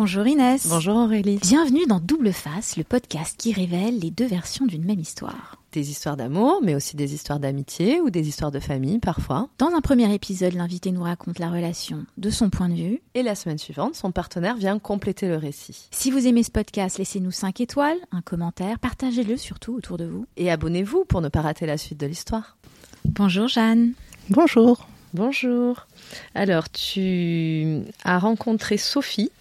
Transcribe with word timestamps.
Bonjour 0.00 0.28
Inès. 0.28 0.68
Bonjour 0.68 0.94
Aurélie. 0.94 1.40
Bienvenue 1.42 1.84
dans 1.86 1.98
Double 1.98 2.32
Face, 2.32 2.76
le 2.76 2.84
podcast 2.84 3.34
qui 3.36 3.52
révèle 3.52 3.98
les 3.98 4.12
deux 4.12 4.28
versions 4.28 4.64
d'une 4.64 4.84
même 4.84 5.00
histoire. 5.00 5.60
Des 5.72 5.90
histoires 5.90 6.16
d'amour, 6.16 6.60
mais 6.62 6.76
aussi 6.76 6.94
des 6.94 7.14
histoires 7.14 7.40
d'amitié 7.40 8.00
ou 8.00 8.08
des 8.08 8.28
histoires 8.28 8.52
de 8.52 8.60
famille 8.60 9.00
parfois. 9.00 9.48
Dans 9.58 9.74
un 9.74 9.80
premier 9.80 10.14
épisode, 10.14 10.54
l'invité 10.54 10.92
nous 10.92 11.02
raconte 11.02 11.40
la 11.40 11.50
relation 11.50 12.06
de 12.16 12.30
son 12.30 12.48
point 12.48 12.68
de 12.68 12.76
vue. 12.76 13.02
Et 13.14 13.24
la 13.24 13.34
semaine 13.34 13.58
suivante, 13.58 13.96
son 13.96 14.12
partenaire 14.12 14.54
vient 14.56 14.78
compléter 14.78 15.26
le 15.26 15.36
récit. 15.36 15.88
Si 15.90 16.12
vous 16.12 16.28
aimez 16.28 16.44
ce 16.44 16.52
podcast, 16.52 16.98
laissez-nous 16.98 17.32
5 17.32 17.60
étoiles, 17.60 17.98
un 18.12 18.22
commentaire, 18.22 18.78
partagez-le 18.78 19.36
surtout 19.36 19.74
autour 19.74 19.96
de 19.96 20.04
vous. 20.04 20.26
Et 20.36 20.48
abonnez-vous 20.48 21.06
pour 21.06 21.22
ne 21.22 21.28
pas 21.28 21.40
rater 21.40 21.66
la 21.66 21.76
suite 21.76 21.98
de 21.98 22.06
l'histoire. 22.06 22.56
Bonjour 23.04 23.48
Jeanne. 23.48 23.94
Bonjour. 24.30 24.86
Bonjour. 25.12 25.88
Alors, 26.36 26.70
tu 26.70 27.80
as 28.04 28.18
rencontré 28.20 28.76
Sophie 28.76 29.32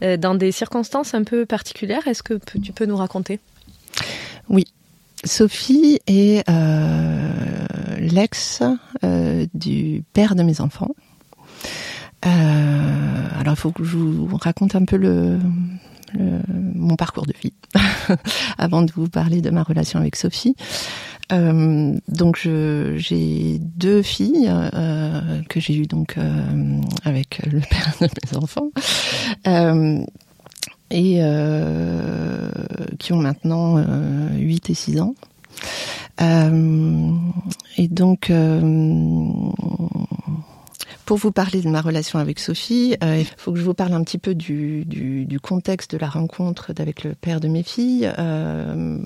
dans 0.00 0.34
des 0.34 0.52
circonstances 0.52 1.14
un 1.14 1.24
peu 1.24 1.46
particulières. 1.46 2.06
Est-ce 2.06 2.22
que 2.22 2.38
tu 2.62 2.72
peux 2.72 2.86
nous 2.86 2.96
raconter? 2.96 3.40
Oui. 4.48 4.66
Sophie 5.24 6.00
est 6.06 6.48
euh, 6.50 7.66
l'ex 7.98 8.62
euh, 9.02 9.46
du 9.54 10.04
père 10.12 10.34
de 10.34 10.42
mes 10.42 10.60
enfants. 10.60 10.90
alors, 12.22 13.54
il 13.54 13.56
faut 13.56 13.72
que 13.72 13.84
je 13.84 13.96
vous 13.96 14.36
raconte 14.36 14.74
un 14.74 14.84
peu 14.84 14.98
mon 16.74 16.96
parcours 16.96 17.26
de 17.26 17.34
vie 17.42 17.52
avant 18.58 18.82
de 18.82 18.92
vous 18.92 19.08
parler 19.08 19.40
de 19.40 19.50
ma 19.50 19.62
relation 19.62 19.98
avec 19.98 20.16
Sophie. 20.16 20.56
Euh, 21.32 21.98
donc 22.08 22.36
j'ai 22.96 23.58
deux 23.58 24.02
filles 24.02 24.50
euh, 24.50 25.40
que 25.48 25.58
j'ai 25.58 25.74
eues 25.74 25.86
donc 25.86 26.18
euh, 26.18 26.80
avec 27.04 27.40
le 27.46 27.60
père 27.70 27.94
de 28.00 28.06
mes 28.06 28.36
enfants 28.36 28.70
et 30.90 31.20
qui 32.98 33.12
ont 33.12 33.16
maintenant 33.16 33.82
8 34.36 34.70
et 34.70 34.74
6 34.74 35.00
ans. 35.00 35.14
et 36.20 37.88
donc 37.88 38.30
pour 41.04 41.18
vous 41.18 41.32
parler 41.32 41.60
de 41.60 41.68
ma 41.68 41.80
relation 41.80 42.18
avec 42.18 42.38
Sophie, 42.38 42.96
euh, 43.02 43.18
il 43.20 43.26
faut 43.36 43.52
que 43.52 43.58
je 43.58 43.64
vous 43.64 43.74
parle 43.74 43.92
un 43.92 44.02
petit 44.02 44.18
peu 44.18 44.34
du, 44.34 44.84
du, 44.84 45.26
du 45.26 45.40
contexte 45.40 45.92
de 45.92 45.98
la 45.98 46.08
rencontre 46.08 46.72
avec 46.78 47.04
le 47.04 47.14
père 47.14 47.40
de 47.40 47.48
mes 47.48 47.62
filles. 47.62 48.10
Euh, 48.18 48.98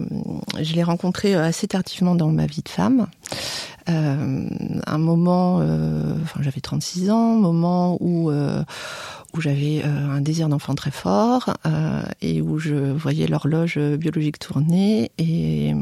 je 0.61 0.75
l'ai 0.75 0.83
rencontré 0.83 1.35
euh, 1.35 1.45
assez 1.45 1.67
tardivement 1.67 2.15
dans 2.15 2.29
ma 2.29 2.47
vie 2.47 2.63
de 2.63 2.69
femme. 2.69 3.07
Euh, 3.89 4.49
un 4.87 4.99
moment, 4.99 5.61
euh, 5.61 6.15
enfin 6.23 6.41
j'avais 6.43 6.61
36 6.61 7.11
ans, 7.11 7.35
moment 7.35 7.97
où 8.01 8.31
où 9.35 9.41
j'avais 9.43 9.83
un 9.83 10.23
désir 10.23 10.49
d'enfant 10.49 10.75
très 10.75 10.91
fort 10.91 11.55
et 12.23 12.41
où 12.41 12.59
je 12.59 12.75
voyais 12.75 13.27
l'horloge 13.27 13.79
biologique 13.79 14.39
tourner 14.39 15.11
et 15.19 15.75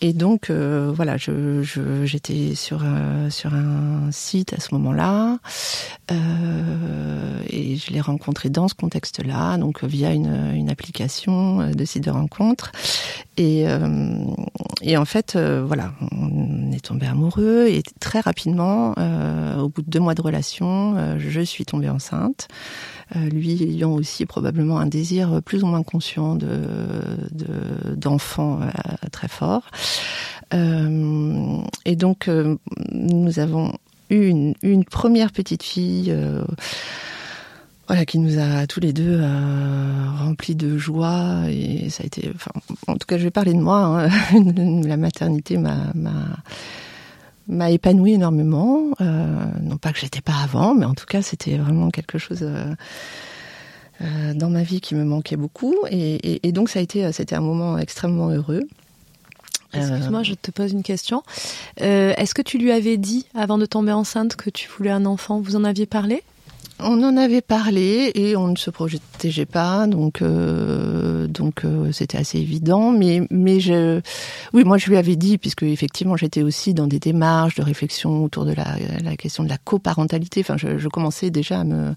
et 0.00 0.12
donc 0.12 0.50
euh, 0.50 0.92
voilà, 0.94 1.16
je, 1.16 1.62
j'étais 2.04 2.54
sur 2.54 2.84
un, 2.84 3.30
sur 3.30 3.54
un 3.54 4.10
site 4.12 4.52
à 4.52 4.60
ce 4.60 4.74
moment-là 4.74 5.38
euh, 6.12 7.42
et 7.48 7.76
je 7.76 7.92
l'ai 7.92 8.00
rencontré 8.00 8.48
dans 8.48 8.68
ce 8.68 8.74
contexte-là, 8.74 9.58
donc 9.58 9.82
via 9.82 10.12
une, 10.12 10.52
une 10.54 10.70
application 10.70 11.60
euh, 11.60 11.70
de 11.72 11.84
site 11.84 12.04
de 12.04 12.10
rencontre. 12.10 12.70
Et, 13.36 13.68
euh, 13.68 14.24
et 14.82 14.96
en 14.96 15.04
fait, 15.04 15.34
euh, 15.36 15.64
voilà, 15.66 15.92
on 16.12 16.70
est 16.72 16.84
tombé 16.84 17.06
amoureux 17.06 17.66
et 17.68 17.82
très 18.00 18.20
rapidement, 18.20 18.94
au 19.58 19.68
bout 19.68 19.82
de 19.82 19.90
deux 19.90 20.00
mois 20.00 20.14
de 20.14 20.22
relation, 20.22 21.18
je 21.18 21.40
suis 21.40 21.64
tombée 21.64 21.88
enceinte. 21.88 22.48
Euh, 23.16 23.28
lui 23.30 23.62
ayant 23.62 23.92
aussi 23.92 24.26
probablement 24.26 24.78
un 24.78 24.86
désir 24.86 25.40
plus 25.42 25.62
ou 25.62 25.66
moins 25.66 25.82
conscient 25.82 26.34
de 26.34 26.46
d'enfant 27.96 28.60
euh, 28.60 28.68
très 29.10 29.28
fort. 29.28 29.62
Euh, 30.52 31.58
et 31.84 31.96
donc 31.96 32.28
nous 32.92 33.38
avons 33.38 33.72
eu 34.10 34.28
une, 34.62 34.84
première 34.84 35.32
petite 35.32 35.62
fille 35.62 36.14
voilà, 37.88 38.04
qui 38.04 38.18
nous 38.18 38.38
a 38.38 38.66
tous 38.66 38.80
les 38.80 38.92
deux 38.92 39.18
euh, 39.18 40.10
remplis 40.18 40.54
de 40.54 40.76
joie 40.76 41.44
et 41.48 41.88
ça 41.88 42.02
a 42.02 42.06
été, 42.06 42.30
enfin, 42.34 42.50
en 42.86 42.96
tout 42.96 43.06
cas, 43.06 43.16
je 43.16 43.24
vais 43.24 43.30
parler 43.30 43.54
de 43.54 43.60
moi. 43.60 44.04
Hein, 44.04 44.82
la 44.84 44.98
maternité 44.98 45.56
m'a 45.56 45.90
m'a 45.94 46.36
épanoui 47.48 48.12
énormément. 48.12 48.90
Euh, 49.00 49.44
non 49.62 49.76
pas 49.76 49.92
que 49.92 49.98
j'étais 49.98 50.20
pas 50.20 50.36
avant, 50.42 50.74
mais 50.74 50.86
en 50.86 50.94
tout 50.94 51.06
cas, 51.06 51.22
c'était 51.22 51.56
vraiment 51.56 51.90
quelque 51.90 52.18
chose 52.18 52.40
euh, 52.42 52.74
euh, 54.02 54.34
dans 54.34 54.50
ma 54.50 54.62
vie 54.62 54.80
qui 54.80 54.94
me 54.94 55.04
manquait 55.04 55.36
beaucoup. 55.36 55.74
Et, 55.90 56.46
et, 56.46 56.52
donc, 56.52 56.68
ça 56.68 56.78
a 56.78 56.82
été, 56.82 57.10
c'était 57.12 57.34
un 57.34 57.40
moment 57.40 57.78
extrêmement 57.78 58.28
heureux. 58.28 58.62
Excuse-moi, 59.74 60.22
je 60.22 60.32
te 60.32 60.50
pose 60.50 60.72
une 60.72 60.82
question. 60.82 61.22
Est-ce 61.76 62.34
que 62.34 62.42
tu 62.42 62.56
lui 62.56 62.72
avais 62.72 62.96
dit, 62.96 63.26
avant 63.34 63.58
de 63.58 63.66
tomber 63.66 63.92
enceinte, 63.92 64.34
que 64.34 64.48
tu 64.48 64.68
voulais 64.68 64.90
un 64.90 65.04
enfant? 65.04 65.40
Vous 65.40 65.56
en 65.56 65.64
aviez 65.64 65.84
parlé? 65.84 66.22
On 66.80 67.02
en 67.02 67.16
avait 67.16 67.40
parlé 67.40 68.12
et 68.14 68.36
on 68.36 68.48
ne 68.48 68.56
se 68.56 68.70
projetait 68.70 69.46
pas, 69.46 69.86
donc 69.86 70.22
euh, 70.22 71.26
donc 71.26 71.64
euh, 71.64 71.90
c'était 71.92 72.18
assez 72.18 72.38
évident. 72.38 72.92
Mais 72.92 73.22
mais 73.30 73.60
je, 73.60 74.00
oui, 74.52 74.64
moi 74.64 74.78
je 74.78 74.88
lui 74.88 74.96
avais 74.96 75.16
dit 75.16 75.38
puisque 75.38 75.64
effectivement 75.64 76.16
j'étais 76.16 76.42
aussi 76.42 76.74
dans 76.74 76.86
des 76.86 76.98
démarches 76.98 77.56
de 77.56 77.62
réflexion 77.62 78.24
autour 78.24 78.44
de 78.44 78.54
la, 78.54 79.16
question 79.16 79.44
de 79.44 79.48
la 79.48 79.58
coparentalité. 79.58 80.40
Enfin, 80.40 80.56
je 80.56 80.88
commençais 80.88 81.30
déjà 81.30 81.60
à 81.60 81.64
me 81.64 81.94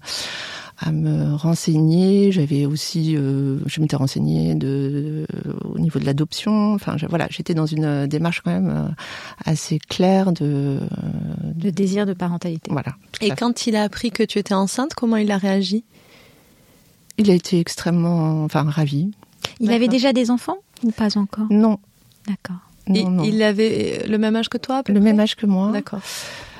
à 0.78 0.92
me 0.92 1.34
renseigner. 1.34 2.32
J'avais 2.32 2.66
aussi, 2.66 3.16
euh, 3.16 3.58
je 3.66 3.80
m'étais 3.80 3.96
renseignée 3.96 4.54
de, 4.54 5.26
au 5.64 5.78
niveau 5.78 5.98
de 5.98 6.04
l'adoption. 6.04 6.74
Enfin, 6.74 6.96
voilà, 7.08 7.26
j'étais 7.30 7.54
dans 7.54 7.66
une 7.66 7.84
euh, 7.84 8.06
démarche 8.06 8.40
quand 8.42 8.50
même 8.50 8.70
euh, 8.70 8.88
assez 9.44 9.78
claire 9.78 10.32
de 10.32 10.78
de 11.42 11.70
désir 11.70 12.06
de 12.06 12.12
parentalité. 12.12 12.70
Voilà. 12.70 12.96
Et 13.20 13.30
quand 13.30 13.66
il 13.66 13.76
a 13.76 13.82
appris 13.82 14.10
que 14.10 14.22
tu 14.22 14.38
étais 14.38 14.54
enceinte, 14.54 14.94
comment 14.94 15.16
il 15.16 15.30
a 15.30 15.38
réagi? 15.38 15.84
Il 17.18 17.30
a 17.30 17.34
été 17.34 17.58
extrêmement, 17.60 18.44
enfin, 18.44 18.62
ravi. 18.62 19.12
Il 19.60 19.70
avait 19.70 19.88
déjà 19.88 20.12
des 20.12 20.30
enfants 20.30 20.58
ou 20.82 20.90
pas 20.90 21.16
encore? 21.18 21.46
Non. 21.50 21.78
D'accord. 22.26 22.56
Il 22.88 23.42
avait 23.42 24.04
le 24.08 24.18
même 24.18 24.34
âge 24.34 24.48
que 24.48 24.58
toi 24.58 24.82
Le 24.88 25.00
même 25.00 25.20
âge 25.20 25.36
que 25.36 25.46
moi. 25.46 25.70
D'accord 25.72 26.00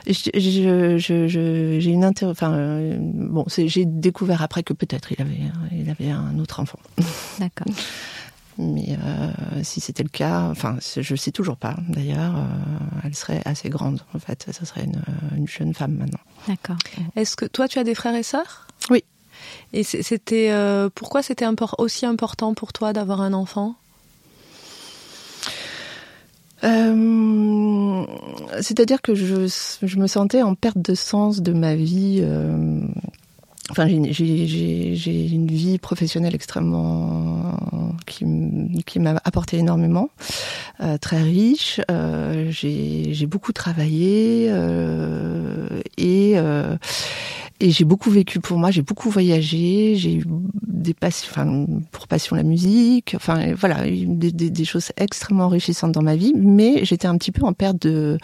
j'ai 0.07 0.99
je, 0.99 1.89
une 1.89 2.05
inter... 2.05 2.27
enfin 2.27 2.53
euh, 2.53 2.97
bon, 3.01 3.45
j'ai 3.49 3.85
découvert 3.85 4.43
après 4.43 4.63
que 4.63 4.73
peut-être 4.73 5.13
il 5.13 5.21
avait 5.21 5.41
il 5.73 5.91
avait 5.91 6.11
un 6.11 6.39
autre 6.39 6.61
enfant. 6.61 6.79
D'accord. 7.39 7.67
Mais 8.59 8.99
euh, 9.03 9.31
si 9.63 9.81
c'était 9.81 10.03
le 10.03 10.11
cas, 10.11 10.43
enfin, 10.51 10.77
je 10.81 11.17
sais 11.17 11.33
toujours 11.33 11.57
pas. 11.57 11.77
D'ailleurs, 11.89 12.37
euh, 12.37 12.43
elle 13.05 13.15
serait 13.15 13.41
assez 13.47 13.71
grande. 13.71 14.03
En 14.15 14.19
fait, 14.19 14.47
ça 14.53 14.67
serait 14.67 14.85
une, 14.85 15.03
une 15.37 15.49
jeune 15.49 15.73
femme 15.73 15.95
maintenant. 15.95 16.21
D'accord. 16.47 16.77
Est-ce 17.17 17.35
que 17.35 17.47
toi, 17.47 17.67
tu 17.67 17.79
as 17.79 17.85
des 17.85 17.95
frères 17.95 18.15
et 18.15 18.23
sœurs? 18.23 18.67
Oui. 18.91 19.05
Et 19.73 19.83
c'était 19.83 20.51
euh, 20.51 20.89
pourquoi 20.95 21.23
c'était 21.23 21.47
aussi 21.79 22.07
important 22.07 22.55
pour 22.55 22.73
toi 22.73 22.93
d'avoir 22.93 23.21
un 23.21 23.33
enfant? 23.33 23.77
Euh, 26.65 28.05
C'est-à-dire 28.61 29.03
que 29.03 29.15
je, 29.15 29.47
je, 29.83 29.99
me 29.99 30.07
sentais 30.07 30.43
en 30.43 30.55
perte 30.55 30.79
de 30.79 30.95
sens 30.95 31.43
de 31.43 31.53
ma 31.53 31.75
vie. 31.75 32.21
Euh, 32.23 32.81
enfin, 33.71 33.87
j'ai 33.89 35.27
une 35.33 35.49
vie 35.49 35.79
professionnelle 35.79 36.35
extrêmement 36.35 37.57
qui, 38.07 38.25
qui 38.87 39.01
m'a 39.01 39.21
apporté 39.25 39.59
énormément, 39.59 40.11
euh, 40.81 40.99
très 40.99 41.23
riche. 41.23 41.81
Euh, 41.91 42.51
j'ai 42.51 43.27
beaucoup 43.27 43.53
travaillé 43.53 44.49
euh, 44.51 45.81
et 45.97 46.37
et 47.63 47.71
j'ai 47.71 47.85
beaucoup 47.85 48.11
vécu 48.11 48.41
pour 48.41 48.59
moi, 48.59 48.73
j'ai 48.73 48.83
beaucoup 48.83 49.09
voyagé, 49.09 49.95
j'ai 49.95 50.17
eu 50.17 50.25
des 50.67 50.95
passions, 50.95 51.29
enfin, 51.31 51.67
pour 51.93 52.09
passion 52.09 52.35
la 52.35 52.43
musique, 52.43 53.13
enfin 53.15 53.55
voilà, 53.55 53.85
des, 53.85 54.33
des, 54.33 54.51
des, 54.51 54.65
choses 54.65 54.91
extrêmement 54.97 55.45
enrichissantes 55.45 55.93
dans 55.93 56.03
ma 56.03 56.17
vie, 56.17 56.33
mais 56.35 56.85
j'étais 56.85 57.07
un 57.07 57.17
petit 57.17 57.31
peu 57.31 57.45
en 57.45 57.53
perte 57.53 57.81
de, 57.87 58.19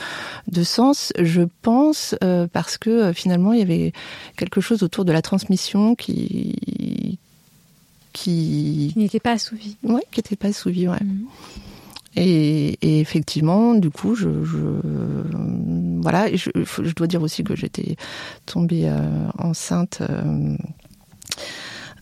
de 0.50 0.62
sens, 0.64 1.12
je 1.20 1.42
pense, 1.62 2.16
euh, 2.24 2.48
parce 2.52 2.78
que 2.78 2.90
euh, 2.90 3.12
finalement 3.12 3.52
il 3.52 3.60
y 3.60 3.62
avait 3.62 3.92
quelque 4.36 4.60
chose 4.60 4.82
autour 4.82 5.04
de 5.04 5.12
la 5.12 5.22
transmission 5.22 5.94
qui 5.94 7.18
qui, 8.12 8.90
qui 8.92 8.98
n'était 8.98 9.20
pas 9.20 9.32
assouvi. 9.32 9.76
Ouais, 9.84 10.02
qui 10.10 10.18
n'était 10.18 10.34
pas 10.34 10.48
assouvi, 10.48 10.88
ouais. 10.88 10.96
Mmh. 11.00 11.26
Et, 12.20 13.00
effectivement, 13.00 13.74
du 13.74 13.90
coup, 13.90 14.14
je, 14.16 14.28
je 14.44 14.58
voilà, 16.02 16.34
je, 16.34 16.94
dois 16.94 17.06
dire 17.06 17.22
aussi 17.22 17.44
que 17.44 17.54
j'étais 17.54 17.96
tombée 18.46 18.88
euh, 18.88 19.28
enceinte 19.38 20.00
euh, 20.00 20.56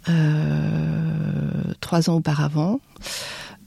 euh, 0.09 1.73
trois 1.81 2.09
ans 2.09 2.17
auparavant. 2.17 2.81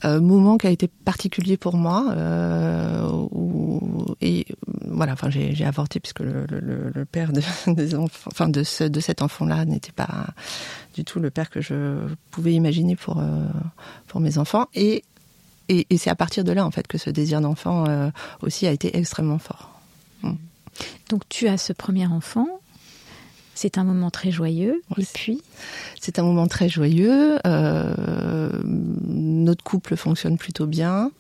euh, 0.06 0.22
moment 0.22 0.58
qui 0.58 0.68
a 0.68 0.70
été 0.70 0.88
particulier 0.88 1.58
pour 1.58 1.76
moi. 1.76 2.14
Euh, 2.16 3.08
où, 3.32 4.16
et 4.22 4.46
voilà, 4.88 5.14
enfin, 5.14 5.30
j'ai 5.30 5.66
avorté 5.66 6.00
puisque 6.00 6.20
le, 6.22 7.06
père 7.06 7.32
de, 7.34 8.62
cet 9.00 9.22
enfant-là 9.22 9.66
n'était 9.66 9.92
pas 9.92 10.28
du 10.96 11.04
tout 11.04 11.20
le 11.20 11.30
père 11.30 11.50
que 11.50 11.62
je 11.62 12.08
pouvais 12.32 12.54
imaginer 12.54 12.96
pour 12.96 13.20
euh, 13.20 13.46
pour 14.08 14.20
mes 14.20 14.38
enfants. 14.38 14.68
Et 14.74 15.04
et, 15.70 15.88
et 15.90 15.98
c'est 15.98 16.10
à 16.10 16.16
partir 16.16 16.44
de 16.44 16.52
là 16.52 16.66
en 16.66 16.72
fait 16.72 16.88
que 16.88 16.98
ce 16.98 17.10
désir 17.10 17.42
d'enfant 17.42 17.86
euh, 17.88 18.10
aussi 18.42 18.68
a 18.68 18.72
été 18.72 18.98
extrêmement 18.98 19.40
fort. 19.40 19.80
Mm. 20.24 20.34
Donc 21.10 21.24
tu 21.30 21.48
as 21.48 21.58
ce 21.58 21.74
premier 21.74 22.08
enfant. 22.08 22.48
C'est 23.56 23.78
un 23.78 23.84
moment 23.84 24.10
très 24.10 24.32
joyeux. 24.32 24.82
Ouais, 24.96 25.04
et 25.04 25.08
puis 25.14 25.42
C'est 26.00 26.18
un 26.18 26.24
moment 26.24 26.48
très 26.48 26.70
joyeux. 26.70 27.38
Euh, 27.46 28.52
notre 28.64 29.64
couple 29.66 29.98
fonctionne 29.98 30.38
plutôt 30.38 30.66
bien. 30.66 31.12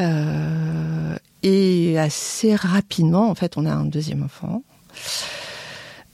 Euh, 0.00 1.14
et 1.42 1.98
assez 1.98 2.54
rapidement, 2.56 3.28
en 3.28 3.34
fait, 3.34 3.58
on 3.58 3.66
a 3.66 3.70
un 3.70 3.84
deuxième 3.84 4.22
enfant. 4.22 4.62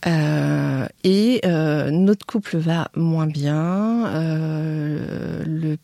Euh, 0.08 0.88
et 1.04 1.40
notre 1.44 2.26
couple 2.26 2.56
va 2.56 2.90
moins 2.96 3.28
bien. 3.28 4.10
Le 5.46 5.76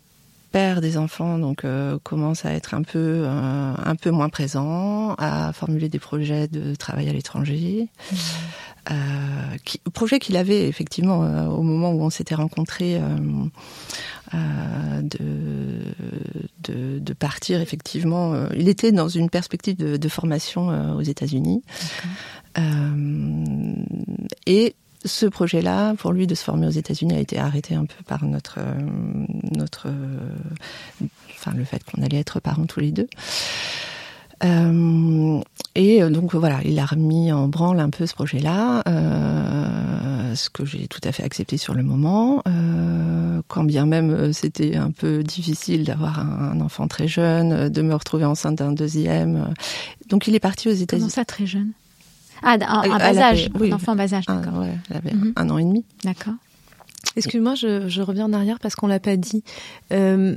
père 0.50 0.80
des 0.80 0.96
enfants 0.96 1.38
donc 1.38 1.64
euh, 1.64 1.98
commence 2.02 2.44
à 2.44 2.52
être 2.52 2.74
un 2.74 2.82
peu 2.82 3.22
euh, 3.24 3.72
un 3.76 3.96
peu 3.96 4.10
moins 4.10 4.28
présent, 4.28 5.14
à 5.18 5.52
formuler 5.52 5.88
des 5.88 5.98
projets 5.98 6.48
de 6.48 6.74
travail 6.74 7.08
à 7.08 7.12
l'étranger. 7.12 7.88
Mmh. 8.10 8.16
Euh, 8.90 8.94
qui, 9.66 9.78
projet 9.92 10.18
qu'il 10.18 10.38
avait 10.38 10.66
effectivement 10.66 11.22
euh, 11.22 11.44
au 11.46 11.62
moment 11.62 11.90
où 11.92 12.02
on 12.02 12.08
s'était 12.08 12.34
rencontrés 12.34 12.98
de, 14.32 15.18
de, 16.62 16.98
de 16.98 17.12
partir 17.12 17.60
effectivement. 17.60 18.48
il 18.56 18.68
était 18.68 18.92
dans 18.92 19.08
une 19.08 19.28
perspective 19.28 19.76
de, 19.76 19.98
de 19.98 20.08
formation 20.08 20.96
aux 20.96 21.02
États-Unis 21.02 21.62
et 24.46 24.74
ce 25.08 25.26
projet-là, 25.26 25.94
pour 25.94 26.12
lui, 26.12 26.26
de 26.26 26.34
se 26.34 26.44
former 26.44 26.66
aux 26.66 26.70
États-Unis, 26.70 27.16
a 27.16 27.20
été 27.20 27.38
arrêté 27.38 27.74
un 27.74 27.84
peu 27.84 28.02
par 28.06 28.24
notre, 28.24 28.58
euh, 28.58 28.74
notre, 29.52 29.88
euh, 29.88 31.06
enfin, 31.34 31.52
le 31.56 31.64
fait 31.64 31.82
qu'on 31.84 32.02
allait 32.02 32.18
être 32.18 32.40
parents 32.40 32.66
tous 32.66 32.80
les 32.80 32.92
deux. 32.92 33.08
Euh, 34.44 35.40
et 35.74 36.00
donc 36.10 36.34
voilà, 36.34 36.60
il 36.64 36.78
a 36.78 36.86
remis 36.86 37.32
en 37.32 37.48
branle 37.48 37.80
un 37.80 37.90
peu 37.90 38.06
ce 38.06 38.14
projet-là, 38.14 38.82
euh, 38.86 40.34
ce 40.34 40.50
que 40.50 40.64
j'ai 40.64 40.86
tout 40.86 41.00
à 41.04 41.12
fait 41.12 41.24
accepté 41.24 41.56
sur 41.56 41.74
le 41.74 41.82
moment, 41.82 42.42
euh, 42.46 43.42
quand 43.48 43.64
bien 43.64 43.86
même 43.86 44.32
c'était 44.32 44.76
un 44.76 44.90
peu 44.90 45.22
difficile 45.22 45.84
d'avoir 45.84 46.20
un, 46.20 46.52
un, 46.52 46.60
enfant 46.60 46.86
très 46.86 47.08
jeune, 47.08 47.68
de 47.68 47.82
me 47.82 47.94
retrouver 47.94 48.24
enceinte 48.24 48.56
d'un 48.56 48.72
deuxième. 48.72 49.52
Donc 50.08 50.28
il 50.28 50.34
est 50.34 50.40
parti 50.40 50.68
aux 50.68 50.72
États-Unis. 50.72 51.02
Comment 51.02 51.10
ça, 51.10 51.24
très 51.24 51.46
jeune? 51.46 51.72
Ah, 52.42 52.56
un, 52.60 52.90
un 52.90 52.98
bas 52.98 53.18
âge, 53.18 53.50
oui, 53.58 53.70
un 53.70 53.76
enfant 53.76 53.96
bas 53.96 54.12
âge, 54.14 54.26
d'accord. 54.26 54.52
Ah, 54.56 54.60
ouais, 54.60 54.78
elle 54.90 54.96
avait 54.96 55.14
mm 55.14 55.22
-hmm. 55.22 55.32
un 55.36 55.50
an 55.50 55.58
et 55.58 55.64
demi. 55.64 55.84
D'accord. 56.04 56.34
Excuse-moi, 57.16 57.54
je, 57.54 57.88
je, 57.88 58.02
reviens 58.02 58.26
en 58.26 58.32
arrière 58.32 58.58
parce 58.60 58.74
qu'on 58.76 58.86
l'a 58.86 59.00
pas 59.00 59.16
dit. 59.16 59.42
Euh, 59.92 60.36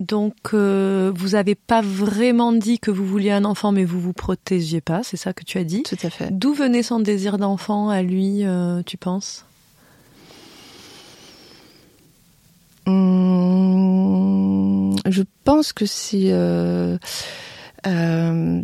donc, 0.00 0.34
euh, 0.54 1.12
vous 1.14 1.34
avez 1.34 1.54
pas 1.54 1.80
vraiment 1.80 2.52
dit 2.52 2.78
que 2.78 2.90
vous 2.90 3.06
vouliez 3.06 3.30
un 3.30 3.44
enfant, 3.44 3.72
mais 3.72 3.84
vous 3.84 4.00
vous 4.00 4.12
protégiez 4.12 4.80
pas, 4.80 5.02
c'est 5.02 5.16
ça 5.16 5.32
que 5.32 5.44
tu 5.44 5.58
as 5.58 5.64
dit? 5.64 5.82
Tout 5.84 5.96
à 6.02 6.10
fait. 6.10 6.30
D'où 6.30 6.54
venait 6.54 6.82
son 6.82 7.00
désir 7.00 7.38
d'enfant 7.38 7.88
à 7.88 8.02
lui, 8.02 8.44
euh, 8.44 8.82
tu 8.84 8.96
penses? 8.96 9.44
Hum, 12.86 14.22
Je 15.06 15.22
pense 15.44 15.72
que 15.72 15.86
c'est... 15.86 16.32
Euh, 17.86 18.62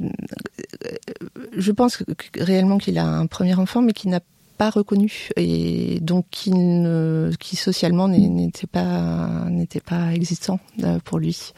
je 1.56 1.72
pense 1.72 1.96
que, 1.96 2.04
réellement 2.38 2.78
qu'il 2.78 2.98
a 2.98 3.06
un 3.06 3.26
premier 3.26 3.54
enfant, 3.54 3.82
mais 3.82 3.92
qu'il 3.92 4.10
n'a 4.10 4.20
pas 4.58 4.70
reconnu. 4.70 5.30
Et 5.36 6.00
donc 6.00 6.26
qui, 6.30 6.50
ne, 6.50 7.30
qui 7.38 7.56
socialement 7.56 8.08
n'était 8.08 8.66
pas 8.66 9.46
n'était 9.48 9.80
pas 9.80 10.12
existant 10.12 10.60
euh, 10.82 10.98
pour 11.04 11.18
lui. 11.18 11.52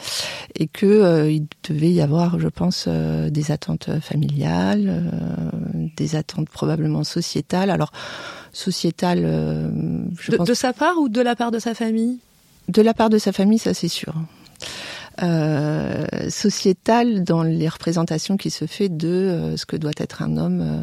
Et 0.55 0.69
que 0.69 0.87
euh, 0.87 1.31
il 1.33 1.47
devait 1.69 1.91
y 1.91 2.03
avoir 2.03 2.39
je 2.39 2.49
pense 2.49 2.85
euh, 2.87 3.31
des 3.31 3.51
attentes 3.51 3.91
familiales 4.01 4.87
euh, 4.89 5.89
des 5.97 6.15
attentes 6.15 6.51
probablement 6.51 7.03
sociétales. 7.03 7.71
Alors 7.71 7.91
sociétales 8.53 9.23
je 10.19 10.31
de, 10.31 10.37
pense, 10.37 10.49
de 10.49 10.55
sa 10.55 10.73
part 10.73 10.99
ou 10.99 11.09
de 11.09 11.21
la 11.21 11.35
part 11.35 11.51
de 11.51 11.59
sa 11.59 11.75
famille? 11.75 12.19
De 12.69 12.83
la 12.83 12.95
part 12.95 13.11
de 13.11 13.19
sa 13.19 13.33
famille 13.33 13.59
ça 13.59 13.75
c'est 13.75 13.89
sûr 13.89 14.15
euh, 15.23 16.31
sociétale 16.31 17.25
dans 17.25 17.43
les 17.43 17.69
représentations 17.69 18.37
qui 18.37 18.51
se 18.51 18.67
fait 18.67 18.89
de 18.89 19.09
euh, 19.09 19.57
ce 19.57 19.67
que 19.67 19.77
doit 19.77 19.93
être 19.97 20.23
un 20.23 20.37
homme 20.37 20.83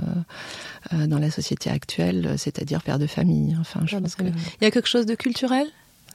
euh, 0.94 1.07
dans 1.07 1.19
la 1.19 1.31
société 1.31 1.69
actuelle, 1.69 2.36
c'est-à-dire 2.38 2.84
père 2.84 3.00
de 3.00 3.07
famille. 3.07 3.56
Enfin, 3.60 3.81
je 3.86 3.95
ah, 3.95 4.01
pense 4.01 4.16
que... 4.16 4.24
Il 4.24 4.63
y 4.63 4.66
a 4.66 4.72
quelque 4.72 4.88
chose 4.88 5.06
de 5.06 5.16
culturel? 5.16 5.68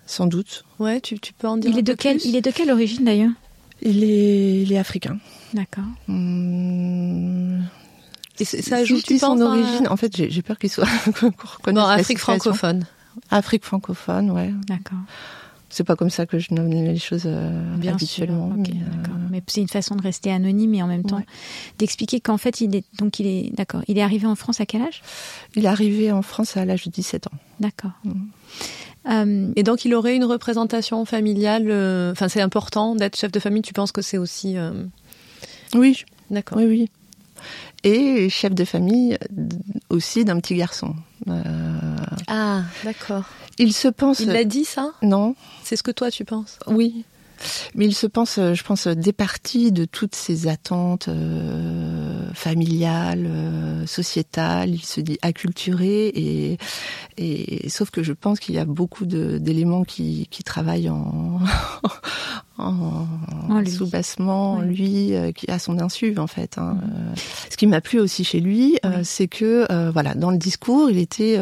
Sans 0.06 0.26
doute. 0.26 0.64
Ouais, 0.78 1.00
tu, 1.00 1.18
tu 1.18 1.32
peux 1.32 1.48
en 1.48 1.56
dire 1.56 1.70
il 1.70 1.78
est 1.78 1.82
de 1.82 1.94
quel, 1.94 2.18
plus? 2.18 2.28
Il 2.28 2.36
est 2.36 2.42
de 2.42 2.50
quelle 2.50 2.70
origine 2.70 3.04
d'ailleurs? 3.04 3.32
Il 3.82 4.04
est, 4.04 4.62
il 4.62 4.72
est 4.72 4.78
africain. 4.78 5.18
D'accord. 5.54 5.84
Hum... 6.08 7.62
Et 8.40 8.44
ça 8.44 8.84
joue, 8.84 8.96
si 8.96 9.02
tu 9.02 9.18
son 9.18 9.40
origine, 9.40 9.86
en 9.88 9.96
fait, 9.96 10.16
j'ai 10.16 10.42
peur 10.42 10.58
qu'il 10.58 10.70
soit. 10.70 10.88
non, 11.72 11.84
Afrique 11.84 12.18
francophone. 12.18 12.84
Afrique 13.30 13.64
francophone, 13.64 14.30
ouais. 14.30 14.52
D'accord 14.66 14.98
c'est 15.72 15.84
pas 15.84 15.96
comme 15.96 16.10
ça 16.10 16.26
que 16.26 16.38
je 16.38 16.52
nomme 16.52 16.70
les 16.70 16.98
choses 16.98 17.22
euh, 17.24 17.76
Bien 17.76 17.94
habituellement. 17.94 18.50
Sûr, 18.52 18.60
okay, 18.60 18.72
mais, 18.74 18.80
euh... 18.80 19.12
mais 19.30 19.42
c'est 19.46 19.62
une 19.62 19.68
façon 19.68 19.96
de 19.96 20.02
rester 20.02 20.30
anonyme 20.30 20.74
et 20.74 20.82
en 20.82 20.86
même 20.86 21.02
temps 21.02 21.16
ouais. 21.16 21.26
d'expliquer 21.78 22.20
qu'en 22.20 22.36
fait 22.36 22.60
il 22.60 22.76
est 22.76 22.84
donc 22.98 23.18
il 23.18 23.26
est 23.26 23.50
d'accord. 23.54 23.82
Il 23.88 23.98
est 23.98 24.02
arrivé 24.02 24.26
en 24.26 24.34
France 24.34 24.60
à 24.60 24.66
quel 24.66 24.82
âge? 24.82 25.02
Il 25.56 25.64
est 25.64 25.68
arrivé 25.68 26.12
en 26.12 26.22
France 26.22 26.56
à 26.56 26.64
l'âge 26.64 26.84
de 26.84 26.90
17 26.90 27.26
ans. 27.28 27.38
D'accord. 27.58 27.92
Mm. 28.04 28.12
Euh, 29.10 29.52
et 29.56 29.62
donc 29.62 29.84
il 29.84 29.94
aurait 29.94 30.14
une 30.14 30.24
représentation 30.24 31.04
familiale. 31.04 31.62
Enfin, 32.12 32.26
euh, 32.26 32.28
c'est 32.28 32.40
important 32.40 32.94
d'être 32.94 33.16
chef 33.16 33.32
de 33.32 33.40
famille. 33.40 33.62
Tu 33.62 33.72
penses 33.72 33.92
que 33.92 34.02
c'est 34.02 34.18
aussi 34.18 34.56
euh, 34.56 34.84
Oui. 35.74 36.04
D'accord. 36.30 36.58
Oui, 36.58 36.64
oui. 36.66 36.90
Et 37.84 38.28
chef 38.28 38.54
de 38.54 38.64
famille 38.64 39.18
aussi 39.90 40.24
d'un 40.24 40.38
petit 40.38 40.54
garçon. 40.54 40.94
ah, 42.28 42.62
d'accord. 42.84 43.24
Il 43.58 43.72
se 43.72 43.88
pense. 43.88 44.20
Il 44.20 44.28
l'a 44.28 44.44
dit 44.44 44.64
ça? 44.64 44.92
Non. 45.02 45.34
C'est 45.62 45.76
ce 45.76 45.82
que 45.82 45.90
toi 45.90 46.10
tu 46.10 46.24
penses? 46.24 46.58
Oui. 46.66 47.04
Mais 47.74 47.86
il 47.86 47.94
se 47.94 48.06
pense, 48.06 48.36
je 48.36 48.62
pense, 48.62 48.86
départi 48.86 49.72
de 49.72 49.84
toutes 49.84 50.14
ces 50.14 50.46
attentes 50.46 51.08
euh, 51.08 52.30
familiales, 52.34 53.26
euh, 53.26 53.86
sociétales. 53.86 54.70
Il 54.70 54.84
se 54.84 55.00
dit 55.00 55.18
acculturé 55.22 56.06
et, 56.08 56.58
et 57.16 57.68
sauf 57.68 57.90
que 57.90 58.02
je 58.02 58.12
pense 58.12 58.40
qu'il 58.40 58.54
y 58.54 58.58
a 58.58 58.64
beaucoup 58.64 59.06
d'éléments 59.06 59.84
qui, 59.84 60.28
qui 60.30 60.42
travaillent 60.42 60.90
en, 60.90 61.40
en, 62.58 63.06
en 63.48 63.64
sous-bassement, 63.66 64.58
oui. 64.58 64.66
lui, 64.66 65.14
euh, 65.14 65.32
qui 65.32 65.50
à 65.50 65.58
son 65.58 65.78
insu 65.80 66.18
en 66.18 66.26
fait. 66.26 66.58
Hein. 66.58 66.78
Ce 67.50 67.56
qui 67.56 67.66
m'a 67.66 67.80
plu 67.80 68.00
aussi 68.00 68.24
chez 68.24 68.40
lui, 68.40 68.78
oui. 68.84 68.90
c'est 69.04 69.28
que 69.28 69.90
voilà, 69.90 70.14
dans 70.14 70.30
le 70.30 70.38
discours, 70.38 70.90
il 70.90 70.98
était, 70.98 71.38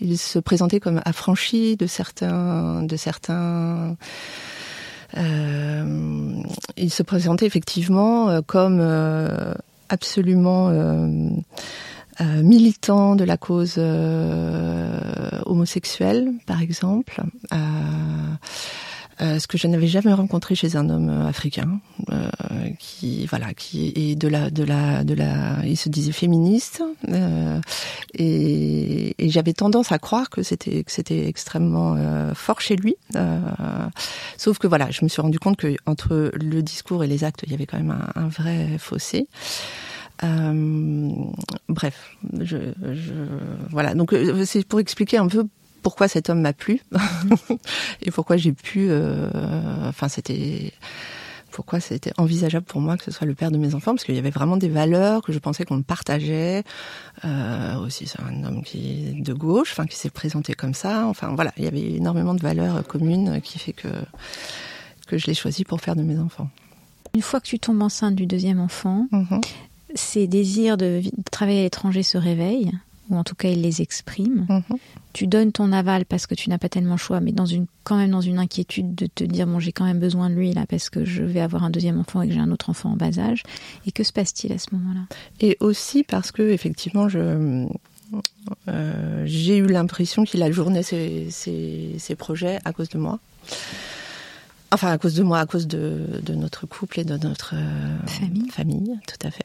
il 0.00 0.18
se 0.18 0.38
présentait 0.38 0.80
comme 0.80 1.00
affranchi 1.04 1.76
de 1.76 1.86
certains, 1.86 2.82
de 2.82 2.96
certains. 2.96 3.96
Euh, 5.16 6.42
il 6.76 6.90
se 6.90 7.02
présentait 7.02 7.46
effectivement 7.46 8.28
euh, 8.28 8.40
comme 8.44 8.78
euh, 8.80 9.54
absolument 9.88 10.70
militant 12.20 13.16
de 13.16 13.24
la 13.24 13.36
cause 13.36 13.78
homosexuelle, 15.46 16.32
par 16.46 16.62
exemple. 16.62 17.22
Euh, 19.20 19.38
ce 19.38 19.46
que 19.46 19.56
je 19.56 19.68
n'avais 19.68 19.86
jamais 19.86 20.12
rencontré 20.12 20.54
chez 20.54 20.74
un 20.76 20.90
homme 20.90 21.08
africain 21.08 21.80
euh, 22.10 22.28
qui 22.80 23.26
voilà 23.26 23.54
qui 23.54 23.92
est 23.94 24.16
de 24.16 24.26
la 24.26 24.50
de 24.50 24.64
la 24.64 25.04
de 25.04 25.14
la 25.14 25.64
il 25.64 25.76
se 25.76 25.88
disait 25.88 26.10
féministe 26.10 26.82
euh, 27.08 27.60
et, 28.14 29.14
et 29.24 29.28
j'avais 29.30 29.52
tendance 29.52 29.92
à 29.92 29.98
croire 29.98 30.30
que 30.30 30.42
c'était 30.42 30.82
que 30.82 30.90
c'était 30.90 31.28
extrêmement 31.28 31.94
euh, 31.96 32.34
fort 32.34 32.60
chez 32.60 32.74
lui 32.74 32.96
sauf 34.36 34.58
que 34.58 34.66
voilà 34.66 34.90
je 34.90 35.04
me 35.04 35.08
suis 35.08 35.22
rendu 35.22 35.38
compte 35.38 35.56
que 35.58 35.76
entre 35.86 36.32
le 36.34 36.62
discours 36.62 37.04
et 37.04 37.06
les 37.06 37.22
actes 37.22 37.44
il 37.44 37.52
y 37.52 37.54
avait 37.54 37.66
quand 37.66 37.78
même 37.78 37.96
un, 38.16 38.20
un 38.20 38.28
vrai 38.28 38.78
fossé 38.78 39.28
euh, 40.22 41.10
bref, 41.68 42.16
je, 42.40 42.56
je, 42.92 43.12
voilà. 43.70 43.94
Donc 43.94 44.14
c'est 44.44 44.64
pour 44.66 44.80
expliquer 44.80 45.18
un 45.18 45.26
peu 45.26 45.46
pourquoi 45.84 46.08
cet 46.08 46.28
homme 46.30 46.40
m'a 46.40 46.52
plu 46.52 46.80
et 48.02 48.10
pourquoi 48.10 48.36
j'ai 48.36 48.52
pu. 48.52 48.86
Euh, 48.90 49.28
enfin, 49.88 50.08
c'était 50.08 50.72
pourquoi 51.52 51.78
c'était 51.78 52.10
envisageable 52.18 52.66
pour 52.66 52.80
moi 52.80 52.96
que 52.96 53.04
ce 53.04 53.12
soit 53.12 53.28
le 53.28 53.34
père 53.34 53.52
de 53.52 53.58
mes 53.58 53.76
enfants, 53.76 53.92
parce 53.92 54.02
qu'il 54.02 54.16
y 54.16 54.18
avait 54.18 54.30
vraiment 54.30 54.56
des 54.56 54.68
valeurs 54.68 55.22
que 55.22 55.32
je 55.32 55.38
pensais 55.38 55.64
qu'on 55.64 55.82
partageait. 55.82 56.64
Euh, 57.24 57.76
aussi, 57.78 58.08
c'est 58.08 58.18
un 58.20 58.42
homme 58.42 58.64
qui 58.64 59.06
est 59.10 59.22
de 59.22 59.32
gauche, 59.32 59.70
enfin 59.70 59.86
qui 59.86 59.96
s'est 59.96 60.10
présenté 60.10 60.54
comme 60.54 60.74
ça. 60.74 61.06
Enfin 61.06 61.32
voilà, 61.36 61.52
il 61.56 61.62
y 61.62 61.68
avait 61.68 61.92
énormément 61.92 62.34
de 62.34 62.40
valeurs 62.40 62.84
communes 62.84 63.40
qui 63.40 63.60
fait 63.60 63.72
que 63.72 63.88
que 65.06 65.16
je 65.18 65.26
l'ai 65.26 65.34
choisi 65.34 65.64
pour 65.64 65.80
faire 65.80 65.94
de 65.94 66.02
mes 66.02 66.18
enfants. 66.18 66.48
Une 67.14 67.22
fois 67.22 67.38
que 67.38 67.46
tu 67.46 67.60
tombes 67.60 67.82
enceinte 67.82 68.16
du 68.16 68.26
deuxième 68.26 68.58
enfant, 68.58 69.06
Mhm. 69.12 69.40
ces 69.94 70.26
désirs 70.26 70.76
de, 70.76 71.02
de 71.04 71.10
travailler 71.30 71.60
à 71.60 71.62
l'étranger 71.64 72.02
se 72.02 72.18
réveillent, 72.18 72.72
ou 73.10 73.16
en 73.16 73.24
tout 73.24 73.34
cas 73.34 73.48
ils 73.48 73.60
les 73.60 73.82
expriment. 73.82 74.46
Mhm. 74.48 74.78
Tu 75.12 75.26
donnes 75.26 75.52
ton 75.52 75.72
aval 75.72 76.04
parce 76.04 76.26
que 76.26 76.34
tu 76.34 76.50
n'as 76.50 76.58
pas 76.58 76.68
tellement 76.68 76.94
le 76.94 76.98
choix, 76.98 77.20
mais 77.20 77.32
dans 77.32 77.46
une, 77.46 77.66
quand 77.84 77.96
même 77.96 78.10
dans 78.10 78.20
une 78.20 78.38
inquiétude 78.38 78.94
de 78.94 79.06
te 79.06 79.24
dire 79.24 79.46
bon 79.46 79.60
j'ai 79.60 79.72
quand 79.72 79.84
même 79.84 80.00
besoin 80.00 80.30
de 80.30 80.34
lui 80.34 80.52
là 80.52 80.66
parce 80.68 80.90
que 80.90 81.04
je 81.04 81.22
vais 81.22 81.40
avoir 81.40 81.64
un 81.64 81.70
deuxième 81.70 81.98
enfant 82.00 82.22
et 82.22 82.28
que 82.28 82.34
j'ai 82.34 82.40
un 82.40 82.50
autre 82.50 82.70
enfant 82.70 82.92
en 82.92 82.96
bas 82.96 83.18
âge. 83.18 83.42
Et 83.86 83.92
que 83.92 84.02
se 84.02 84.12
passe-t-il 84.12 84.52
à 84.52 84.58
ce 84.58 84.68
moment-là? 84.72 85.06
Et 85.40 85.56
aussi 85.60 86.02
parce 86.02 86.32
que 86.32 86.42
effectivement, 86.42 87.08
je 87.08 87.66
euh, 88.68 89.22
j'ai 89.26 89.56
eu 89.56 89.66
l'impression 89.66 90.24
qu'il 90.24 90.42
ajournait 90.42 90.82
ses, 90.82 91.28
ses, 91.30 91.96
ses 91.98 92.14
projets 92.14 92.58
à 92.64 92.72
cause 92.72 92.88
de 92.88 92.98
moi. 92.98 93.18
Enfin, 94.74 94.90
à 94.90 94.98
cause 94.98 95.14
de 95.14 95.22
moi, 95.22 95.38
à 95.38 95.46
cause 95.46 95.66
de, 95.68 96.20
de 96.22 96.34
notre 96.34 96.66
couple 96.66 96.98
et 97.00 97.04
de 97.04 97.16
notre 97.16 97.54
euh, 97.54 98.06
Famille. 98.06 98.48
famille, 98.50 98.98
tout 99.06 99.26
à 99.26 99.30
fait. 99.30 99.44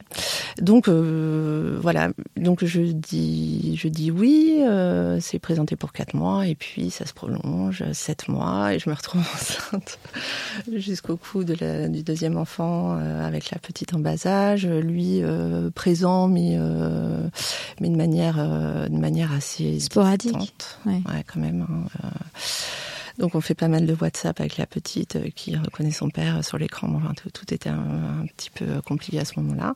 Donc 0.61 0.87
euh, 0.87 1.77
voilà, 1.81 2.09
donc 2.35 2.65
je 2.65 2.81
dis, 2.81 3.75
je 3.77 3.87
dis 3.87 4.09
oui. 4.11 4.57
euh, 4.67 5.19
c'est 5.21 5.39
présenté 5.39 5.75
pour 5.75 5.91
quatre 5.93 6.15
mois 6.15 6.47
et 6.47 6.55
puis 6.55 6.89
ça 6.89 7.05
se 7.05 7.13
prolonge 7.13 7.83
sept 7.93 8.27
mois 8.27 8.73
et 8.73 8.79
je 8.79 8.89
me 8.89 8.95
retrouve 8.95 9.21
enceinte 9.35 9.99
jusqu'au 10.75 11.15
cou 11.17 11.43
de 11.43 11.55
la- 11.59 11.87
du 11.87 12.01
deuxième 12.03 12.37
enfant 12.37 12.97
euh, 12.97 13.25
avec 13.25 13.51
la 13.51 13.59
petite 13.59 13.93
en 13.93 13.99
bas 13.99 14.25
âge, 14.25 14.65
lui 14.65 15.21
euh, 15.21 15.69
présent 15.69 16.27
mais 16.27 16.55
euh, 16.57 17.27
mais 17.81 17.89
de 17.89 17.95
manière 17.95 18.37
euh, 18.39 18.87
de 18.89 18.97
manière 18.97 19.31
assez 19.31 19.79
Sporadique, 19.79 20.35
ouais. 20.87 20.93
ouais, 21.07 21.23
quand 21.31 21.39
même. 21.39 21.67
hein. 21.69 22.09
Donc 23.19 23.35
on 23.35 23.41
fait 23.41 23.53
pas 23.55 23.67
mal 23.67 23.85
de 23.85 23.93
WhatsApp 23.99 24.39
avec 24.39 24.57
la 24.57 24.65
petite 24.65 25.17
euh, 25.17 25.29
qui 25.35 25.55
reconnaît 25.55 25.91
son 25.91 26.09
père 26.09 26.43
sur 26.43 26.57
l'écran. 26.57 26.87
Enfin, 26.95 27.13
tout, 27.21 27.29
tout 27.29 27.53
était 27.53 27.69
un, 27.69 28.21
un 28.23 28.25
petit 28.35 28.49
peu 28.49 28.65
compliqué 28.81 29.19
à 29.19 29.25
ce 29.25 29.33
moment-là. 29.39 29.75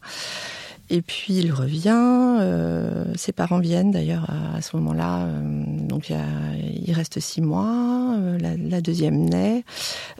Et 0.89 1.01
puis 1.01 1.33
il 1.35 1.51
revient. 1.51 1.91
euh, 2.39 3.05
ses 3.15 3.31
parents 3.31 3.59
viennent 3.59 3.91
d'ailleurs 3.91 4.29
à, 4.29 4.57
à 4.57 4.61
ce 4.61 4.75
moment-là. 4.77 5.25
euh, 5.25 5.63
donc 5.87 6.09
il, 6.09 6.13
y 6.13 6.15
a- 6.15 6.55
il 6.87 6.93
reste 6.93 7.19
six 7.19 7.41
mois. 7.41 8.15
euh, 8.17 8.37
la, 8.39 8.55
la 8.57 8.81
deuxième 8.81 9.17
naît. 9.25 9.63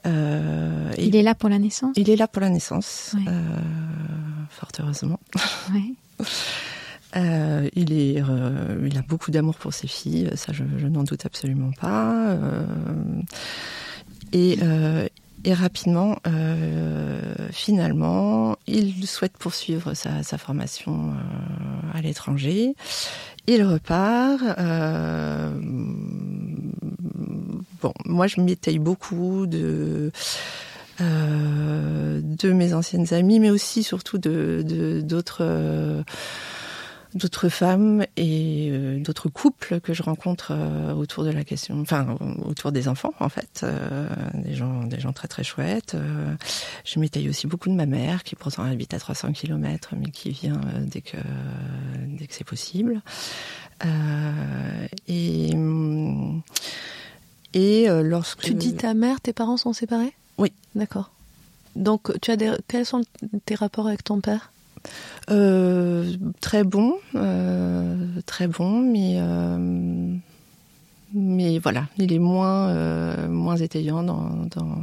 euh, 0.05 0.91
et 0.97 1.05
Il 1.05 1.15
est 1.15 1.23
là 1.23 1.35
pour 1.35 1.49
la 1.49 1.59
naissance? 1.59 1.93
Il 1.95 2.09
est 2.09 2.15
là 2.15 2.27
pour 2.27 2.41
la 2.41 2.49
naissance, 2.49 3.11
Ouais. 3.15 3.23
euh, 3.27 3.57
fort 4.49 4.69
heureusement. 4.79 5.19
Ouais. 5.73 5.93
Euh, 7.15 7.69
il, 7.75 7.93
est, 7.93 8.21
euh, 8.27 8.87
il 8.89 8.97
a 8.97 9.01
beaucoup 9.01 9.29
d'amour 9.29 9.55
pour 9.55 9.73
ses 9.73 9.87
filles, 9.87 10.31
ça 10.35 10.51
je, 10.51 10.63
je 10.77 10.87
n'en 10.87 11.03
doute 11.03 11.25
absolument 11.25 11.71
pas. 11.79 12.31
euh, 12.31 12.65
et, 14.31 14.57
euh, 14.63 15.07
et 15.45 15.53
rapidement, 15.53 16.17
euh, 16.25 17.21
finalement, 17.51 18.55
il 18.65 19.05
souhaite 19.05 19.37
poursuivre 19.37 19.93
sa, 19.93 20.23
sa 20.23 20.37
formation 20.39 21.11
euh, 21.11 21.97
à 21.97 22.01
l'étranger. 22.01 22.75
Il 23.45 23.61
repart. 23.63 24.41
bon, 27.81 27.93
moi 28.05 28.25
je 28.27 28.41
m'étaye 28.41 28.79
beaucoup 28.79 29.45
de 29.45 30.11
de 30.99 32.51
mes 32.53 32.73
anciennes 32.73 33.13
amies, 33.13 33.39
mais 33.41 33.49
aussi 33.49 33.83
surtout 33.83 34.17
de 34.17 35.01
d'autres 35.03 35.43
d'autres 37.15 37.49
femmes 37.49 38.05
et 38.17 38.69
euh, 38.71 38.99
d'autres 38.99 39.29
couples 39.29 39.79
que 39.79 39.93
je 39.93 40.03
rencontre 40.03 40.51
euh, 40.51 40.93
autour 40.93 41.23
de 41.23 41.31
la 41.31 41.43
question, 41.43 41.79
enfin 41.81 42.17
autour 42.45 42.71
des 42.71 42.87
enfants 42.87 43.13
en 43.19 43.29
fait, 43.29 43.61
euh, 43.63 44.07
des 44.33 44.55
gens 44.55 44.83
des 44.83 44.99
gens 44.99 45.13
très 45.13 45.27
très 45.27 45.43
chouettes. 45.43 45.95
Je 46.85 46.99
m'étaye 46.99 47.29
aussi 47.29 47.47
beaucoup 47.47 47.69
de 47.69 47.75
ma 47.75 47.85
mère 47.85 48.23
qui 48.23 48.35
pourtant 48.35 48.63
habite 48.63 48.93
à 48.93 48.99
300 48.99 49.33
km 49.33 49.93
mais 49.97 50.09
qui 50.09 50.31
vient 50.31 50.61
dès 50.81 51.01
que 51.01 51.17
dès 52.07 52.27
que 52.27 52.33
c'est 52.33 52.43
possible. 52.43 53.01
Et 55.07 55.51
hum, 55.53 56.41
et 57.53 57.87
lorsque 57.87 58.39
Tu 58.39 58.53
dis 58.53 58.75
ta 58.75 58.93
mère, 58.93 59.21
tes 59.21 59.33
parents 59.33 59.57
sont 59.57 59.73
séparés? 59.73 60.13
Oui. 60.37 60.51
D'accord. 60.73 61.11
Donc, 61.75 62.19
tu 62.21 62.31
as 62.31 62.35
des... 62.35 62.51
quels 62.67 62.85
sont 62.85 63.03
tes 63.45 63.55
rapports 63.55 63.87
avec 63.87 64.03
ton 64.03 64.21
père? 64.21 64.52
Euh, 65.29 66.13
très 66.41 66.63
bon, 66.63 66.95
euh, 67.15 67.95
très 68.25 68.47
bon, 68.47 68.79
mais 68.79 69.15
euh, 69.17 70.15
mais 71.13 71.59
voilà, 71.59 71.87
il 71.97 72.11
est 72.11 72.19
moins 72.19 72.69
euh, 72.69 73.27
moins 73.29 73.55
étayant 73.55 74.03
dans, 74.03 74.45
dans 74.55 74.77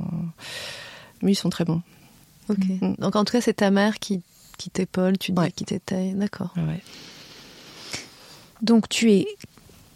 mais 1.23 1.33
ils 1.33 1.37
sont 1.37 1.50
très 1.50 1.64
bons. 1.64 1.83
Ok. 2.49 2.59
Mhm. 2.80 2.97
Donc, 2.99 3.16
en 3.16 3.25
tout 3.25 3.33
cas, 3.33 3.40
c'est 3.42 3.54
ta 3.54 3.71
mère 3.71 3.99
qui, 3.99 4.23
qui 4.57 4.71
t'épaule, 4.71 5.19
tu 5.19 5.33
dis 5.33 5.38
Ouais. 5.40 5.52
qui 5.52 5.64
t'étaye. 5.64 6.14
D'accord. 6.14 6.52
Ouais. 6.57 6.83
Donc 8.62 8.88
tu 8.88 9.12
es 9.12 9.26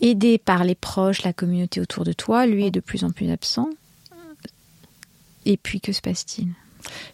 aidé 0.01 0.39
par 0.39 0.65
les 0.65 0.75
proches, 0.75 1.23
la 1.23 1.33
communauté 1.33 1.81
autour 1.81 2.05
de 2.05 2.13
toi. 2.13 2.47
Lui 2.47 2.67
est 2.67 2.71
de 2.71 2.81
plus 2.81 3.05
en 3.05 3.11
plus 3.11 3.31
absent. 3.31 3.69
Et 5.47 5.57
puis 5.59 5.81
que 5.81 5.93
se 5.93 6.01
passe-t-il? 6.01 6.49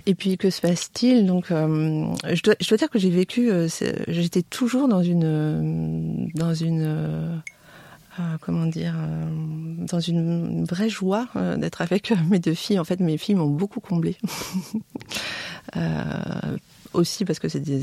Et 0.07 0.15
puis 0.15 0.37
que 0.39 0.51
se 0.51 0.61
passe-t-il? 0.61 1.27
Donc, 1.27 1.51
euh, 1.51 2.07
je, 2.33 2.43
dois, 2.43 2.77
dire 2.77 2.91
que 2.91 2.99
j'ai 2.99 3.11
vécu, 3.11 3.51
euh, 3.51 3.69
j'étais 4.09 4.43
toujours 4.43 4.89
dans 4.89 5.03
une 5.03 6.31
dans 6.35 6.55
une 6.55 7.43
euh, 8.19 8.37
comment 8.41 8.67
dire, 8.67 8.95
dans 9.79 10.01
une 10.01 10.65
vraie 10.65 10.89
joie 10.89 11.29
d'être 11.57 11.81
avec 11.81 12.13
mes 12.29 12.39
deux 12.39 12.55
filles. 12.55 12.79
En 12.79 12.85
fait, 12.85 13.01
mes 13.01 13.19
filles 13.19 13.37
m'ont 13.37 13.51
beaucoup 13.51 13.81
comblée. 13.81 14.17
Aussi 16.93 17.25
parce 17.25 17.39
que 17.39 17.49
c'est 17.49 17.61
des, 17.61 17.79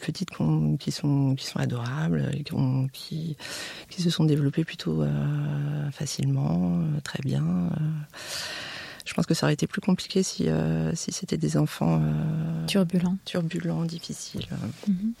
petites 0.00 0.30
qui 0.78 0.92
sont 0.92 1.36
adorables, 1.56 2.30
qui, 2.92 3.36
se 3.98 4.08
sont 4.08 4.24
développées 4.24 4.64
plutôt 4.64 5.04
facilement, 5.92 6.80
très 7.02 7.20
bien. 7.24 7.70
Je 9.04 9.14
pense 9.14 9.26
que 9.26 9.34
ça 9.34 9.46
aurait 9.46 9.54
été 9.54 9.66
plus 9.66 9.80
compliqué 9.80 10.22
si, 10.22 10.48
euh, 10.48 10.92
si 10.94 11.12
c'était 11.12 11.36
des 11.36 11.56
enfants 11.56 12.00
euh, 12.02 12.66
Turbulent. 12.66 13.16
turbulents, 13.24 13.84
difficiles. 13.84 14.46
Mhm. 14.86 15.14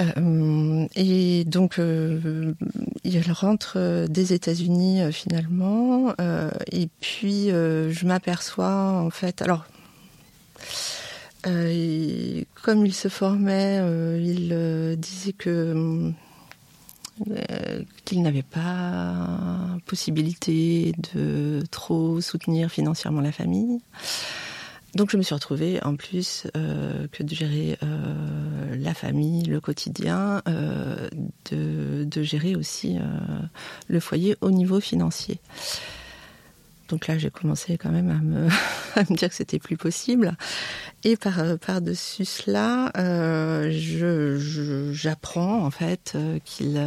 Euh, 0.00 0.86
et 0.94 1.44
donc, 1.44 1.78
euh, 1.78 2.52
il 3.04 3.32
rentre 3.32 4.06
des 4.08 4.32
États-Unis 4.32 5.02
euh, 5.02 5.12
finalement. 5.12 6.14
et 6.70 6.88
puis, 7.00 7.48
je 7.48 8.06
m'aperçois 8.06 8.92
en 9.04 9.10
fait. 9.10 9.42
Alors, 9.42 9.66
et 11.46 12.46
comme 12.62 12.84
il 12.84 12.94
se 12.94 13.08
formait, 13.08 13.80
il 14.20 14.96
disait 14.98 15.32
que 15.32 16.12
euh, 17.30 17.82
qu'il 18.04 18.22
n'avait 18.22 18.42
pas 18.42 19.78
possibilité 19.86 20.92
de 21.14 21.62
trop 21.70 22.20
soutenir 22.20 22.70
financièrement 22.70 23.20
la 23.20 23.32
famille. 23.32 23.80
Donc 24.94 25.10
je 25.10 25.16
me 25.16 25.22
suis 25.22 25.34
retrouvée 25.34 25.82
en 25.84 25.96
plus 25.96 26.46
euh, 26.56 27.06
que 27.12 27.22
de 27.22 27.34
gérer 27.34 27.78
euh, 27.82 28.76
la 28.76 28.94
famille, 28.94 29.44
le 29.44 29.60
quotidien, 29.60 30.42
de, 31.50 32.22
gérer 32.22 32.56
aussi 32.56 32.98
le 33.88 34.00
foyer 34.00 34.36
au 34.40 34.50
niveau 34.50 34.80
financier. 34.80 35.40
Donc 36.88 37.06
là, 37.06 37.18
j'ai 37.18 37.30
commencé 37.30 37.76
quand 37.76 37.90
même 37.90 38.10
à 38.96 39.02
me, 39.02 39.14
dire 39.16 39.28
que 39.28 39.34
c'était 39.34 39.58
plus 39.58 39.76
possible. 39.76 40.36
Et 41.04 41.16
par, 41.16 41.38
euh, 41.38 41.56
par-dessus 41.56 42.24
cela, 42.24 42.90
euh, 42.96 43.70
j'apprends 44.92 45.64
en 45.64 45.70
fait 45.70 46.12
euh, 46.14 46.38
qu'il, 46.44 46.80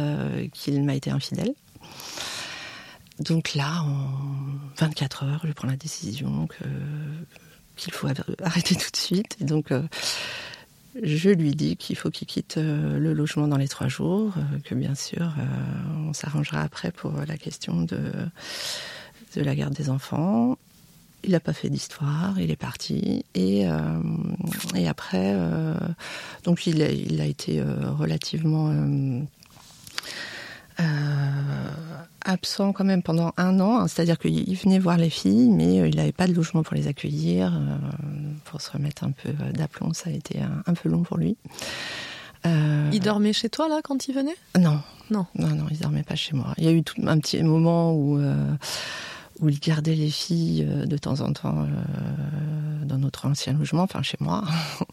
qu'il 0.52 0.84
m'a 0.84 0.94
été 0.94 1.10
infidèle. 1.10 1.54
Donc 3.20 3.54
là, 3.54 3.82
en 3.82 4.08
24 4.78 5.24
heures, 5.24 5.40
je 5.44 5.52
prends 5.52 5.68
la 5.68 5.76
décision 5.76 6.48
qu'il 7.76 7.92
faut 7.92 8.08
arrêter 8.42 8.74
tout 8.74 8.90
de 8.90 8.96
suite. 8.96 9.36
Et 9.40 9.44
donc, 9.44 9.70
je 11.00 11.30
lui 11.30 11.54
dis 11.54 11.76
qu'il 11.76 11.94
faut 11.94 12.10
qu'il 12.10 12.26
quitte 12.26 12.56
le 12.56 13.12
logement 13.12 13.46
dans 13.46 13.58
les 13.58 13.68
trois 13.68 13.86
jours, 13.86 14.34
que 14.64 14.74
bien 14.74 14.96
sûr, 14.96 15.34
on 15.98 16.12
s'arrangera 16.14 16.62
après 16.62 16.90
pour 16.90 17.12
la 17.12 17.36
question 17.36 17.82
de, 17.82 18.00
de 19.34 19.42
la 19.42 19.54
garde 19.54 19.74
des 19.74 19.90
enfants. 19.90 20.56
Il 21.24 21.30
n'a 21.32 21.40
pas 21.40 21.52
fait 21.52 21.70
d'histoire, 21.70 22.38
il 22.40 22.50
est 22.50 22.56
parti. 22.56 23.24
Et, 23.34 23.68
euh, 23.68 24.00
et 24.74 24.88
après, 24.88 25.32
euh, 25.34 25.74
donc 26.44 26.66
il 26.66 26.82
a, 26.82 26.90
il 26.90 27.20
a 27.20 27.26
été 27.26 27.60
euh, 27.60 27.90
relativement 27.92 28.72
absent 32.24 32.72
quand 32.72 32.84
même 32.84 33.02
pendant 33.02 33.32
un 33.36 33.60
an. 33.60 33.80
hein. 33.80 33.88
C'est-à-dire 33.88 34.18
qu'il 34.18 34.56
venait 34.56 34.78
voir 34.78 34.96
les 34.96 35.10
filles, 35.10 35.50
mais 35.50 35.88
il 35.88 35.96
n'avait 35.96 36.12
pas 36.12 36.26
de 36.26 36.32
logement 36.32 36.62
pour 36.62 36.74
les 36.74 36.86
accueillir. 36.88 37.52
pour 38.44 38.60
se 38.60 38.70
remettre 38.70 39.04
un 39.04 39.12
peu 39.12 39.30
d'aplomb, 39.52 39.92
ça 39.92 40.10
a 40.10 40.12
été 40.12 40.40
un, 40.40 40.62
un 40.66 40.74
peu 40.74 40.88
long 40.88 41.02
pour 41.02 41.18
lui. 41.18 41.36
Euh, 42.46 42.90
Il 42.92 43.00
dormait 43.00 43.32
chez 43.32 43.48
toi, 43.48 43.68
là, 43.68 43.80
quand 43.84 44.08
il 44.08 44.14
venait? 44.14 44.36
Non. 44.58 44.80
Non. 45.10 45.26
Non, 45.36 45.48
non, 45.48 45.66
il 45.70 45.78
dormait 45.78 46.02
pas 46.02 46.16
chez 46.16 46.34
moi. 46.34 46.54
Il 46.58 46.64
y 46.64 46.68
a 46.68 46.72
eu 46.72 46.82
tout 46.82 47.00
un 47.06 47.18
petit 47.18 47.40
moment 47.42 47.92
où, 47.94 48.18
euh, 48.18 48.52
où 49.42 49.48
il 49.48 49.58
gardait 49.58 49.94
les 49.94 50.10
filles 50.10 50.64
de 50.64 50.96
temps 50.96 51.20
en 51.20 51.32
temps 51.32 51.66
dans 52.84 52.98
notre 52.98 53.26
ancien 53.26 53.52
logement, 53.52 53.82
enfin 53.82 54.02
chez 54.02 54.16
moi. 54.20 54.44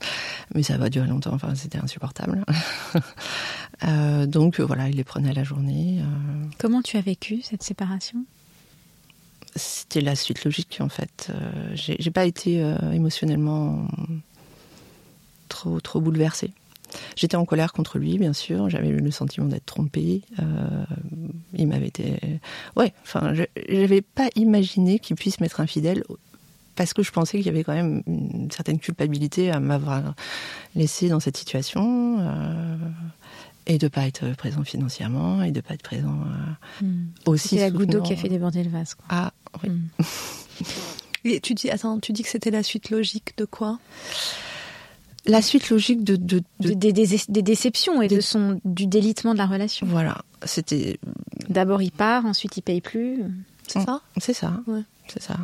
Mais 0.56 0.63
ça 0.63 0.77
va 0.77 0.89
durer 0.89 1.08
longtemps, 1.08 1.34
enfin 1.34 1.56
c'était 1.56 1.77
insupportable. 1.77 2.44
donc 4.27 4.60
voilà, 4.60 4.89
il 4.89 4.98
les 4.98 5.03
prenait 5.03 5.34
la 5.34 5.44
journée. 5.44 6.01
Comment 6.58 6.82
tu 6.82 6.98
as 6.98 7.01
vécu 7.01 7.41
cette 7.44 7.63
séparation? 7.63 8.25
C'était 9.56 10.01
la 10.01 10.15
suite 10.15 10.44
logique 10.44 10.79
en 10.82 10.89
fait. 10.89 11.32
J'ai 11.74 12.12
pas 12.12 12.25
été 12.25 12.60
émotionnellement 12.91 13.88
trop 15.48 15.79
trop 15.79 16.01
bouleversée. 16.01 16.53
J'étais 17.15 17.36
en 17.36 17.46
colère 17.46 17.74
contre 17.74 18.00
lui, 18.00 18.17
bien 18.17 18.34
sûr. 18.34 18.69
J'avais 18.69 18.89
eu 18.89 18.98
le 18.98 19.12
sentiment 19.12 19.48
d'être 19.48 19.65
trompée. 19.65 20.22
Euh, 20.39 20.86
il 21.53 21.67
m'avait 21.67 21.88
été. 21.88 22.19
Ouais, 22.75 22.93
enfin, 23.03 23.34
je 23.34 23.43
n'avais 23.74 24.01
pas 24.01 24.29
imaginé 24.36 25.00
qu'il 25.00 25.15
puisse 25.15 25.39
m'être 25.39 25.60
infidèle 25.60 26.03
parce 26.75 26.93
que 26.93 27.03
je 27.03 27.12
pensais 27.12 27.38
qu'il 27.38 27.46
y 27.46 27.50
avait 27.50 27.65
quand 27.65 27.74
même 27.74 28.03
une 28.08 28.50
certaine 28.51 28.79
culpabilité 28.79 29.51
à 29.51 29.60
m'avoir 29.60 30.15
laissé 30.75 31.10
dans 31.10 31.19
cette 31.19 31.36
situation. 31.36 32.17
Euh, 32.19 32.77
et 33.67 33.77
de 33.77 33.86
ne 33.86 33.89
pas 33.89 34.08
être 34.08 34.34
présent 34.36 34.63
financièrement 34.63 35.43
et 35.43 35.51
de 35.51 35.58
ne 35.58 35.62
pas 35.62 35.74
être 35.74 35.84
présent 35.84 36.17
euh, 36.81 36.86
hmm. 36.86 37.08
aussi. 37.25 37.50
C'est 37.50 37.58
la 37.58 37.69
goutte 37.69 37.89
d'eau 37.89 38.01
qui 38.01 38.13
a 38.13 38.15
fait 38.15 38.29
déborder 38.29 38.63
le 38.63 38.69
vase. 38.69 38.96
Quoi. 38.96 39.05
Ah, 39.10 39.34
oui. 39.62 39.69
Hmm. 39.69 39.88
et 41.25 41.39
tu 41.41 41.53
dis, 41.53 41.69
attends, 41.69 42.00
tu 42.00 42.13
dis 42.13 42.24
que 42.24 42.29
c'était 42.29 42.50
la 42.50 42.63
suite 42.63 42.89
logique 42.89 43.38
de 43.38 43.46
quoi? 43.46 43.77
La 45.26 45.42
suite 45.42 45.70
logique 45.70 46.04
de, 46.04 46.16
Des, 46.60 46.92
déceptions 47.42 48.02
et 48.02 48.08
de 48.08 48.22
son 48.22 48.60
du 48.66 48.88
délitement 48.88 49.34
de 49.34 49.38
la 49.38 49.46
relation. 49.46 49.88
Voilà, 49.88 50.22
c'était. 50.44 51.00
D'abord 51.50 51.82
il 51.82 51.92
part, 51.92 52.26
ensuite 52.26 52.58
il 52.58 52.62
paye 52.62 52.82
plus. 52.82 53.24
C'est 53.68 53.82
ça? 53.82 54.02
C'est 54.18 54.34
ça. 54.34 54.54
C'est 55.08 55.22
ça. 55.22 55.38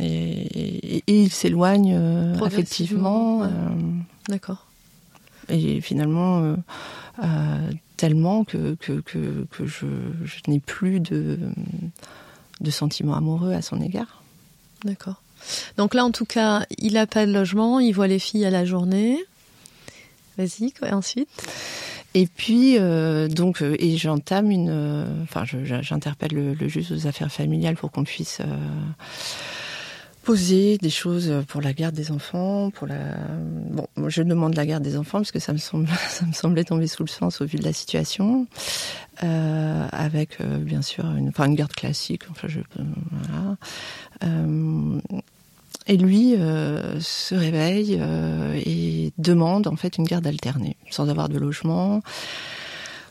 Et, 0.00 1.02
il 1.06 1.30
s'éloigne 1.30 1.94
euh, 1.94 2.46
effectivement. 2.46 3.44
Euh, 3.44 3.48
D'accord. 4.28 4.66
Et 5.48 5.80
finalement, 5.80 6.56
euh, 7.22 7.70
tellement 7.96 8.44
que, 8.44 8.74
que, 8.74 9.00
que, 9.02 9.66
je, 9.66 9.86
je 10.24 10.36
n'ai 10.48 10.58
plus 10.58 11.00
de, 11.00 11.38
de 12.60 12.70
sentiments 12.70 13.14
amoureux 13.14 13.52
à 13.52 13.62
son 13.62 13.80
égard. 13.80 14.22
D'accord. 14.84 15.22
Donc 15.76 15.94
là, 15.94 16.04
en 16.04 16.10
tout 16.10 16.24
cas, 16.24 16.66
il 16.78 16.94
n'a 16.94 17.06
pas 17.06 17.26
de 17.26 17.32
logement, 17.32 17.80
il 17.80 17.92
voit 17.92 18.06
les 18.06 18.18
filles 18.18 18.44
à 18.44 18.50
la 18.50 18.64
journée. 18.64 19.18
Vas-y, 20.36 20.72
ensuite 20.90 21.28
et 22.14 22.28
puis, 22.28 22.76
euh, 22.78 23.26
donc, 23.26 23.60
euh, 23.60 23.76
et 23.80 23.96
j'entame 23.96 24.50
une. 24.50 24.68
Euh, 24.70 25.22
enfin, 25.24 25.44
j'interpelle 25.44 26.30
le, 26.32 26.68
juge 26.68 26.92
aux 26.92 27.06
affaires 27.08 27.30
familiales 27.30 27.74
pour 27.74 27.90
qu'on 27.90 28.04
puisse 28.04 28.40
poser 30.22 30.78
des 30.78 30.90
choses 30.90 31.34
pour 31.48 31.60
la 31.60 31.72
garde 31.72 31.94
des 31.94 32.12
enfants, 32.12 32.70
pour 32.70 32.86
la. 32.86 33.16
Bon, 33.70 33.88
je 34.06 34.22
demande 34.22 34.54
la 34.54 34.64
garde 34.64 34.84
des 34.84 34.96
enfants 34.96 35.18
parce 35.18 35.32
que 35.32 35.40
ça 35.40 35.52
me 35.52 35.58
semble, 35.58 35.88
ça 36.08 36.24
me 36.24 36.32
semblait 36.32 36.62
tomber 36.62 36.86
sous 36.86 37.02
le 37.02 37.08
sens 37.08 37.40
au 37.40 37.46
vu 37.46 37.58
de 37.58 37.64
la 37.64 37.72
situation, 37.72 38.46
avec 39.18 40.40
bien 40.40 40.82
sûr 40.82 41.04
une, 41.16 41.30
enfin, 41.30 41.46
une 41.46 41.56
garde 41.56 41.72
classique. 41.72 42.22
Enfin, 42.30 42.46
je. 42.46 42.60
Voilà. 43.10 43.56
Et 45.86 45.96
lui 45.96 46.34
euh, 46.34 46.98
se 47.00 47.34
réveille 47.34 47.98
euh, 48.00 48.58
et 48.64 49.12
demande 49.18 49.66
en 49.66 49.76
fait 49.76 49.98
une 49.98 50.04
garde 50.04 50.26
alternée, 50.26 50.76
sans 50.90 51.10
avoir 51.10 51.28
de 51.28 51.38
logement. 51.38 52.02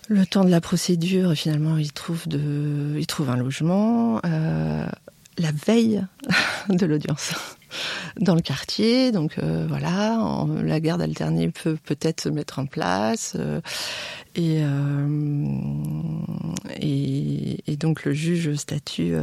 Le 0.09 0.25
temps 0.25 0.43
de 0.43 0.49
la 0.49 0.59
procédure, 0.59 1.33
finalement, 1.33 1.77
il 1.77 1.93
trouve 1.93 2.25
il 2.31 3.07
trouve 3.07 3.29
un 3.29 3.37
logement. 3.37 4.19
Euh, 4.25 4.85
la 5.37 5.51
veille 5.51 6.03
de 6.69 6.85
l'audience 6.85 7.33
dans 8.19 8.35
le 8.35 8.41
quartier. 8.41 9.11
Donc 9.11 9.37
euh, 9.37 9.65
voilà, 9.67 10.45
la 10.63 10.79
garde 10.79 11.01
alternée 11.01 11.49
peut 11.49 11.77
peut-être 11.83 12.21
se 12.21 12.29
mettre 12.29 12.59
en 12.59 12.65
place. 12.65 13.33
Euh, 13.37 13.61
euh, 14.39 15.07
et, 16.79 17.71
et, 17.71 17.75
donc 17.77 18.03
le 18.03 18.13
juge 18.13 18.55
statue 18.55 19.13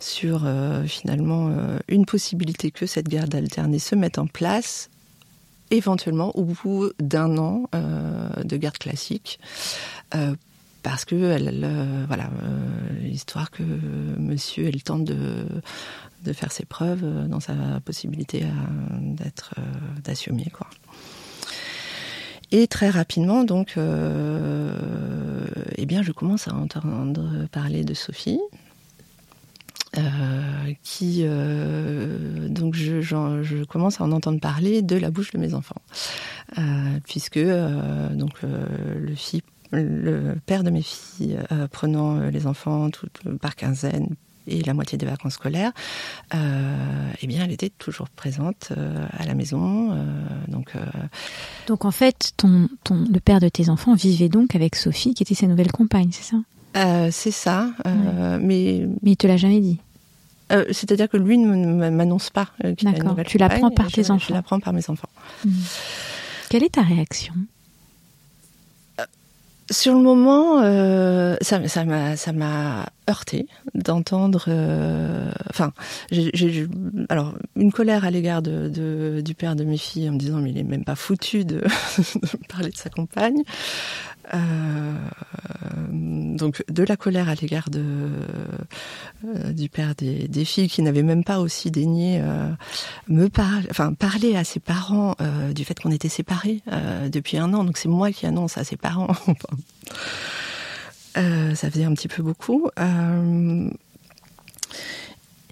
sur 0.00 0.48
finalement 0.86 1.50
une 1.88 2.06
possibilité 2.06 2.70
que 2.70 2.86
cette 2.86 3.08
garde 3.08 3.34
alternée 3.34 3.80
se 3.80 3.96
mette 3.96 4.18
en 4.18 4.28
place 4.28 4.90
éventuellement 5.72 6.36
au 6.36 6.44
bout 6.44 6.92
d'un 7.00 7.36
an 7.36 7.64
de 7.72 8.56
garde 8.56 8.78
classique 8.78 9.40
parce 10.82 11.04
que 11.04 11.14
elle, 11.14 11.66
voilà 12.06 12.30
l'histoire 13.00 13.50
que 13.50 13.62
monsieur 14.18 14.66
ait 14.66 14.72
le 14.72 14.80
temps 14.80 14.98
de 14.98 15.46
de 16.24 16.32
faire 16.32 16.50
ses 16.52 16.64
preuves 16.64 17.04
euh, 17.04 17.26
dans 17.26 17.40
sa 17.40 17.80
possibilité 17.84 18.44
euh, 18.44 18.46
d'être 19.00 19.54
euh, 19.58 19.62
d'assumer 20.02 20.46
quoi. 20.52 20.68
Et 22.54 22.66
très 22.66 22.90
rapidement, 22.90 23.44
donc, 23.44 23.78
eh 23.78 23.80
bien, 25.86 26.02
je 26.02 26.12
commence 26.12 26.48
à 26.48 26.54
entendre 26.54 27.46
parler 27.50 27.82
de 27.82 27.94
Sophie, 27.94 28.38
qui, 30.82 31.24
donc, 32.50 32.74
je, 32.74 33.64
commence 33.64 34.02
à 34.02 34.04
en 34.04 34.12
entendre 34.12 34.38
parler 34.38 34.82
de 34.82 34.96
la 34.96 35.10
bouche 35.10 35.30
de 35.30 35.38
mes 35.38 35.54
enfants, 35.54 35.80
puisque 37.04 37.38
donc 37.38 38.42
le, 38.42 39.14
le 39.72 40.36
père 40.46 40.64
de 40.64 40.70
mes 40.70 40.82
filles 40.82 41.38
prenant 41.70 42.18
les 42.28 42.46
enfants 42.46 42.90
tout, 42.90 43.08
par 43.40 43.56
quinzaine, 43.56 44.14
et 44.46 44.62
la 44.62 44.74
moitié 44.74 44.98
des 44.98 45.06
vacances 45.06 45.34
scolaires, 45.34 45.72
euh, 46.34 47.10
eh 47.20 47.26
bien, 47.26 47.44
elle 47.44 47.52
était 47.52 47.70
toujours 47.70 48.08
présente 48.08 48.72
euh, 48.76 49.06
à 49.12 49.24
la 49.24 49.34
maison. 49.34 49.92
Euh, 49.92 49.96
donc, 50.48 50.72
donc 51.66 51.84
en 51.84 51.90
fait, 51.90 52.32
ton, 52.36 52.68
ton, 52.84 53.04
le 53.12 53.20
père 53.20 53.40
de 53.40 53.48
tes 53.48 53.68
enfants 53.68 53.94
vivait 53.94 54.28
donc 54.28 54.54
avec 54.54 54.76
Sophie, 54.76 55.14
qui 55.14 55.22
était 55.22 55.34
sa 55.34 55.46
nouvelle 55.46 55.72
compagne, 55.72 56.10
c'est 56.12 56.24
ça? 56.24 56.36
C'est 57.10 57.32
ça, 57.32 57.70
mais 57.84 58.88
mais 59.02 59.10
il 59.10 59.16
te 59.16 59.26
l'a 59.26 59.36
jamais 59.36 59.60
dit? 59.60 59.78
C'est-à-dire 60.70 61.08
que 61.08 61.18
lui 61.18 61.36
ne 61.36 61.90
m'annonce 61.90 62.30
pas 62.30 62.48
qu'il 62.78 62.88
a 62.88 62.96
une 62.96 63.04
nouvelle 63.04 63.26
Tu 63.26 63.36
l'apprends 63.36 63.70
par 63.70 63.90
tes 63.92 64.10
enfants. 64.10 64.26
Je 64.28 64.32
l'apprends 64.32 64.58
par 64.58 64.72
mes 64.72 64.88
enfants. 64.88 65.08
Hmm. 65.44 65.50
Quelle 66.48 66.62
est 66.62 66.74
ta 66.74 66.82
réaction? 66.82 67.34
Sur 69.72 69.94
le 69.94 70.00
moment, 70.00 70.60
euh, 70.62 71.36
ça, 71.40 71.66
ça 71.66 71.84
m'a, 71.84 72.16
ça 72.16 72.32
m'a 72.32 72.86
heurté 73.08 73.46
d'entendre. 73.74 74.44
Euh, 74.48 75.30
enfin, 75.50 75.72
j'ai, 76.10 76.68
alors 77.08 77.34
une 77.56 77.72
colère 77.72 78.04
à 78.04 78.10
l'égard 78.10 78.42
de, 78.42 79.20
du 79.24 79.34
père 79.34 79.56
de 79.56 79.64
mes 79.64 79.76
filles 79.76 80.08
en 80.08 80.12
me 80.12 80.18
disant 80.18 80.40
mais 80.40 80.50
il 80.50 80.58
est 80.58 80.64
même 80.64 80.84
pas 80.84 80.96
foutu 80.96 81.44
de, 81.44 81.62
parler 82.48 82.70
de 82.70 82.76
sa 82.76 82.90
compagne. 82.90 83.42
Euh, 84.34 84.92
donc 85.90 86.64
de 86.68 86.84
la 86.84 86.96
colère 86.96 87.28
à 87.28 87.34
l'égard 87.34 87.70
de 87.70 87.84
euh, 89.24 89.52
du 89.52 89.68
père 89.68 89.94
des, 89.96 90.28
des, 90.28 90.44
filles 90.44 90.68
qui 90.68 90.80
n'avait 90.80 91.02
même 91.02 91.24
pas 91.24 91.40
aussi 91.40 91.70
daigné 91.70 92.20
euh, 92.22 92.48
me 93.08 93.28
parler, 93.28 93.66
enfin 93.70 93.92
parler 93.92 94.36
à 94.36 94.44
ses 94.44 94.60
parents 94.60 95.16
du 95.54 95.64
fait 95.64 95.78
qu'on 95.78 95.90
était 95.90 96.08
séparés 96.08 96.62
depuis 97.08 97.36
un 97.36 97.52
an. 97.52 97.64
Donc 97.64 97.76
c'est 97.76 97.88
moi 97.88 98.12
qui 98.12 98.26
annonce 98.26 98.58
à 98.58 98.64
ses 98.64 98.76
parents. 98.76 99.08
ça 101.14 101.70
faisait 101.70 101.84
un 101.84 101.94
petit 101.94 102.08
peu 102.08 102.22
beaucoup. 102.22 102.70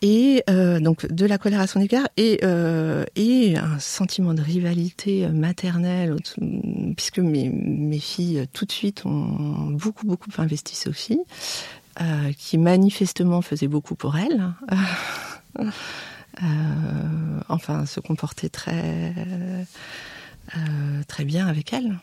Et 0.03 0.42
euh, 0.49 0.81
donc 0.81 1.07
de 1.07 1.27
la 1.27 1.37
colère 1.37 1.61
à 1.61 1.66
son 1.66 1.81
égard 1.81 2.09
et, 2.16 2.40
euh, 2.42 3.05
et 3.16 3.59
un 3.59 3.79
sentiment 3.79 4.33
de 4.33 4.40
rivalité 4.40 5.29
maternelle 5.29 6.16
puisque 6.96 7.18
mes, 7.18 7.51
mes 7.51 7.99
filles 7.99 8.46
tout 8.55 8.64
de 8.64 8.73
suite 8.73 9.05
ont 9.05 9.68
beaucoup 9.70 10.07
beaucoup 10.07 10.31
investi 10.38 10.75
Sophie 10.75 11.20
euh, 12.01 12.33
qui 12.38 12.57
manifestement 12.57 13.42
faisait 13.42 13.68
beaucoup 13.68 13.94
pour 13.94 14.16
elle. 14.16 14.53
Euh, 16.44 17.40
enfin 17.49 17.85
se 17.87 17.99
comportait 17.99 18.49
très 18.49 19.12
euh, 20.57 21.03
très 21.09 21.25
bien 21.25 21.49
avec 21.49 21.73
elle 21.73 21.99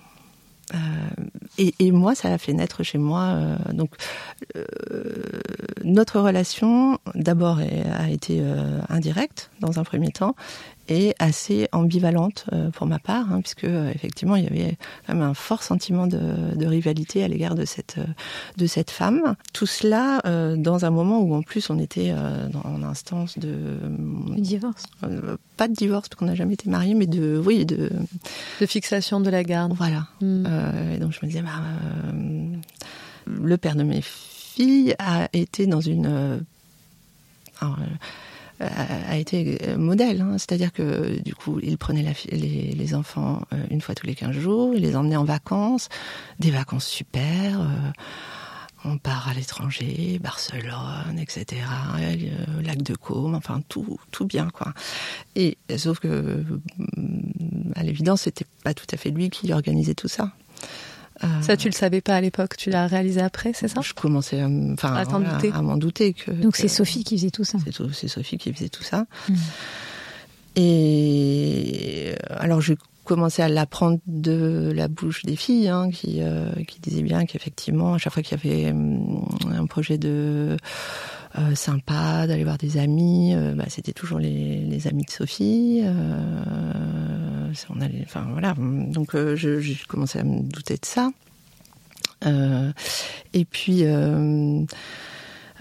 euh, 0.73 1.67
et, 1.80 1.91
moi, 1.91 2.13
ça 2.15 2.32
a 2.34 2.38
fait 2.38 2.53
naître 2.53 2.84
chez 2.84 2.97
moi. 2.97 3.21
Euh, 3.21 3.58
donc, 3.73 3.91
euh, 4.56 4.65
notre 5.84 6.19
relation, 6.19 6.99
d'abord, 7.15 7.60
a 7.60 8.10
été 8.10 8.43
indirecte 8.89 9.49
dans 9.60 9.80
un 9.80 9.84
premier 9.84 10.12
temps, 10.12 10.36
et 10.89 11.15
assez 11.19 11.67
ambivalente 11.71 12.45
euh, 12.54 12.69
pour 12.71 12.88
ma 12.88 13.00
part, 13.00 13.32
hein, 13.32 13.41
puisque 13.41 13.65
euh, 13.65 13.91
effectivement 13.93 14.36
il 14.36 14.45
y 14.45 14.47
avait 14.47 14.78
quand 15.06 15.13
même 15.13 15.23
un 15.23 15.34
fort 15.34 15.63
sentiment 15.63 16.08
de, 16.08 16.56
de 16.56 16.65
rivalité 16.65 17.23
à 17.23 17.28
l'égard 17.28 17.56
de 17.56 17.65
cette 17.65 17.97
euh, 17.97 18.06
de 18.58 18.67
cette 18.67 18.91
femme. 18.91 19.36
Tout 19.54 19.65
cela 19.65 20.21
dans 20.58 20.86
un 20.86 20.89
moment 20.89 21.19
où 21.19 21.34
en 21.36 21.41
plus 21.41 21.69
on 21.69 21.80
était 21.80 22.13
dans 22.50 22.78
l'instance 22.78 23.38
de 23.38 23.78
divorce. 24.38 24.86
pas 25.58 25.67
de 25.67 25.73
divorce 25.73 26.10
parce 26.10 26.19
qu'on 26.19 26.26
n'a 26.26 26.36
jamais 26.36 26.54
été 26.54 26.69
mariés, 26.69 26.93
mais 26.93 27.08
de 27.08 27.41
oui 27.43 27.65
de 27.65 27.89
de 28.60 28.65
fixation 28.65 29.19
de 29.19 29.30
la 29.30 29.43
garde. 29.43 29.73
Voilà. 29.73 30.08
Hmm. 30.21 30.45
et 30.93 31.00
donc 31.00 31.12
je 31.12 31.19
me 31.23 31.28
disais 31.28 31.41
bah, 31.41 31.62
le 33.26 33.58
père 33.58 33.76
de 33.76 33.84
mes 33.84 34.02
filles 34.02 34.95
a 35.00 35.30
été 35.34 35.67
dans 35.67 35.82
une 35.82 36.45
a 38.60 39.17
été 39.17 39.60
modèle. 39.78 40.22
Hein. 40.22 40.34
C'est-à-dire 40.34 40.72
que 40.74 41.20
du 41.22 41.36
coup, 41.36 41.60
il 41.62 41.78
prenait 41.78 42.04
la, 42.04 42.12
les, 42.32 42.72
les, 42.72 42.96
enfants 42.96 43.41
une 43.70 43.82
fois 43.82 43.96
tous 43.96 44.08
les 44.08 44.15
15 44.15 44.36
jours, 44.36 44.74
il 44.76 44.82
les 44.82 44.96
emmenait 44.96 45.15
en 45.15 45.24
vacances, 45.24 45.89
des 46.39 46.52
vacances 46.52 46.88
super. 46.88 47.60
on 48.86 48.98
part 48.98 49.28
à 49.28 49.34
l'étranger, 49.34 50.20
Barcelone, 50.22 51.20
etc., 51.20 51.62
lac 52.63 52.82
de 52.82 52.96
Côme, 52.96 53.36
enfin 53.36 53.62
tout, 53.70 54.00
tout 54.12 54.26
bien 54.26 54.50
quoi. 54.50 54.74
Et 55.36 55.58
sauf 55.78 56.00
que, 56.00 56.43
à 57.76 57.84
l'évidence, 57.84 58.22
c'était 58.22 58.46
pas 58.63 58.74
tout 58.74 58.88
à 58.91 58.98
fait 58.98 59.12
lui 59.12 59.30
qui 59.30 59.54
organisait 59.54 59.96
tout 59.96 60.08
ça. 60.08 60.32
Euh, 61.23 61.27
ça, 61.41 61.58
tu 61.58 61.67
le 61.67 61.73
savais 61.73 62.01
pas 62.01 62.15
à 62.15 62.21
l'époque, 62.21 62.58
tu 62.58 62.69
l'as 62.69 62.88
réalisé 62.88 63.21
après, 63.21 63.51
c'est 63.53 63.67
ça? 63.67 63.82
Je 63.82 63.93
commençais 63.93 64.39
à, 64.41 64.47
enfin, 64.47 64.93
à, 64.93 65.62
m'en 65.62 65.77
douter 65.77 66.13
que. 66.13 66.32
Donc 66.32 66.56
c'est 66.56 66.67
Sophie 66.67 67.03
qui 67.03 67.17
faisait 67.17 67.32
tout 67.32 67.43
ça. 67.43 67.58
C'est 67.93 68.08
Sophie 68.08 68.38
qui 68.38 68.53
faisait 68.53 68.69
tout 68.69 68.84
ça. 68.84 69.06
Hmm. 69.30 69.36
Et 70.56 72.15
alors 72.30 72.62
je 72.62 72.73
commençais 73.08 73.41
à 73.41 73.49
l'apprendre 73.49 73.99
de 74.06 74.71
la 74.75 74.88
bouche 74.88 75.23
des 75.23 75.36
filles, 75.36 75.69
hein, 75.69 75.89
qui, 75.89 76.17
euh, 76.21 76.51
qui 76.67 76.80
disaient 76.80 77.01
bien 77.01 77.25
qu'effectivement, 77.25 77.93
à 77.93 77.97
chaque 77.97 78.13
fois 78.13 78.21
qu'il 78.21 78.38
y 78.38 78.47
avait 78.47 78.71
hum, 78.71 79.25
un 79.51 79.65
projet 79.65 79.97
de 79.97 80.58
euh, 81.39 81.56
sympa, 81.56 82.27
d'aller 82.27 82.43
voir 82.43 82.58
des 82.58 82.77
amis. 82.77 83.34
Euh, 83.34 83.53
bah, 83.56 83.65
c'était 83.69 83.93
toujours 83.93 84.19
les, 84.19 84.58
les, 84.58 84.88
amis 84.88 85.06
de 85.06 85.12
Sophie. 85.12 85.84
Euh, 87.47 87.53
on 87.69 87.81
allait, 87.81 88.01
enfin 88.03 88.27
voilà. 88.31 88.55
Donc 88.57 89.15
j'ai 89.36 89.77
commencé 89.88 90.19
à 90.19 90.23
me 90.23 90.41
douter 90.41 90.75
de 90.75 90.86
ça. 90.86 91.12
et 93.33 93.45
puis. 93.45 93.83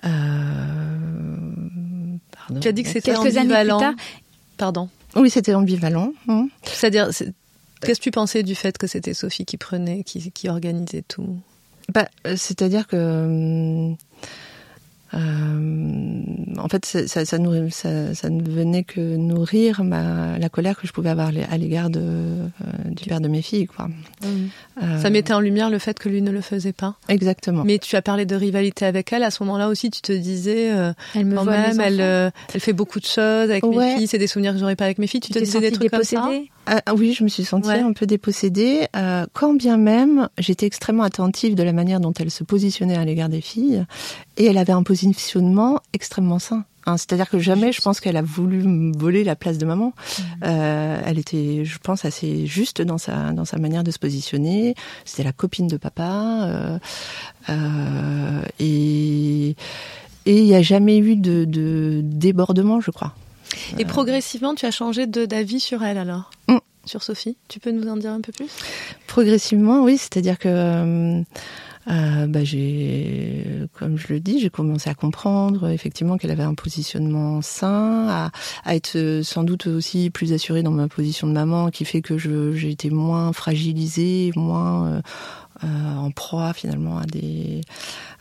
Pardon. 0.03 2.61
Tu 2.61 2.69
as 2.69 2.73
dit 2.73 2.83
que 2.83 2.89
c'était 2.89 3.17
ambivalent. 3.17 3.95
Pardon. 4.57 4.89
Oui, 5.17 5.31
c'était 5.31 5.55
ambivalent. 5.55 6.13
Hein. 6.29 6.49
C'est-à-dire, 6.63 7.11
qu'est-ce 7.81 7.99
que 7.99 8.05
tu 8.05 8.11
pensais 8.11 8.43
du 8.43 8.55
fait 8.55 8.79
que 8.79 8.87
c'était 8.87 9.15
Sophie 9.15 9.45
qui 9.45 9.57
prenait, 9.57 10.05
qui, 10.05 10.31
qui 10.31 10.49
organisait 10.49 11.03
tout? 11.03 11.41
Bah, 11.93 12.09
C'est-à-dire 12.25 12.87
que 12.87 13.93
euh, 15.15 16.23
en 16.59 16.69
fait, 16.69 16.85
ça, 16.85 17.07
ça, 17.07 17.25
ça, 17.25 17.39
ne 17.39 18.51
venait 18.51 18.85
que 18.85 19.01
nourrir 19.17 19.85
ma, 19.85 20.39
la 20.39 20.49
colère 20.49 20.77
que 20.77 20.87
je 20.87 20.93
pouvais 20.93 21.11
avoir 21.11 21.29
à 21.29 21.57
l'égard 21.59 21.91
de, 21.91 22.01
euh, 22.01 22.45
du 22.91 23.05
père 23.05 23.21
de 23.21 23.29
mes 23.29 23.43
filles. 23.43 23.67
Quoi. 23.67 23.87
Mmh. 23.87 24.27
Euh, 24.83 25.01
ça 25.01 25.11
mettait 25.11 25.33
en 25.33 25.41
lumière 25.41 25.71
le 25.71 25.79
fait 25.79 25.99
que 25.99 26.09
lui 26.09 26.23
ne 26.23 26.31
le 26.31 26.41
faisait 26.41 26.73
pas. 26.73 26.97
Exactement. 27.09 27.63
Mais 27.65 27.79
tu 27.79 27.95
as 27.97 28.03
parlé 28.03 28.27
de 28.27 28.35
rivalité 28.35 28.85
avec 28.85 29.13
elle. 29.13 29.23
À 29.23 29.31
ce 29.31 29.43
moment-là 29.45 29.69
aussi, 29.69 29.91
tu 29.91 30.01
te 30.01 30.13
disais, 30.13 30.73
elle 31.15 31.27
me 31.27 31.37
quand 31.37 31.45
même, 31.45 31.81
elle, 31.81 32.33
elle 32.53 32.61
fait 32.61 32.73
beaucoup 32.73 33.01
de 33.01 33.07
choses 33.07 33.51
avec 33.51 33.65
mes 33.65 33.97
filles. 33.97 34.09
C'est 34.09 34.19
des 34.19 34.27
souvenirs 34.27 34.53
que 34.53 34.59
j'aurais 34.59 34.77
pas 34.77 34.85
avec 34.85 34.99
mes 34.99 35.07
filles. 35.07 35.21
Tu 35.21 35.33
te 35.33 35.39
disais 35.39 35.61
des 35.61 35.73
trucs 35.73 35.91
comme 35.91 36.03
ça 36.03 36.29
ah, 36.67 36.95
oui, 36.95 37.13
je 37.13 37.23
me 37.23 37.29
suis 37.29 37.45
sentie 37.45 37.71
un 37.71 37.93
peu 37.93 38.07
dépossédée, 38.07 38.89
euh, 38.97 39.27
quand 39.33 39.55
bien 39.55 39.77
même 39.77 40.29
j'étais 40.39 40.67
extrêmement 40.67 41.05
attentive 41.05 41.55
de 41.55 41.63
la 41.63 41.73
manière 41.73 42.01
dont 42.01 42.13
elle 42.13 42.31
se 42.31 42.43
positionnait 42.43 42.97
à 42.97 43.05
l'égard 43.05 43.29
des 43.29 43.41
filles, 43.41 43.85
et 44.37 44.47
elle 44.47 44.59
avait 44.59 44.73
un 44.73 44.83
positionnement 44.97 45.81
extrêmement 45.93 46.39
sain. 46.39 46.65
Hein, 46.87 46.97
C'est-à-dire 46.97 47.29
que 47.29 47.39
jamais, 47.39 47.73
je 47.73 47.81
pense 47.83 48.01
qu'elle 48.01 48.17
a 48.17 48.23
voulu 48.23 48.93
voler 48.97 49.25
la 49.25 49.37
place 49.37 49.59
de 49.59 49.67
maman. 49.67 49.89
Mmh. 49.89 50.23
Euh, 50.45 51.01
elle 51.05 51.19
était, 51.19 51.65
je 51.65 51.79
pense, 51.79 52.05
assez 52.05 52.47
juste 52.47 52.81
dans 52.81 52.97
sa 52.97 53.33
dans 53.33 53.45
sa 53.45 53.59
manière 53.59 53.85
de 53.85 53.91
se 53.91 53.99
positionner. 53.99 54.75
C'était 55.05 55.25
la 55.25 55.33
copine 55.33 55.67
de 55.67 55.77
papa, 55.77 56.47
euh, 56.47 56.79
euh 57.51 58.43
et 58.61 59.57
et 60.27 60.39
il 60.39 60.45
n'y 60.45 60.55
a 60.55 60.63
jamais 60.63 60.99
eu 60.99 61.17
de, 61.17 61.45
de 61.45 62.01
débordement, 62.03 62.81
je 62.81 62.91
crois. 62.91 63.15
Et 63.79 63.85
progressivement, 63.85 64.55
tu 64.55 64.67
as 64.67 64.71
changé 64.71 65.07
d'avis 65.07 65.61
sur 65.61 65.83
elle 65.85 65.99
alors? 65.99 66.31
Mm. 66.49 66.59
Sur 66.85 67.03
Sophie? 67.03 67.37
Tu 67.49 67.59
peux 67.59 67.73
nous 67.73 67.89
en 67.89 67.97
dire 67.97 68.13
un 68.13 68.21
peu 68.21 68.33
plus? 68.33 68.49
Progressivement, 69.07 69.83
oui. 69.83 69.99
C'est-à-dire 69.99 70.39
que. 70.39 71.23
Euh, 71.89 72.17
euh, 72.17 72.27
bah, 72.27 72.45
j'ai, 72.45 73.45
comme 73.73 73.97
je 73.97 74.09
le 74.13 74.21
dis, 74.21 74.41
j'ai 74.41 74.51
commencé 74.51 74.91
à 74.91 74.95
comprendre 74.95 75.69
effectivement 75.69 76.17
qu'elle 76.17 76.31
avait 76.31 76.43
un 76.43 76.55
positionnement 76.55 77.43
sain, 77.43 78.09
à, 78.09 78.31
à, 78.65 78.75
être 78.75 79.21
sans 79.23 79.45
doute 79.45 79.67
aussi 79.67 80.11
plus 80.11 80.33
assurée 80.33 80.63
dans 80.63 80.71
ma 80.71 80.89
position 80.89 81.27
de 81.27 81.33
maman, 81.33 81.71
qui 81.71 81.85
fait 81.85 82.03
que 82.03 82.19
j'ai 82.19 82.71
été 82.71 82.91
moins 82.91 83.33
fragilisée, 83.33 84.33
moins 84.37 84.87
euh, 84.87 85.01
euh, 85.65 85.97
en 85.97 86.11
proie 86.11 86.53
finalement 86.53 86.99
à 86.99 87.07
des 87.07 87.63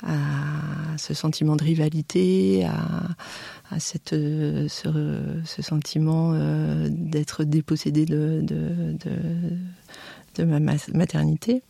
à 0.03 0.97
ce 0.97 1.13
sentiment 1.13 1.55
de 1.55 1.63
rivalité, 1.63 2.65
à, 2.65 3.75
à 3.75 3.79
cette 3.79 4.11
ce, 4.11 5.41
ce 5.43 5.61
sentiment 5.61 6.31
euh, 6.33 6.87
d'être 6.91 7.43
dépossédé 7.43 8.05
de 8.05 8.41
de, 8.41 8.95
de, 9.03 10.37
de 10.37 10.43
ma 10.43 10.59
maternité. 10.59 11.63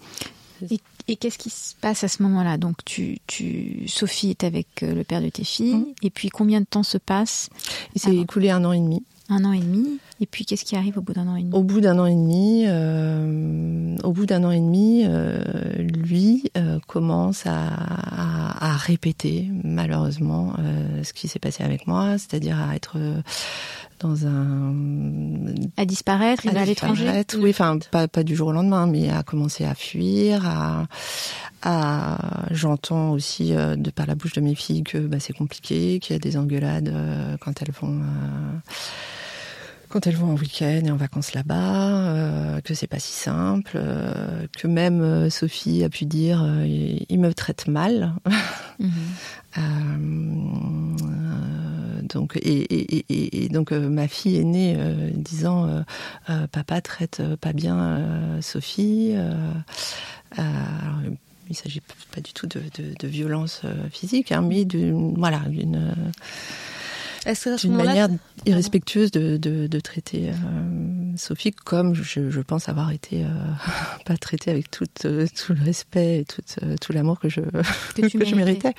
Et 1.07 1.15
qu'est-ce 1.15 1.37
qui 1.37 1.49
se 1.49 1.75
passe 1.79 2.03
à 2.03 2.07
ce 2.07 2.23
moment-là? 2.23 2.57
Donc, 2.57 2.77
tu, 2.85 3.19
tu, 3.27 3.87
Sophie 3.87 4.29
est 4.29 4.43
avec 4.43 4.83
euh, 4.83 4.93
le 4.93 5.03
père 5.03 5.21
de 5.21 5.29
tes 5.29 5.43
filles, 5.43 5.75
mmh. 5.75 5.85
et 6.03 6.09
puis 6.09 6.29
combien 6.29 6.61
de 6.61 6.65
temps 6.65 6.83
se 6.83 6.97
passe? 6.97 7.49
Il 7.95 8.01
s'est 8.01 8.15
écoulé 8.15 8.49
un 8.49 8.63
an 8.65 8.71
et 8.71 8.79
demi. 8.79 9.03
Un 9.27 9.43
an 9.43 9.53
et 9.53 9.59
demi. 9.59 9.97
Et 10.21 10.27
puis, 10.27 10.45
qu'est-ce 10.45 10.63
qui 10.63 10.75
arrive 10.75 10.99
au 10.99 11.01
bout 11.01 11.13
d'un 11.13 11.27
an 11.27 11.35
et 11.35 11.41
demi? 11.41 11.53
Au 11.53 11.63
bout 11.63 11.81
d'un 11.81 11.97
an 11.97 12.05
et 12.05 12.13
demi, 12.13 12.63
euh, 12.67 13.97
au 14.03 14.11
bout 14.11 14.27
d'un 14.27 14.43
an 14.43 14.51
et 14.51 14.59
demi, 14.59 15.03
euh, 15.05 15.43
lui 15.77 16.51
euh, 16.57 16.79
commence 16.85 17.45
à, 17.47 17.67
à, 17.67 18.73
à, 18.73 18.77
répéter 18.77 19.49
malheureusement 19.63 20.53
euh, 20.59 21.03
ce 21.03 21.11
qui 21.11 21.27
s'est 21.27 21.39
passé 21.39 21.63
avec 21.63 21.87
moi, 21.87 22.19
c'est-à-dire 22.19 22.59
à 22.59 22.75
être 22.75 22.97
dans 23.99 24.25
un 24.25 24.73
à 25.77 25.85
disparaître, 25.85 26.45
il 26.45 26.51
va 26.51 26.61
à 26.61 26.65
l'étranger. 26.65 27.23
Oui, 27.37 27.49
enfin 27.51 27.79
pas 27.91 28.07
pas 28.07 28.23
du 28.23 28.35
jour 28.35 28.49
au 28.49 28.51
lendemain, 28.51 28.87
mais 28.87 29.09
à 29.09 29.23
commencer 29.23 29.65
à 29.65 29.75
fuir, 29.75 30.45
à, 30.45 30.87
à 31.63 32.45
j'entends 32.51 33.11
aussi 33.11 33.53
de 33.53 33.89
par 33.91 34.05
la 34.05 34.15
bouche 34.15 34.33
de 34.33 34.41
mes 34.41 34.55
filles 34.55 34.83
que 34.83 34.97
bah, 34.97 35.17
c'est 35.19 35.33
compliqué, 35.33 35.99
qu'il 35.99 36.13
y 36.13 36.17
a 36.17 36.19
des 36.19 36.37
engueulades 36.37 36.93
quand 37.39 37.61
elles 37.61 37.71
vont 37.71 38.01
quand 39.95 40.07
elles 40.07 40.15
vont 40.17 40.31
en 40.31 40.35
week-end 40.35 40.81
et 40.85 40.91
en 40.91 40.97
vacances 40.97 41.33
là-bas, 41.33 42.09
euh, 42.09 42.59
que 42.59 42.73
c'est 42.73 42.85
pas 42.85 42.99
si 42.99 43.13
simple, 43.13 43.71
euh, 43.75 44.45
que 44.57 44.67
même 44.67 44.99
euh, 45.01 45.29
Sophie 45.29 45.85
a 45.85 45.89
pu 45.89 46.03
dire 46.03 46.43
euh, 46.43 46.65
il 46.67 47.19
me 47.19 47.33
traite 47.33 47.69
mal. 47.69 48.13
Mm 48.77 48.89
donc 52.09 52.37
et, 52.41 53.49
donc 53.49 53.71
ma 53.71 54.07
fille 54.07 54.37
est 54.37 54.43
née 54.43 54.77
disant 55.13 55.83
papa 56.51 56.81
traite 56.81 57.21
pas 57.41 57.53
bien 57.53 58.39
Sophie. 58.41 59.15
il 60.37 61.55
s'agit 61.55 61.81
pas 62.13 62.21
du 62.21 62.33
tout 62.33 62.47
de 62.47 63.07
violence 63.07 63.61
physique, 63.91 64.31
hein, 64.31 64.41
mais 64.41 64.65
d'une 64.65 65.15
voilà 65.17 65.39
d'une 65.39 65.95
une 67.63 67.75
manière 67.75 68.09
irrespectueuse 68.45 69.11
de, 69.11 69.37
de, 69.37 69.67
de 69.67 69.79
traiter 69.79 70.29
euh, 70.29 71.17
Sophie 71.17 71.51
comme 71.51 71.95
je, 71.95 72.29
je, 72.29 72.41
pense 72.41 72.69
avoir 72.69 72.91
été 72.91 73.23
euh, 73.23 73.27
pas 74.05 74.17
traitée 74.17 74.51
avec 74.51 74.69
tout, 74.69 74.85
euh, 75.05 75.25
tout 75.35 75.53
le 75.53 75.63
respect 75.63 76.19
et 76.19 76.25
tout, 76.25 76.41
euh, 76.63 76.75
tout 76.79 76.93
l'amour 76.93 77.19
que 77.19 77.29
je, 77.29 77.41
que, 77.41 78.01
que 78.17 78.25
je 78.25 78.35
méritais. 78.35 78.73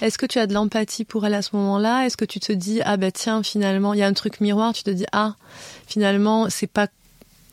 Est-ce 0.00 0.18
que 0.18 0.26
tu 0.26 0.38
as 0.38 0.46
de 0.46 0.54
l'empathie 0.54 1.04
pour 1.04 1.26
elle 1.26 1.34
à 1.34 1.42
ce 1.42 1.56
moment-là? 1.56 2.06
Est-ce 2.06 2.16
que 2.16 2.24
tu 2.24 2.40
te 2.40 2.52
dis 2.52 2.80
ah 2.84 2.96
ben 2.96 3.10
tiens 3.10 3.42
finalement 3.42 3.94
il 3.94 4.00
y 4.00 4.02
a 4.02 4.06
un 4.06 4.12
truc 4.12 4.40
miroir 4.40 4.72
Tu 4.72 4.82
te 4.82 4.90
dis 4.90 5.06
ah 5.12 5.34
finalement 5.86 6.48
c'est 6.50 6.66
pas 6.66 6.88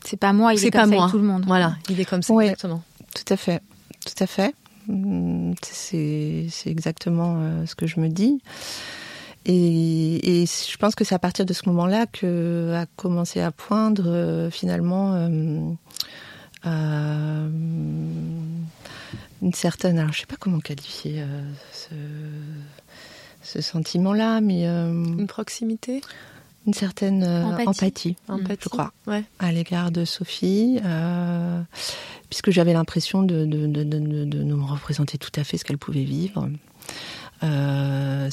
c'est 0.04 0.18
pas 0.18 0.32
moi 0.32 0.54
il 0.54 0.62
est, 0.62 0.68
est 0.68 0.70
comme 0.70 0.80
pas 0.82 0.86
ça 0.86 0.94
moi. 0.94 1.04
Avec 1.04 1.12
tout 1.12 1.18
le 1.18 1.26
monde. 1.26 1.44
Voilà 1.46 1.76
il 1.88 1.98
est 2.00 2.04
comme 2.04 2.22
ça 2.22 2.32
oui, 2.32 2.44
exactement. 2.44 2.82
Tout 3.14 3.32
à 3.32 3.36
fait 3.36 3.62
tout 4.04 4.22
à 4.22 4.26
fait. 4.28 4.54
Hum, 4.88 5.54
c'est 5.62 6.46
exactement 6.66 7.66
ce 7.66 7.74
que 7.74 7.88
je 7.88 7.98
me 7.98 8.08
dis. 8.08 8.40
Et, 9.48 10.42
et, 10.42 10.46
je 10.46 10.76
pense 10.76 10.96
que 10.96 11.04
c'est 11.04 11.14
à 11.14 11.20
partir 11.20 11.46
de 11.46 11.52
ce 11.52 11.68
moment-là 11.68 12.06
que 12.06 12.74
a 12.74 12.86
commencé 12.96 13.40
à 13.40 13.52
poindre 13.52 14.08
euh, 14.08 14.50
finalement 14.50 15.14
euh, 15.14 15.70
euh, 16.66 17.48
une 19.42 19.52
certaine. 19.54 20.00
Alors 20.00 20.12
je 20.12 20.20
sais 20.20 20.26
pas 20.26 20.34
comment 20.38 20.58
qualifier 20.58 21.22
euh, 21.22 21.42
ce, 21.72 21.94
ce 23.42 23.60
sentiment-là, 23.62 24.40
mais 24.40 24.66
euh, 24.66 24.90
une 24.90 25.28
proximité, 25.28 26.00
une 26.66 26.74
certaine 26.74 27.22
empathie, 27.22 28.16
empathie, 28.26 28.58
je 28.64 28.68
crois, 28.68 28.92
ouais. 29.06 29.22
à 29.38 29.52
l'égard 29.52 29.92
de 29.92 30.04
Sophie, 30.04 30.80
puisque 32.28 32.50
j'avais 32.50 32.72
l'impression 32.72 33.22
de, 33.22 33.44
de, 33.44 33.68
de, 33.68 33.84
de, 33.84 34.24
de 34.24 34.42
me 34.42 34.64
représenter 34.64 35.18
tout 35.18 35.30
à 35.36 35.44
fait 35.44 35.56
ce 35.56 35.64
qu'elle 35.64 35.78
pouvait 35.78 36.02
vivre. 36.02 36.48
Euh, 37.42 38.28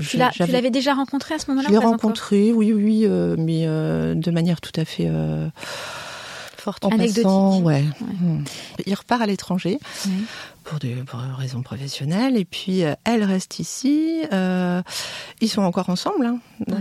tu 0.00 0.16
l'avais 0.18 0.70
déjà 0.70 0.94
rencontré 0.94 1.34
à 1.34 1.38
ce 1.38 1.50
moment-là 1.50 1.68
Je 1.68 1.72
l'ai 1.72 1.78
rencontré, 1.78 2.52
oui, 2.52 2.72
oui, 2.72 3.04
euh, 3.04 3.36
mais 3.38 3.64
euh, 3.66 4.14
de 4.14 4.30
manière 4.30 4.60
tout 4.60 4.78
à 4.78 4.84
fait. 4.84 5.10
Forte. 6.58 6.84
En 6.86 6.88
Anecdotique. 6.90 7.24
passant, 7.24 7.60
ouais. 7.60 7.84
Ouais. 8.00 8.06
Hmm. 8.22 8.44
Il 8.86 8.94
repart 8.94 9.20
à 9.20 9.26
l'étranger 9.26 9.78
Ouais. 10.06 10.12
pour 10.62 10.78
des 10.78 10.94
pour 10.94 11.20
raisons 11.20 11.60
professionnelles 11.60 12.38
et 12.38 12.46
puis 12.46 12.82
elle 13.04 13.22
reste 13.22 13.58
ici. 13.58 14.22
Ils 14.32 15.48
sont 15.48 15.60
encore 15.62 15.90
ensemble, 15.90 16.24
hein. 16.24 16.38
Ouais. 16.66 16.76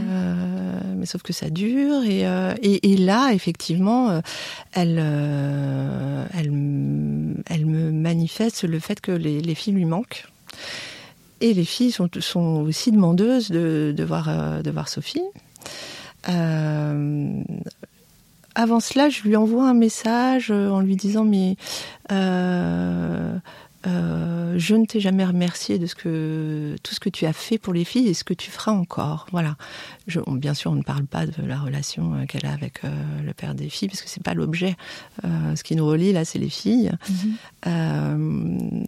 Mais 0.95 1.05
sauf 1.05 1.21
que 1.21 1.33
ça 1.33 1.49
dure 1.49 2.01
et 2.03 2.21
et, 2.61 2.93
et 2.93 2.97
là 2.97 3.31
effectivement 3.33 4.21
elle 4.71 4.99
elle 6.33 7.43
elle 7.49 7.65
me 7.65 7.91
manifeste 7.91 8.63
le 8.63 8.79
fait 8.79 9.01
que 9.01 9.11
les, 9.11 9.41
les 9.41 9.55
filles 9.55 9.73
lui 9.73 9.85
manquent. 9.85 10.27
Et 11.43 11.53
les 11.53 11.65
filles 11.65 11.91
sont, 11.91 12.09
aussi 12.65 12.93
demandeuses 12.93 13.51
de, 13.51 13.93
euh, 13.99 14.61
voir 14.71 14.87
Sophie. 14.87 15.21
Euh, 16.29 17.43
avant 18.55 18.79
cela, 18.79 19.09
je 19.09 19.23
lui 19.23 19.35
envoie 19.35 19.67
un 19.67 19.73
message 19.73 20.51
euh, 20.51 20.69
en 20.69 20.79
lui 20.79 20.95
disant 20.95 21.25
mais 21.25 21.57
euh, 23.85 24.55
je 24.57 24.75
ne 24.75 24.85
t'ai 24.85 24.99
jamais 24.99 25.25
remercié 25.25 25.77
de 25.79 25.85
ce 25.87 25.95
que 25.95 26.75
tout 26.83 26.93
ce 26.93 26.99
que 26.99 27.09
tu 27.09 27.25
as 27.25 27.33
fait 27.33 27.57
pour 27.57 27.73
les 27.73 27.83
filles 27.83 28.07
et 28.07 28.13
ce 28.13 28.23
que 28.23 28.33
tu 28.33 28.49
feras 28.51 28.71
encore. 28.71 29.25
Voilà. 29.31 29.55
Je, 30.07 30.19
on- 30.25 30.33
bien 30.35 30.53
sûr, 30.53 30.71
on 30.71 30.75
ne 30.75 30.83
parle 30.83 31.05
pas 31.05 31.25
de 31.25 31.43
la 31.45 31.59
relation 31.59 32.13
euh, 32.13 32.25
qu'elle 32.25 32.45
a 32.45 32.53
avec 32.53 32.83
euh, 32.85 32.89
le 33.25 33.33
père 33.33 33.55
des 33.55 33.69
filles 33.69 33.89
parce 33.89 34.01
que 34.01 34.09
c'est 34.09 34.23
pas 34.23 34.33
l'objet. 34.33 34.75
Euh, 35.25 35.55
ce 35.55 35.63
qui 35.63 35.75
nous 35.75 35.85
relie 35.85 36.13
là, 36.13 36.23
c'est 36.25 36.39
les 36.39 36.49
filles. 36.49 36.91
Mhm. 37.65 38.87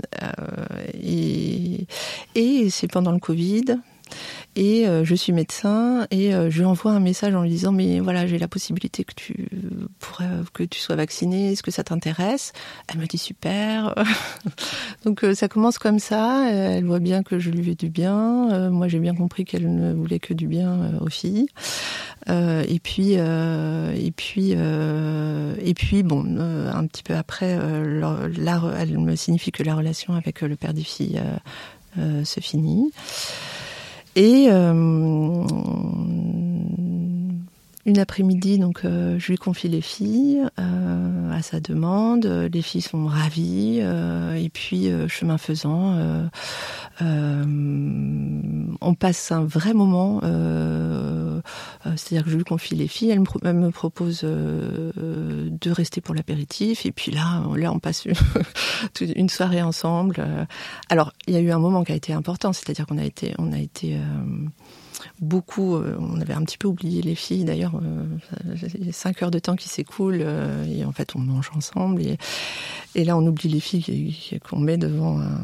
Et 1.04 1.88
et 2.36 2.70
c'est 2.70 2.88
pendant 2.88 3.12
le 3.12 3.20
Covid. 3.20 3.66
Et 4.58 4.88
euh, 4.88 5.04
je 5.04 5.16
suis 5.16 5.34
médecin 5.34 6.08
et 6.12 6.34
euh, 6.34 6.50
je 6.50 6.60
lui 6.60 6.66
envoie 6.66 6.92
un 6.94 7.02
message 7.02 7.36
en 7.36 7.42
lui 7.42 7.50
disant 7.50 7.74
mais 7.74 8.00
voilà 8.00 8.26
j'ai 8.26 8.38
la 8.38 8.48
possibilité 8.48 9.04
que 9.04 9.14
tu 9.14 9.50
pourrais 10.00 10.30
que 10.54 10.64
tu 10.64 10.80
sois 10.80 10.96
vaccinée 10.96 11.52
est-ce 11.52 11.62
que 11.62 11.72
ça 11.72 11.84
t'intéresse? 11.84 12.54
Elle 12.88 13.00
me 13.00 13.06
dit 13.06 13.18
super. 13.18 13.94
Donc 15.06 15.26
euh, 15.26 15.36
ça 15.36 15.50
commence 15.50 15.78
comme 15.78 16.00
ça. 16.00 16.50
Elle 16.50 16.86
voit 16.86 17.00
bien 17.00 17.22
que 17.22 17.38
je 17.38 17.50
lui 17.50 17.64
fais 17.66 17.76
du 17.76 17.90
bien. 17.90 18.70
Moi 18.70 18.88
j'ai 18.88 19.00
bien 19.00 19.14
compris 19.14 19.44
qu'elle 19.44 19.74
ne 19.76 19.94
voulait 19.94 20.20
que 20.20 20.34
du 20.34 20.48
bien 20.48 20.94
aux 21.02 21.10
filles. 21.10 21.48
Et 22.28 22.80
puis 22.82 23.12
et 23.14 24.12
puis 24.16 24.52
et 24.52 25.74
puis 25.74 26.04
bon 26.04 26.38
un 26.74 26.88
petit 26.88 27.04
peu 27.04 27.16
après 27.16 27.58
la- 27.58 28.72
elle 28.80 28.98
me 29.00 29.16
signifie 29.16 29.52
que 29.52 29.64
la 29.64 29.76
relation 29.76 30.14
avec 30.14 30.42
le 30.42 30.56
père 30.56 30.74
des 30.74 30.84
filles 30.84 31.22
se 31.98 32.40
finit 32.40 32.92
et 34.16 34.48
euh, 34.50 34.74
une 37.86 38.00
après-midi, 38.00 38.58
donc 38.58 38.84
euh, 38.84 39.20
je 39.20 39.28
lui 39.28 39.38
confie 39.38 39.68
les 39.68 39.82
filles 39.82 40.42
euh, 40.60 41.32
à 41.32 41.42
sa 41.44 41.60
demande. 41.60 42.26
Les 42.26 42.62
filles 42.64 42.82
sont 42.82 43.06
ravies. 43.06 43.80
euh, 43.82 44.34
et 44.34 44.50
puis 44.50 44.88
euh, 44.88 45.08
chemin 45.08 45.38
faisant, 45.38 45.96
on 48.82 48.96
passe 48.96 49.32
un 49.32 49.46
vrai 49.46 49.74
moment. 49.74 50.22
C'est-à-dire 51.96 52.24
que 52.24 52.32
je 52.32 52.38
lui 52.38 52.44
confie 52.44 52.76
les 52.76 52.88
filles. 52.88 53.12
Elle 53.12 53.20
me, 53.20 53.26
elle 53.44 53.54
me 53.54 53.70
propose 53.70 54.22
de 54.22 55.72
rester 55.72 56.02
pour 56.02 56.16
l'apéritif. 56.16 56.86
Et 56.86 56.92
puis 56.92 57.12
là, 57.12 57.44
là, 57.56 57.72
on 57.72 57.80
passe 57.80 58.06
une, 58.06 58.14
une 59.16 59.30
soirée 59.30 59.62
ensemble. 59.62 60.26
Alors, 60.90 61.14
il 61.28 61.36
y 61.36 61.38
a 61.38 61.42
eu 61.42 61.52
un 61.52 61.60
moment 61.60 61.84
qui 61.84 61.92
a 61.92 61.96
été 61.96 62.14
important, 62.14 62.52
c'est-à-dire 62.52 62.88
qu'on 62.88 62.98
a 62.98 63.06
été, 63.06 63.36
on 63.38 63.52
a 63.54 63.60
été 63.60 64.00
beaucoup, 65.22 65.76
euh, 65.76 65.96
on 66.00 66.20
avait 66.20 66.34
un 66.34 66.44
petit 66.44 66.58
peu 66.58 66.68
oublié 66.68 67.02
les 67.02 67.16
filles. 67.16 67.46
D'ailleurs, 67.46 67.80
il 68.76 68.86
y 68.86 68.90
a 68.90 68.94
cinq 68.94 69.22
heures 69.24 69.32
de 69.32 69.40
temps 69.40 69.56
qui 69.56 69.70
s'écoulent 69.70 70.22
euh, 70.22 70.66
et 70.66 70.86
en 70.86 70.92
fait, 70.92 71.16
on 71.16 71.20
mange 71.20 71.52
ensemble. 71.56 72.02
Et, 72.02 72.18
et 72.96 73.04
là, 73.04 73.18
on 73.18 73.26
oublie 73.26 73.50
les 73.50 73.60
filles 73.60 74.40
qu'on 74.48 74.60
met 74.60 74.78
devant 74.78 75.20
un, 75.20 75.42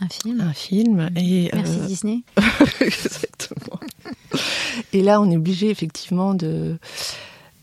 Un 0.00 0.08
film. 0.08 0.40
un 0.40 0.52
film. 0.52 1.10
Et, 1.16 1.50
Merci 1.52 1.78
euh, 1.78 1.86
Disney. 1.86 2.22
Exactement. 2.80 3.80
Et 4.92 5.02
là, 5.02 5.20
on 5.20 5.30
est 5.30 5.36
obligé 5.36 5.70
effectivement 5.70 6.34
de 6.34 6.78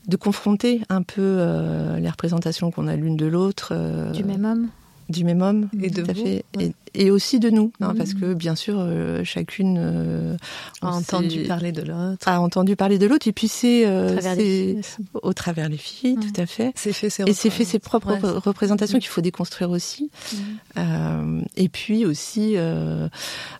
de 0.07 0.15
confronter 0.15 0.81
un 0.89 1.01
peu 1.01 1.21
euh, 1.21 1.99
les 1.99 2.09
représentations 2.09 2.71
qu'on 2.71 2.87
a 2.87 2.95
l'une 2.95 3.17
de 3.17 3.25
l'autre 3.25 3.69
euh, 3.73 4.11
Du 4.11 4.23
même 4.23 4.45
homme. 4.45 4.69
Du 5.09 5.23
même 5.23 5.41
homme 5.41 5.69
Et 5.81 5.89
de 5.89 6.01
tout 6.03 6.09
à 6.09 6.13
vous, 6.13 6.23
fait 6.25 6.43
ouais. 6.57 6.73
et, 6.95 7.05
et 7.05 7.11
aussi 7.11 7.39
de 7.39 7.49
nous 7.49 7.71
hein, 7.79 7.93
parce 7.97 8.13
que 8.13 8.33
bien 8.33 8.55
sûr 8.55 8.75
euh, 8.79 9.23
chacune 9.23 9.77
euh, 9.79 10.35
A 10.81 10.89
entendu 10.95 11.43
parler 11.43 11.71
de 11.71 11.81
l'autre. 11.81 12.27
a 12.27 12.41
entendu 12.41 12.75
parler 12.75 12.97
de 12.97 13.05
l'autre 13.07 13.27
et 13.27 13.31
puis 13.33 13.47
c'est 13.47 13.85
À 13.85 13.89
euh, 13.89 14.11
travers 14.13 14.35
les 14.35 14.43
c'est 14.43 14.49
filles 14.73 14.79
aussi. 14.79 15.09
au 15.23 15.33
travers 15.33 15.69
les 15.69 15.77
filles 15.77 16.17
Ouais. 16.17 16.25
tout 16.33 16.41
à 16.41 16.45
fait 16.45 16.71
C'est 16.75 16.93
fait 16.93 17.09
ses 17.09 17.23
et 17.23 17.33
c'est 17.33 17.49
fait 17.49 17.65
ses 17.65 17.79
propres 17.79 18.13
Ouais, 18.13 18.19
représentations 18.39 18.99
qu'il 18.99 19.07
faut 19.09 19.21
déconstruire 19.21 19.69
aussi 19.69 20.09
Mhm. 20.33 20.39
euh, 20.77 21.41
et 21.55 21.69
puis 21.69 22.05
aussi, 22.05 22.53
euh, 22.57 23.07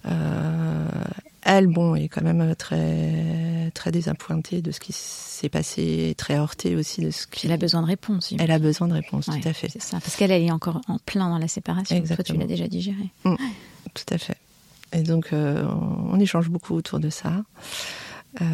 euh, 0.06 0.88
elle, 1.48 1.68
bon, 1.68 1.96
est 1.96 2.10
quand 2.10 2.22
même 2.22 2.56
très 2.56 3.72
très 3.74 3.92
désappointée 3.92 4.62
de 4.62 4.72
ce 4.72 4.80
qui 4.80 4.92
s'est 4.94 5.50
passé, 5.50 6.08
et 6.10 6.16
très 6.16 6.36
heurtée 6.36 6.76
aussi 6.76 7.02
de 7.02 7.10
ce 7.12 7.26
qui. 7.28 7.48
elle 7.48 7.54
a 7.54 7.58
besoin 7.58 7.82
de 7.82 7.88
réponse. 7.88 8.34
Elle 8.38 8.52
a 8.52 8.60
besoin 8.60 8.88
de 8.88 8.94
réponses, 8.94 9.28
Ouais, 9.28 9.40
tout 9.40 9.48
à 9.48 9.54
fait, 9.54 9.70
C'est 9.70 9.82
ça. 9.82 10.00
Parce 10.00 10.16
qu'elle, 10.16 10.32
elle 10.32 10.44
est 10.44 10.52
encore 10.52 10.82
en 10.88 11.00
plein 11.00 11.30
dans 11.30 11.38
la 11.38 11.48
séparation. 11.48 11.96
Toi, 11.96 12.06
tu 12.06 12.12
Exactement. 12.12 12.40
l'as 12.40 12.48
déjà 12.48 12.68
digéré. 12.68 13.10
tout 13.24 14.06
à 14.14 14.18
fait. 14.18 14.38
Et 14.94 15.02
donc, 15.02 15.34
euh, 15.34 15.66
on, 15.66 16.16
on 16.16 16.20
échange 16.20 16.50
beaucoup 16.50 16.76
autour 16.76 17.00
de 17.00 17.10
ça. 17.10 17.44
Euh, 18.42 18.46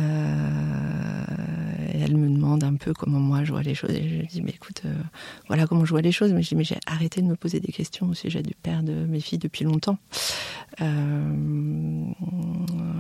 et 1.94 2.00
elle 2.00 2.16
me 2.18 2.30
demande 2.30 2.64
un 2.64 2.76
peu 2.76 2.94
comment 2.94 3.20
moi 3.20 3.44
je 3.44 3.52
vois 3.52 3.64
les 3.64 3.76
choses. 3.76 3.92
Et 3.92 4.08
je 4.08 4.16
lui 4.20 4.28
dis, 4.28 4.42
mais 4.42 4.52
écoute, 4.52 4.82
euh, 4.86 4.94
voilà 5.48 5.68
comment 5.68 5.86
je 5.86 5.92
vois 5.92 6.02
les 6.02 6.12
choses. 6.12 6.32
Mais 6.34 6.42
je 6.42 6.50
dis, 6.50 6.56
mais 6.56 6.64
j'ai 6.64 6.78
arrêté 6.86 7.22
de 7.22 7.28
me 7.28 7.36
poser 7.36 7.60
des 7.60 7.72
questions 7.72 8.08
au 8.08 8.14
sujet 8.14 8.42
du 8.42 8.54
père 8.56 8.84
de 8.84 8.94
mes 8.94 9.20
filles 9.20 9.40
depuis 9.40 9.66
longtemps. 9.66 9.98
Euh, 10.82 11.34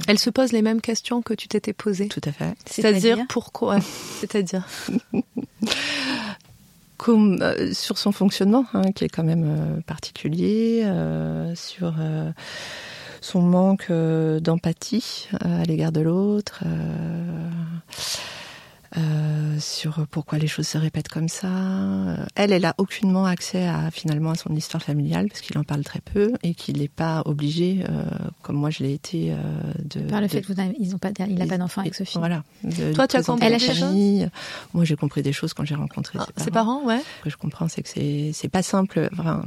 Elle 0.07 0.19
se 0.19 0.29
pose 0.29 0.51
les 0.51 0.61
mêmes 0.61 0.81
questions 0.81 1.21
que 1.21 1.33
tu 1.33 1.47
t'étais 1.47 1.73
posées. 1.73 2.07
tout 2.09 2.21
à 2.25 2.31
fait. 2.31 2.55
C'est-à-dire 2.65 3.19
pourquoi? 3.29 3.79
C'est-à-dire 4.19 4.67
Comme, 6.97 7.41
euh, 7.41 7.73
sur 7.73 7.97
son 7.97 8.11
fonctionnement, 8.13 8.65
hein, 8.73 8.91
qui 8.93 9.03
est 9.03 9.09
quand 9.09 9.23
même 9.23 9.43
euh, 9.45 9.81
particulier, 9.81 10.83
euh, 10.85 11.53
sur 11.55 11.95
euh, 11.99 12.31
son 13.23 13.41
manque 13.41 13.87
euh, 13.89 14.39
d'empathie 14.41 15.29
euh, 15.45 15.61
à 15.61 15.63
l'égard 15.63 15.91
de 15.93 16.01
l'autre, 16.01 16.61
euh, 16.65 17.49
euh, 18.97 19.57
sur 19.59 20.05
pourquoi 20.11 20.37
les 20.37 20.45
choses 20.45 20.67
se 20.67 20.77
répètent 20.77 21.07
comme 21.07 21.27
ça. 21.29 21.47
Elle, 22.35 22.51
elle 22.51 22.65
a 22.65 22.75
aucunement 22.77 23.25
accès 23.25 23.65
à 23.65 23.89
finalement 23.89 24.31
à 24.31 24.35
son 24.35 24.53
histoire 24.55 24.83
familiale 24.83 25.29
parce 25.29 25.41
qu'il 25.41 25.57
en 25.57 25.63
parle 25.63 25.83
très 25.83 25.99
peu 26.01 26.33
et 26.43 26.53
qu'il 26.53 26.77
n'est 26.77 26.89
pas 26.89 27.23
obligé, 27.25 27.83
euh, 27.89 28.03
comme 28.43 28.55
moi 28.57 28.69
je 28.69 28.83
l'ai 28.83 28.93
été, 28.93 29.31
euh, 29.31 29.35
de. 29.83 30.01
Par 30.01 30.21
le 30.21 30.27
de- 30.27 30.31
fait 30.31 30.47
n'avez- 30.55 30.75
ils 30.79 30.93
ont 30.93 30.99
pas, 30.99 31.09
il 31.27 31.33
n'a 31.35 31.47
pas 31.47 31.57
d'enfant 31.57 31.81
avec 31.81 31.95
Sophie. 31.95 32.19
Voilà. 32.19 32.43
de- 32.63 32.93
Toi, 32.93 33.07
de 33.07 33.11
tu 33.11 33.17
as 33.17 33.23
compris 33.23 33.49
des 33.49 33.57
choses. 33.57 34.29
Moi, 34.75 34.85
j'ai 34.85 34.95
compris 34.95 35.23
des 35.23 35.33
choses 35.33 35.53
quand 35.55 35.65
j'ai 35.65 35.75
rencontré 35.75 36.19
Ah, 36.21 36.27
ses 36.37 36.43
Ses 36.43 36.51
parents. 36.51 36.83
ouais. 36.85 36.99
Ce 37.19 37.23
que 37.23 37.29
je 37.31 37.37
comprends, 37.37 37.67
c'est 37.69 37.81
que 37.81 37.89
c'est 37.89 38.29
c'est 38.33 38.49
pas 38.49 38.61
simple. 38.61 39.09
Enfin, 39.17 39.43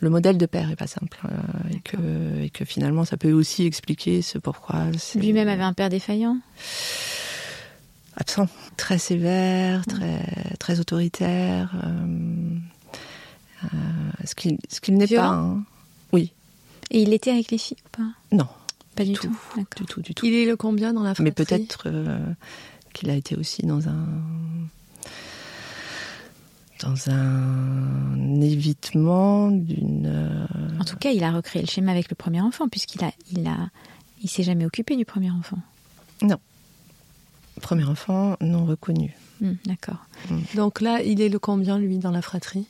le 0.00 0.10
modèle 0.10 0.38
de 0.38 0.46
père 0.46 0.70
est 0.70 0.76
pas 0.76 0.86
simple 0.86 1.18
euh, 1.24 1.74
et 1.74 1.80
que 1.80 2.42
et 2.44 2.50
que 2.50 2.64
finalement, 2.64 3.04
ça 3.04 3.16
peut 3.16 3.32
aussi 3.32 3.64
expliquer 3.64 4.22
ce 4.22 4.38
pourquoi. 4.38 4.86
Lui-même 5.14 5.48
avait 5.48 5.62
un 5.62 5.72
père 5.72 5.88
défaillant? 5.88 6.38
absent, 8.16 8.48
très 8.76 8.98
sévère, 8.98 9.86
très 9.86 10.22
très 10.58 10.80
autoritaire. 10.80 11.70
euh, 11.84 12.56
euh, 13.64 13.68
ce 14.24 14.34
qu'il 14.34 14.58
ce 14.68 14.80
qu'il 14.80 14.96
n'est 14.96 15.06
pas. 15.06 15.26
Hein. 15.28 15.62
Oui, 16.12 16.32
Et 16.90 17.02
il 17.02 17.12
était 17.12 17.30
avec 17.30 17.50
les 17.50 17.58
filles 17.58 17.76
ou 17.84 17.88
pas? 17.96 18.08
Non, 18.32 18.48
Pas 18.96 19.04
du 19.04 19.12
tout. 19.12 19.26
tout. 19.28 19.36
D'accord. 19.56 19.66
du 19.80 19.84
tout, 19.86 20.00
du 20.02 20.14
tout. 20.14 20.26
Il 20.26 20.34
est 20.34 20.46
le 20.46 20.56
combien 20.56 20.92
dans 20.92 21.02
la 21.02 21.14
fratrie? 21.14 21.24
Mais 21.24 21.32
peut-être 21.32 21.84
euh, 21.86 22.18
qu'il 22.94 23.10
a 23.10 23.14
été 23.14 23.36
aussi 23.36 23.62
dans 23.66 23.88
un 23.88 24.06
dans 26.80 27.10
un 27.10 28.40
évitement 28.40 29.50
d'une 29.50 30.06
euh, 30.06 30.80
En 30.80 30.84
tout 30.84 30.96
cas, 30.96 31.10
il 31.10 31.24
a 31.24 31.32
recréé 31.32 31.64
le 31.64 31.70
schéma 31.70 31.92
avec 31.92 32.08
le 32.10 32.14
premier 32.14 32.40
enfant, 32.40 32.68
puisqu'il 32.68 33.04
a, 33.04 33.10
il 33.32 33.46
a, 33.46 33.70
il 34.22 34.28
s'est 34.28 34.42
jamais 34.42 34.64
occupé 34.64 34.96
du 34.96 35.04
premier 35.04 35.30
enfant. 35.30 35.58
premier 37.60 37.84
enfant 37.84 38.36
non 38.40 38.64
reconnu. 38.64 39.14
Hmm, 39.40 39.54
D'accord. 39.66 40.06
Donc 40.54 40.80
là, 40.80 41.02
il 41.02 41.20
est 41.20 41.28
le 41.28 41.38
combien, 41.38 41.78
lui, 41.78 41.98
dans 41.98 42.10
la 42.10 42.22
fratrie? 42.22 42.66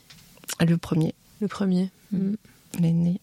Le 0.67 0.77
premier, 0.77 1.15
Le 1.41 1.49
premier. 1.49 1.91
Mm. 2.13 2.19
Mm. 2.19 2.37
l'aîné. 2.81 3.21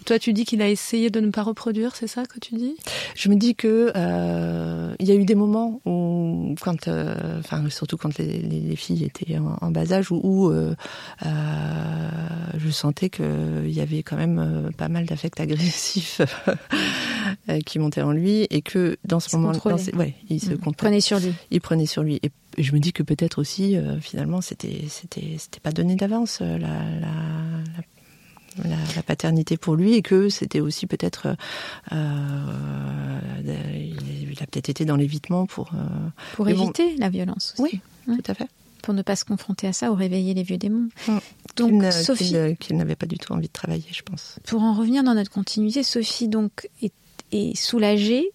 Et 0.00 0.04
toi, 0.04 0.18
tu 0.18 0.32
dis 0.32 0.44
qu'il 0.44 0.62
a 0.62 0.68
essayé 0.68 1.10
de 1.10 1.20
ne 1.20 1.30
pas 1.30 1.42
reproduire, 1.42 1.94
c'est 1.96 2.06
ça 2.06 2.24
que 2.24 2.38
tu 2.40 2.54
dis? 2.54 2.76
Je 3.14 3.28
me 3.28 3.36
dis 3.36 3.54
que 3.54 3.92
euh, 3.94 4.94
il 5.00 5.06
y 5.06 5.12
a 5.12 5.14
eu 5.14 5.24
des 5.24 5.34
moments 5.34 5.80
où, 5.84 6.54
quand, 6.60 6.88
euh, 6.88 7.38
enfin 7.40 7.62
surtout 7.70 7.96
quand 7.96 8.16
les, 8.18 8.38
les- 8.42 8.60
les 8.60 8.76
filles 8.76 9.04
étaient 9.04 9.38
en, 9.38 9.56
en 9.60 9.70
bas 9.70 9.92
âge, 9.92 10.10
où, 10.10 10.20
où, 10.22 10.50
euh, 10.50 10.74
je 12.56 12.70
sentais 12.70 13.10
qu'il 13.10 13.70
y 13.70 13.80
avait 13.80 14.02
quand 14.02 14.16
même 14.16 14.70
pas 14.76 14.88
mal 14.88 15.06
d'affects 15.06 15.40
agressifs 15.40 16.20
qui 17.66 17.78
montaient 17.78 18.02
en 18.02 18.12
lui, 18.12 18.46
et 18.50 18.62
que 18.62 18.96
dans 19.04 19.20
ce 19.20 19.28
Il 19.28 19.30
se 19.32 19.36
moment, 19.36 19.52
contrôlait. 19.52 19.76
dans 19.76 19.82
ces- 19.82 19.94
ouais, 19.94 20.14
il 20.30 20.40
se 20.40 20.50
contrôlait. 20.54 20.76
Prenez 20.76 21.00
sur 21.00 21.18
lui. 21.18 21.32
il 21.50 21.60
prenait 21.60 21.86
sur 21.86 22.02
lui. 22.02 22.18
Et, 22.22 22.30
je 22.58 22.72
me 22.72 22.78
dis 22.78 22.94
que 22.94 23.02
peut-être 23.02 23.38
aussi, 23.38 23.76
finalement, 24.00 24.40
c'était 24.40 24.84
c'était 24.88 25.34
c'était 25.38 25.60
pas 25.60 25.72
donné 25.72 25.94
d'avance 25.94 26.40
la, 26.40 26.56
la, 26.56 26.68
la 26.70 27.82
la, 28.64 29.02
paternité 29.02 29.56
pour 29.56 29.76
lui 29.76 29.94
et 29.94 30.02
que 30.02 30.28
c'était 30.28 30.60
aussi 30.60 30.86
peut-être 30.86 31.36
euh, 31.92 33.20
il 33.44 34.36
a 34.42 34.46
peut-être 34.46 34.68
été 34.68 34.84
dans 34.84 34.96
l'évitement 34.96 35.46
pour 35.46 35.70
pour 36.34 36.48
éviter 36.48 36.96
la 36.96 37.08
violence 37.08 37.54
aussi. 37.58 37.80
oui 38.06 38.16
tout 38.22 38.30
à 38.30 38.34
fait 38.34 38.48
pour 38.86 38.94
ne 38.94 39.02
pas 39.02 39.16
se 39.16 39.24
confronter 39.24 39.66
à 39.66 39.72
ça 39.72 39.90
ou 39.90 39.96
réveiller 39.96 40.32
les 40.32 40.44
vieux 40.44 40.58
démons. 40.58 40.88
Mm. 41.08 41.18
donc 41.56 41.92
Sophie, 41.92 42.36
qu'il 42.60 42.76
n'avait 42.76 42.94
pas 42.94 43.06
du 43.06 43.18
tout 43.18 43.32
envie 43.32 43.48
de 43.48 43.52
travailler, 43.52 43.84
je 43.90 44.02
pense. 44.02 44.38
Pour 44.44 44.62
en 44.62 44.74
revenir 44.74 45.02
dans 45.02 45.14
notre 45.14 45.30
continuité, 45.30 45.82
Sophie 45.82 46.28
donc 46.28 46.70
est, 46.82 46.92
soulagée. 47.56 48.30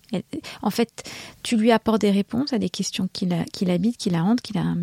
en 0.62 0.70
fait, 0.70 1.10
tu 1.42 1.56
lui 1.56 1.72
apportes 1.72 2.02
des 2.02 2.12
réponses 2.12 2.52
à 2.52 2.60
des 2.60 2.70
questions 2.70 3.08
qui 3.14 3.28
la, 3.28 3.46
qui 3.46 3.64
l'habitent, 3.64 3.96
qui 3.96 4.10
la 4.10 4.26
hantent, 4.26 4.42
qui 4.42 4.52
la, 4.52 4.76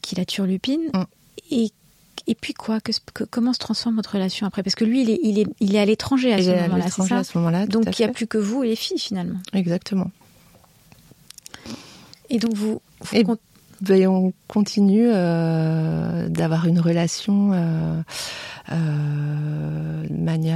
qui 0.00 0.14
la 0.14 0.24
turlupine. 0.24 0.92
Mm. 0.94 1.02
Et 1.50 1.72
et 2.30 2.36
puis 2.36 2.54
quoi 2.54 2.78
que, 2.80 2.92
Comment 3.24 3.52
se 3.52 3.58
transforme 3.58 3.96
votre 3.96 4.14
relation 4.14 4.46
après? 4.46 4.62
Parce 4.62 4.76
que 4.76 4.84
lui, 4.84 5.02
il 5.02 5.10
est, 5.10 5.18
il 5.24 5.40
est, 5.40 5.46
il 5.58 5.74
est 5.74 5.80
à 5.80 5.84
l'étranger 5.84 6.32
à, 6.32 6.40
ce 6.40 7.36
moment-là. 7.38 7.66
Donc 7.66 7.98
il 7.98 8.04
n'y 8.04 8.08
a 8.08 8.12
plus 8.12 8.28
que 8.28 8.38
vous 8.38 8.62
et 8.62 8.68
les 8.68 8.76
filles 8.76 9.00
finalement. 9.00 9.40
Exactement. 9.52 10.12
Et 12.28 12.38
donc 12.38 12.54
vous, 12.54 12.80
vous 13.00 13.36
ben, 13.80 14.06
on 14.06 14.32
continue 14.46 15.08
euh, 15.08 16.28
d'avoir 16.28 16.66
une 16.66 16.78
relation 16.78 17.50
euh, 17.52 18.00
euh, 18.70 18.89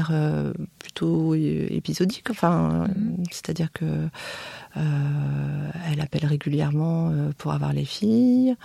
manière 0.04 0.10
euh, 0.12 0.52
plutôt 0.78 1.34
épisodique. 1.34 2.30
Enfin, 2.30 2.86
mm-hmm. 2.88 3.24
c'est-à-dire 3.30 3.72
que 3.72 3.84
euh, 4.76 5.70
elle 5.90 6.00
appelle 6.00 6.26
régulièrement 6.26 7.12
pour 7.38 7.52
avoir 7.52 7.72
les 7.72 7.84
filles. 7.84 8.56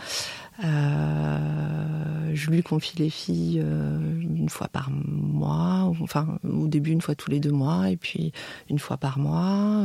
je 0.62 2.50
lui 2.50 2.64
confie 2.64 2.98
les 2.98 3.10
filles 3.10 3.60
une 3.60 4.50
fois 4.50 4.68
par 4.68 4.90
mois, 4.92 5.92
enfin 6.02 6.40
au 6.44 6.68
début 6.68 6.92
une 6.92 7.02
fois 7.02 7.16
tous 7.16 7.30
les 7.30 7.40
deux 7.40 7.52
mois, 7.52 7.90
et 7.90 7.98
puis 7.98 8.32
une 8.70 8.80
fois 8.80 8.98
par 8.98 9.20
mois. 9.20 9.84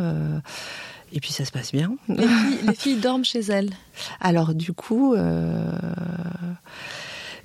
Et 1.15 1.21
puis 1.21 1.33
ça 1.33 1.45
se 1.45 1.53
passe 1.53 1.71
bien. 1.73 1.97
Les 2.09 2.75
filles, 2.75 2.97
dorment 3.01 3.25
chez 3.25 3.41
elles. 3.41 3.71
Alors 4.21 4.53
du 4.53 4.73
coup, 4.73 5.15
euh, 5.15 5.71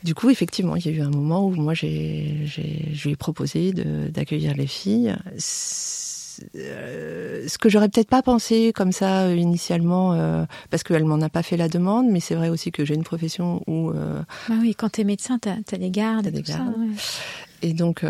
du 0.04 0.16
coup, 0.16 0.30
effectivement, 0.30 0.76
il 0.76 0.86
y 0.86 0.90
a 0.90 0.92
eu 0.92 1.02
un 1.02 1.10
moment 1.10 1.46
où 1.46 1.52
moi, 1.52 1.74
j'ai, 1.74 2.46
je 2.46 3.04
lui 3.04 3.12
ai 3.12 3.16
proposé 3.16 3.74
d'accueillir 3.74 4.56
les 4.56 4.68
filles. 4.68 5.16
Euh, 6.56 7.46
ce 7.48 7.58
que 7.58 7.70
j'aurais 7.70 7.90
peut-être 7.90 8.10
pas 8.10 8.22
pensé 8.22 8.72
comme 8.74 8.92
ça 8.92 9.24
euh, 9.24 9.36
initialement, 9.36 10.46
parce 10.70 10.84
qu'elle 10.84 11.06
m'en 11.06 11.22
a 11.22 11.30
pas 11.30 11.44
fait 11.44 11.58
la 11.58 11.68
demande, 11.68 12.08
mais 12.10 12.20
c'est 12.20 12.36
vrai 12.36 12.50
aussi 12.50 12.72
que 12.72 12.86
j'ai 12.86 12.96
une 12.96 13.04
profession 13.04 13.62
où. 13.68 13.92
Bah 13.92 14.56
oui, 14.62 14.76
quand 14.76 14.90
tu 14.90 15.02
es 15.02 15.04
médecin, 15.04 15.40
tu 15.40 15.50
as, 15.50 15.78
des 15.78 15.92
gardes, 15.92 16.28
des 16.28 16.42
gardes. 16.42 16.76
Et 17.62 17.74
donc 17.74 18.06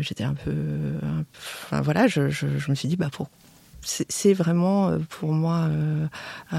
j'étais 0.00 0.24
un 0.24 0.34
peu, 0.34 0.54
enfin 1.64 1.80
voilà, 1.82 2.06
je, 2.06 2.30
je, 2.30 2.46
me 2.70 2.74
suis 2.74 2.88
dit 2.88 2.96
bah 2.96 3.10
pour 3.12 3.28
c'est 3.82 4.34
vraiment 4.34 4.88
euh, 4.88 4.98
pour 5.08 5.32
moi, 5.32 5.68
euh, 5.70 6.06
euh, 6.52 6.58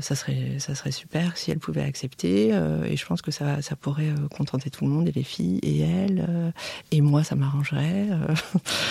ça 0.00 0.14
serait 0.14 0.56
ça 0.58 0.74
serait 0.74 0.92
super 0.92 1.36
si 1.36 1.50
elle 1.50 1.58
pouvait 1.58 1.82
accepter. 1.82 2.48
et 2.48 2.96
je 2.96 3.06
pense 3.06 3.22
que 3.22 3.30
ça 3.30 3.62
ça 3.62 3.76
pourrait 3.76 4.12
contenter 4.34 4.70
tout 4.70 4.84
le 4.84 4.90
monde 4.90 5.08
et 5.08 5.12
les 5.12 5.24
filles 5.24 5.58
et 5.62 5.80
elle 5.80 6.52
et 6.90 7.00
moi 7.00 7.24
ça 7.24 7.34
m'arrangerait. 7.34 8.06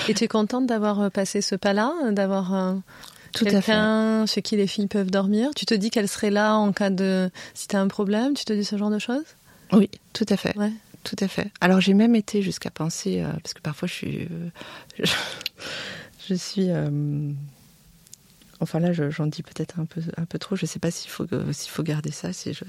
et 0.08 0.14
tu 0.14 0.24
es 0.24 0.28
contente 0.28 0.68
d'avoir 0.68 1.10
passé 1.12 1.42
ce 1.42 1.56
pas-là, 1.56 1.94
d'avoir 2.12 2.76
tout 3.34 3.46
quelqu'un 3.46 4.26
chez 4.26 4.42
qui 4.42 4.58
les 4.58 4.68
filles 4.68 4.88
peuvent 4.88 5.12
dormir? 5.12 5.52
Tu 5.56 5.66
te 5.66 5.74
dis 5.74 5.90
qu'elle 5.90 6.08
serait 6.08 6.32
là 6.32 6.56
en 6.56 6.72
cas 6.72 6.90
de 6.90 7.30
si 7.54 7.68
tu 7.68 7.76
as 7.76 7.82
un 7.82 7.88
problème. 7.88 8.34
Tu 8.34 8.46
te 8.46 8.54
dis 8.54 8.66
ce 8.66 8.78
genre 8.78 8.92
de 8.92 9.00
choses? 9.00 9.26
Oui, 9.72 9.90
tout 10.14 10.26
à 10.30 10.38
fait. 10.38 10.58
Ouais. 10.58 10.72
Tout 11.06 11.16
à 11.22 11.30
fait. 11.30 11.50
Alors 11.62 11.80
j'ai 11.80 11.94
même 11.94 12.14
été 12.14 12.42
jusqu'à 12.42 12.70
penser, 12.70 13.24
parce 13.42 13.54
que 13.54 13.62
parfois 13.62 13.88
je 13.88 13.94
suis, 13.94 14.28
je 16.28 16.34
suis. 16.34 16.70
Euh, 16.70 17.32
enfin 18.60 18.80
là, 18.80 18.92
j'en 18.92 19.28
dis 19.28 19.44
peut-être 19.44 19.80
un 19.80 19.86
peu, 19.86 20.02
un 20.18 20.26
peu 20.26 20.38
trop. 20.40 20.56
Je 20.56 20.64
ne 20.64 20.68
sais 20.68 20.80
pas 20.80 20.92
s'il 20.92 21.10
faut, 21.10 21.26
s'il 21.52 21.72
faut 21.72 21.84
garder 21.84 22.12
ça. 22.12 22.34
Si 22.34 22.54
je... 22.54 22.64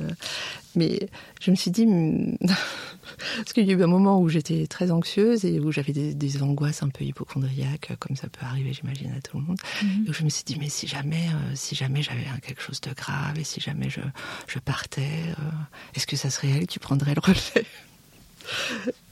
Mais 0.77 1.09
je 1.41 1.51
me 1.51 1.57
suis 1.57 1.71
dit, 1.71 1.87
hmm, 1.87 2.37
parce 3.37 3.53
qu'il 3.53 3.67
y 3.67 3.71
a 3.71 3.75
eu 3.75 3.83
un 3.83 3.89
moment 3.89 4.21
où 4.21 4.29
j'étais 4.29 4.67
très 4.67 4.91
anxieuse 4.91 5.45
et 5.45 5.59
où 5.59 5.73
j'avais 5.73 5.93
des, 5.93 6.43
angoisses 6.43 6.83
un 6.83 6.89
peu 6.89 7.05
hypochondriaques, 7.05 7.93
comme 7.99 8.17
ça 8.17 8.29
peut 8.29 8.47
arriver, 8.47 8.73
j'imagine, 8.73 9.13
à 9.17 9.21
tout 9.21 9.39
le 9.39 9.45
monde. 9.45 9.59
Mhm. 9.83 10.05
Et 10.07 10.11
où 10.11 10.13
je 10.13 10.23
me 10.23 10.29
suis 10.29 10.45
dit, 10.45 10.57
mais 10.59 10.69
si 10.69 10.87
jamais, 10.87 11.27
euh, 11.29 11.53
si 11.55 11.75
jamais 11.75 12.03
j'avais 12.03 12.25
quelque 12.43 12.63
chose 12.63 12.81
de 12.81 12.93
grave 12.95 13.39
et 13.39 13.45
si 13.45 13.61
jamais 13.61 13.91
je, 13.91 14.01
je 14.47 14.59
partais, 14.59 15.03
euh, 15.03 15.51
est-ce 15.95 16.07
que 16.07 16.17
ça 16.17 16.31
serait 16.31 16.51
elle 16.51 16.67
qui 16.67 16.79
prendrait 16.79 17.15
le 17.15 17.21
relais? 17.21 17.67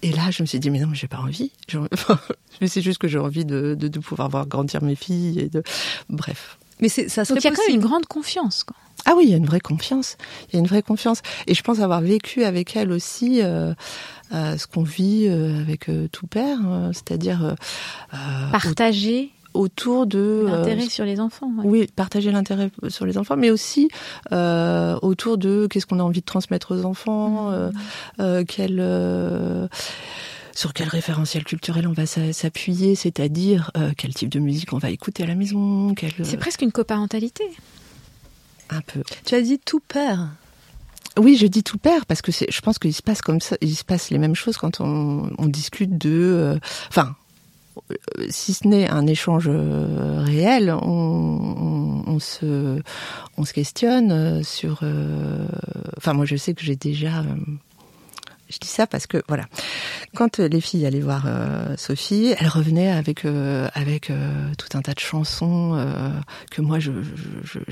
Et 0.03 0.13
là, 0.13 0.31
je 0.31 0.43
me 0.43 0.47
suis 0.47 0.61
dit, 0.61 0.71
mais 0.71 0.81
non, 0.81 0.89
mais 0.89 0.97
j'ai 0.97 1.09
pas 1.09 1.19
envie. 1.19 1.53
mais 2.61 2.69
c'est 2.69 2.83
juste 2.83 2.99
que 2.99 3.09
j'ai 3.09 3.19
envie 3.19 3.45
de, 3.45 3.75
de, 3.75 3.99
pouvoir 3.99 4.29
voir 4.29 4.47
grandir 4.47 4.83
mes 4.83 4.97
filles 4.97 5.41
et 5.41 5.49
de. 5.49 5.63
Bref. 6.09 6.59
Mais 6.81 6.89
ça 6.89 7.09
serait 7.09 7.35
Donc 7.35 7.45
il 7.45 7.49
y 7.49 7.53
a 7.53 7.57
quand 7.57 7.67
même 7.67 7.77
une 7.77 7.83
grande 7.83 8.07
confiance. 8.07 8.63
Quoi. 8.65 8.77
Ah 9.05 9.15
oui, 9.17 9.25
il 9.25 9.31
y 9.31 9.35
a 9.35 9.37
une 9.37 9.47
vraie 9.47 9.61
confiance. 9.61 10.17
Il 10.49 10.55
y 10.55 10.57
a 10.57 10.61
une 10.61 10.67
vraie 10.67 10.83
confiance. 10.83 11.23
Et 11.47 11.55
je 11.55 11.63
pense 11.63 11.81
avoir 11.81 12.01
vécu 12.01 12.45
avec 12.45 12.77
elle 12.77 12.93
aussi 12.93 13.43
euh, 13.43 13.75
euh, 14.33 14.57
ce 14.57 14.67
qu'on 14.67 14.83
vit 14.83 15.27
euh, 15.29 15.61
avec 15.61 15.91
tout 16.13 16.27
père, 16.27 16.61
hein, 16.61 16.91
c'est-à-dire 16.93 17.57
partager 18.53 19.31
autour 19.55 20.07
de 20.07 20.19
euh, 20.19 20.51
l'intérêt 20.51 20.89
sur 20.89 21.05
les 21.05 21.21
enfants. 21.21 21.51
Oui, 21.65 21.87
partager 21.95 22.31
l'intérêt 22.31 22.71
sur 22.89 23.07
les 23.07 23.19
enfants, 23.19 23.37
mais 23.37 23.51
aussi 23.51 23.89
euh, 24.33 24.99
autour 25.03 25.39
de 25.39 25.67
qu'est-ce 25.71 25.87
qu'on 25.87 26.01
a 26.01 26.03
envie 26.03 26.21
de 26.21 26.27
transmettre 26.27 26.77
aux 26.77 26.85
enfants, 26.85 27.51
mmh. 27.51 27.73
euh, 28.21 28.45
quel 28.47 29.69
sur 30.55 30.73
quel 30.73 30.89
référentiel 30.89 31.45
culturel 31.45 31.87
on 31.87 31.93
va 31.93 32.07
s'appuyer, 32.07 32.97
c'est-à-dire 32.97 33.71
quel 33.97 34.13
type 34.13 34.29
de 34.29 34.41
musique 34.41 34.73
on 34.73 34.79
va 34.79 34.91
écouter 34.91 35.23
à 35.23 35.27
la 35.27 35.37
maison. 35.37 35.95
C'est 36.23 36.37
presque 36.37 36.63
une 36.63 36.73
coparentalité. 36.73 37.45
Un 38.71 38.81
peu. 38.81 39.03
Tu 39.25 39.37
as 39.37 39.41
dit 39.41 39.61
tout 39.61 39.81
père. 39.81 40.31
Oui, 41.17 41.37
je 41.37 41.47
dis 41.47 41.63
tout 41.63 41.79
père 41.79 42.07
parce 42.07 42.23
que 42.23 42.33
je 42.33 42.61
pense 42.61 42.79
qu'il 42.79 42.93
se 42.93 43.03
passe 43.03 43.23
comme 43.23 43.41
ça, 43.41 43.57
il 43.61 43.75
se 43.75 43.85
passe 43.85 44.11
les 44.11 44.19
mêmes 44.19 44.35
choses 44.35 44.57
quand 44.57 44.81
on, 44.81 45.31
on 45.39 45.47
discute 45.47 45.97
de, 45.97 46.59
enfin, 46.89 47.15
si 48.31 48.55
ce 48.55 48.67
n'est 48.67 48.89
un 48.89 49.07
échange 49.07 49.49
euh, 49.49 50.23
réel, 50.23 50.71
on, 50.71 52.19
se, 52.21 52.81
on 53.37 53.45
se 53.45 53.53
questionne 53.53 54.11
euh, 54.11 54.43
sur. 54.43 54.81
Euh, 54.83 55.47
enfin, 55.97 56.13
moi, 56.13 56.25
je 56.25 56.37
sais 56.37 56.55
que 56.55 56.63
j'ai 56.63 56.77
déjà. 56.77 57.25
je 58.49 58.59
dis 58.59 58.69
ça 58.69 58.87
parce 58.87 59.07
que 59.07 59.23
voilà, 59.29 59.47
quand 60.15 60.39
les 60.39 60.61
filles 60.61 60.87
allaient 60.87 61.01
voir 61.01 61.27
Sophie, 61.77 62.35
elles 62.39 62.49
revenaient 62.49 62.91
avec 62.91 63.25
avec 63.75 64.11
tout 64.59 64.77
un 64.77 64.83
tas 64.83 64.95
de 64.95 65.01
chansons 65.01 65.79
que 66.51 66.63
moi 66.63 66.79
je, 66.79 66.91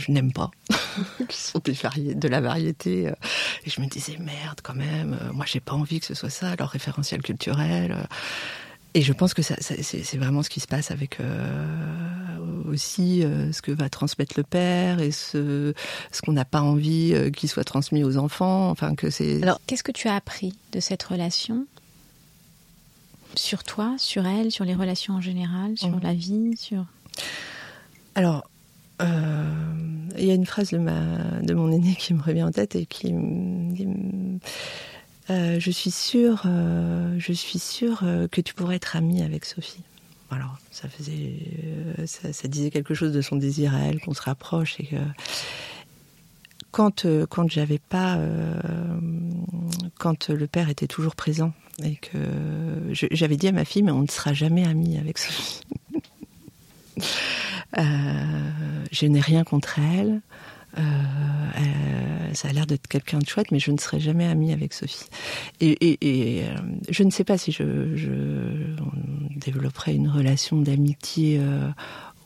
n'aime 0.09 0.33
pas, 0.33 0.51
qui 1.29 1.41
sont 1.41 1.61
de 1.65 2.29
la 2.29 2.41
variété. 2.41 3.07
et 3.65 3.71
je 3.71 3.81
me 3.81 3.87
disais 3.87 4.19
merde 4.19 4.61
quand 4.63 4.75
même, 4.75 5.19
moi 5.33 5.47
j'ai 5.49 5.61
pas 5.61 5.75
envie 5.75 5.99
que 5.99 6.07
ce 6.07 6.15
soit 6.15 6.31
ça 6.31 6.55
leur 6.57 6.69
référentiel 6.69 7.23
culturel. 7.23 8.07
Et 8.97 9.03
je 9.03 9.13
pense 9.13 9.35
que 9.35 9.43
ça, 9.43 9.57
c'est 9.61 10.17
vraiment 10.17 10.43
ce 10.43 10.49
qui 10.49 10.59
se 10.59 10.67
passe 10.67 10.91
avec 10.91 11.21
euh, 11.21 11.67
aussi 12.65 13.23
euh, 13.23 13.53
ce 13.53 13.61
que 13.61 13.71
va 13.71 13.91
transmettre 13.91 14.33
le 14.39 14.43
père 14.43 15.01
et 15.01 15.11
ce, 15.11 15.75
ce 16.11 16.23
qu'on 16.23 16.33
n'a 16.33 16.47
pas 16.47 16.63
envie 16.63 17.13
euh, 17.13 17.29
qu'il 17.29 17.51
soit 17.51 17.63
transmis 17.63 18.05
aux 18.05 18.17
enfants. 18.17 18.71
Enfin, 18.71 18.95
que 18.95 19.11
c'est. 19.11 19.43
Alors, 19.43 19.61
qu'est-ce 19.67 19.83
que 19.83 19.93
tu 19.93 20.09
as 20.09 20.15
appris 20.15 20.55
de 20.73 20.81
cette 20.81 21.03
relation 21.03 21.67
sur 23.35 23.65
toi, 23.65 23.97
sur 23.99 24.27
elle, 24.27 24.51
sur 24.51 24.65
les 24.65 24.75
relations 24.75 25.13
en 25.13 25.21
général, 25.21 25.77
sur 25.77 25.91
mmh. 25.91 26.01
la 26.03 26.15
vie, 26.15 26.57
sur. 26.57 26.87
Alors, 28.15 28.49
il 29.03 30.25
y 30.25 30.31
a 30.31 30.35
une 30.35 30.47
phrase 30.47 30.71
de, 30.71 30.79
ma, 30.79 31.43
de 31.43 31.53
mon 31.53 31.71
aîné 31.71 31.97
qui 31.97 32.15
me 32.15 32.23
revient 32.23 32.45
en 32.45 32.51
tête 32.51 32.77
et 32.77 32.87
qui 32.87 33.13
me 33.13 33.75
dit 33.75 33.87
euh, 35.31 35.59
je 35.59 35.71
suis 35.71 35.91
sûre, 35.91 36.43
euh, 36.47 37.17
je 37.19 37.33
suis 37.33 37.59
sûre 37.59 38.01
euh, 38.05 38.29
que 38.29 38.41
tu 38.41 38.55
pourrais 38.55 38.77
être 38.77 38.95
amie 38.95 39.23
avec 39.23 39.45
Sophie. 39.45 39.83
Alors, 40.31 40.57
ça 40.71 40.89
faisait, 40.89 41.35
ça, 42.07 42.49
disait 42.49 42.71
quelque 42.71 42.95
chose 42.95 43.13
de 43.13 43.21
son 43.21 43.37
désir 43.37 43.75
à 43.75 43.81
elle, 43.81 44.01
qu'on 44.01 44.15
se 44.15 44.23
rapproche 44.23 44.81
et 44.81 44.87
que 44.87 44.97
quand 46.73 47.07
quand 47.29 47.49
j'avais 47.49 47.79
pas, 47.79 48.19
quand 49.99 50.29
le 50.29 50.47
père 50.49 50.69
était 50.69 50.89
toujours 50.89 51.15
présent 51.15 51.53
et 51.85 51.95
que 51.95 52.19
j'avais 52.91 53.37
dit 53.37 53.47
à 53.47 53.53
ma 53.53 53.65
fille, 53.65 53.85
mais 53.85 53.93
on 53.93 54.03
ne 54.03 54.09
sera 54.09 54.33
jamais 54.33 54.67
amis 54.67 54.99
avec 54.99 55.19
Sophie. 55.19 55.61
je 58.91 59.07
n'ai 59.07 59.21
rien 59.21 59.45
contre 59.45 59.79
elle. 59.79 60.21
Euh, 60.79 60.83
euh, 60.83 62.35
ça 62.35 62.49
a 62.49 62.53
l'air 62.53 62.67
d'être 62.67 62.87
quelqu'un 62.87 63.19
de 63.19 63.27
chouette, 63.27 63.51
mais 63.51 63.59
je 63.59 63.71
ne 63.71 63.79
serai 63.79 64.01
jamais 64.01 64.27
amie 64.27 64.53
avec 64.53 64.75
Sophie. 64.75 65.07
Et, 65.61 65.97
euh, 66.45 66.55
je 66.89 67.03
ne 67.03 67.11
sais 67.11 67.25
pas 67.25 67.39
si 67.39 67.53
je, 67.53 67.65
développerai 69.37 69.95
une 69.95 70.09
relation 70.09 70.61
d'amitié 70.61 71.41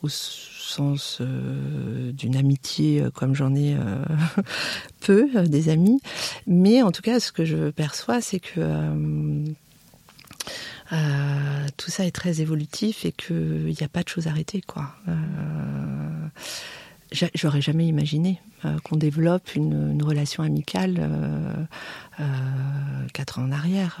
au 0.01 0.09
sens 0.09 1.21
d'une 1.21 2.35
amitié 2.35 3.03
comme 3.13 3.35
j'en 3.35 3.53
ai 3.53 3.75
peu 5.01 5.29
des 5.47 5.69
amis, 5.69 5.99
mais 6.47 6.81
en 6.81 6.91
tout 6.91 7.01
cas, 7.01 7.19
ce 7.19 7.31
que 7.31 7.45
je 7.45 7.69
perçois, 7.69 8.21
c'est 8.21 8.39
que 8.39 9.43
tout 11.77 11.91
ça 11.91 12.05
est 12.05 12.11
très 12.11 12.41
évolutif 12.41 13.05
et 13.05 13.11
qu'il 13.11 13.75
n'y 13.77 13.83
a 13.83 13.89
pas 13.89 14.03
de 14.03 14.09
choses 14.09 14.27
arrêtées, 14.27 14.61
quoi. 14.61 14.95
J'aurais 17.11 17.61
jamais 17.61 17.87
imaginé 17.87 18.39
qu'on 18.83 18.95
développe 18.95 19.55
une, 19.55 20.01
relation 20.01 20.43
amicale 20.43 21.67
quatre 23.13 23.39
ans 23.39 23.43
en 23.43 23.51
arrière. 23.51 23.99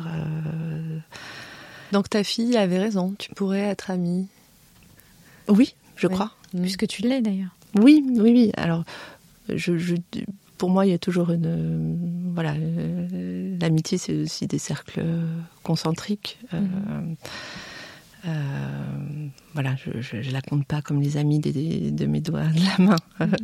Donc 1.91 2.09
ta 2.09 2.23
fille 2.23 2.57
avait 2.57 2.79
raison, 2.79 3.13
tu 3.17 3.33
pourrais 3.35 3.59
être 3.59 3.91
amie. 3.91 4.27
Oui, 5.47 5.75
je 5.95 6.07
crois. 6.07 6.31
Mm. 6.53 6.61
Puisque 6.61 6.87
tu 6.87 7.01
l'es 7.01 7.21
d'ailleurs. 7.21 7.55
Oui, 7.75 8.03
oui, 8.07 8.31
oui. 8.31 8.51
Alors, 8.57 8.83
je, 9.49 9.95
pour 10.57 10.69
moi, 10.69 10.85
il 10.85 10.91
y 10.91 10.93
a 10.93 10.99
toujours 10.99 11.31
une. 11.31 12.31
Voilà, 12.33 12.53
euh, 12.53 13.57
l'amitié, 13.59 13.97
c'est 13.97 14.15
aussi 14.15 14.47
des 14.47 14.59
cercles 14.59 15.03
concentriques. 15.63 16.39
Euh, 16.53 16.59
mm. 16.59 16.69
euh, 16.89 17.15
voilà, 19.53 19.75
je, 19.75 20.17
ne 20.17 20.31
la 20.31 20.41
compte 20.41 20.65
pas 20.65 20.81
comme 20.81 21.01
les 21.01 21.17
amis 21.17 21.39
de 21.39 22.05
mes 22.05 22.21
doigts 22.21 22.45
de 22.45 22.59
la 22.59 22.85
main. 22.85 22.95
Mm. 23.19 23.35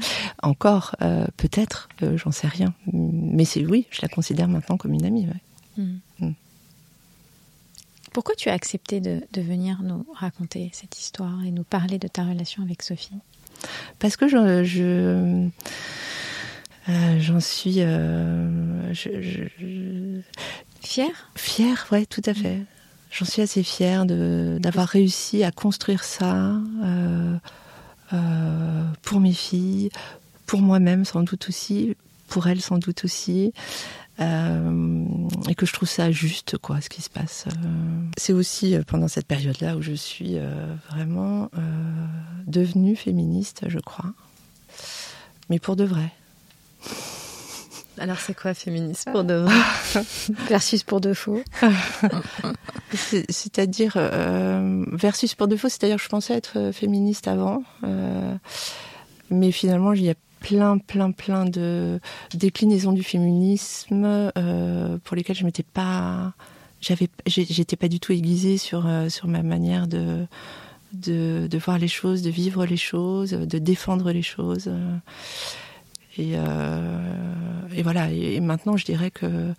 encore, 0.43 0.95
peut-être, 1.37 1.89
j'en 2.15 2.31
sais 2.31 2.47
rien. 2.47 2.73
Mais 2.91 3.45
c'est 3.45 3.65
oui, 3.65 3.87
je 3.91 4.01
la 4.01 4.07
considère 4.07 4.47
maintenant 4.47 4.77
comme 4.77 4.93
une 4.93 5.05
amie. 5.05 5.27
Pourquoi 8.13 8.35
tu 8.35 8.49
as 8.49 8.53
accepté 8.53 8.99
de, 8.99 9.21
venir 9.35 9.81
nous 9.83 10.05
raconter 10.13 10.69
cette 10.73 10.99
histoire 10.99 11.43
et 11.45 11.51
nous 11.51 11.63
parler 11.63 11.99
de 11.99 12.07
ta 12.07 12.23
relation 12.23 12.63
avec 12.63 12.81
Sophie? 12.81 13.17
Parce 13.99 14.17
que 14.17 14.27
je, 14.27 14.63
je 14.63 15.49
euh, 16.89 17.19
j'en 17.19 17.39
suis 17.39 17.75
euh, 17.79 18.93
fière? 20.81 21.31
Fière, 21.35 21.87
ouais, 21.91 22.05
tout 22.05 22.21
à 22.25 22.33
fait. 22.33 22.61
J'en 23.11 23.25
suis 23.25 23.41
assez 23.41 23.63
fière 23.63 24.05
d'avoir 24.05 24.87
réussi 24.87 25.43
à 25.43 25.51
construire 25.51 26.03
ça 26.03 26.53
euh, 26.83 27.37
pour 29.01 29.19
mes 29.19 29.33
filles, 29.33 29.89
pour 30.45 30.61
moi-même 30.61 31.05
sans 31.05 31.23
doute 31.23 31.47
aussi, 31.49 31.95
pour 32.27 32.47
elles 32.47 32.61
sans 32.61 32.77
doute 32.77 33.05
aussi. 33.05 33.53
Euh, 34.19 35.05
et 35.47 35.53
que 35.53 35.67
je 35.67 35.73
trouve 35.73 35.87
ça 35.87 36.09
juste, 36.09 36.57
quoi, 36.57 36.81
ce 36.81 36.89
qui 36.89 37.03
se 37.03 37.09
passe. 37.09 37.45
Euh. 37.47 37.51
C'est 38.17 38.33
aussi 38.33 38.73
euh, 38.73 38.81
pendant 38.85 39.07
cette 39.07 39.27
période-là 39.27 39.77
où 39.77 39.81
je 39.81 39.93
suis 39.93 40.37
vraiment 40.89 41.49
devenue 42.47 42.95
féministe, 42.95 43.65
je 43.67 43.79
crois, 43.79 44.11
mais 45.49 45.59
pour 45.59 45.75
de 45.75 45.83
vrai. 45.83 46.11
Alors 47.99 48.19
c'est 48.19 48.35
quoi 48.35 48.53
féministe 48.53 49.07
pour 49.11 49.23
de 49.23 49.33
vrai 49.33 49.55
versus 50.49 50.83
pour 50.83 51.01
de 51.01 51.13
faux 51.13 51.41
C'est-à-dire 53.29 53.97
versus 54.91 55.35
pour 55.35 55.47
de 55.47 55.55
faux, 55.55 55.69
c'est-à-dire 55.69 55.97
je 55.97 56.09
pensais 56.09 56.33
être 56.33 56.71
féministe 56.71 57.27
avant, 57.27 57.63
mais 59.29 59.51
finalement 59.51 59.93
j'y 59.93 60.09
ai 60.09 60.15
plein, 60.39 60.77
plein, 60.77 61.11
plein 61.11 61.45
de 61.45 61.99
déclinaisons 62.33 62.93
du 62.93 63.03
féminisme 63.03 64.31
euh, 64.37 64.97
pour 65.03 65.15
lesquelles 65.15 65.35
je 65.35 65.45
m'étais 65.45 65.63
pas, 65.63 66.33
j'avais, 66.81 67.09
j'étais 67.25 67.75
pas 67.75 67.87
du 67.87 67.99
tout 67.99 68.13
aiguisée 68.13 68.57
sur 68.57 68.85
euh, 68.87 69.09
sur 69.09 69.27
ma 69.27 69.43
manière 69.43 69.87
de, 69.87 70.25
de, 70.93 71.47
de 71.47 71.57
voir 71.57 71.77
les 71.77 71.87
choses, 71.87 72.21
de 72.21 72.29
vivre 72.29 72.65
les 72.65 72.77
choses, 72.77 73.31
de 73.31 73.59
défendre 73.59 74.11
les 74.11 74.21
choses. 74.21 74.71
Et, 76.17 76.31
euh, 76.35 77.13
et 77.77 77.83
voilà. 77.83 78.11
Et, 78.11 78.39
maintenant, 78.39 78.75
je 78.75 78.85
dirais 78.85 79.11
que 79.11 79.53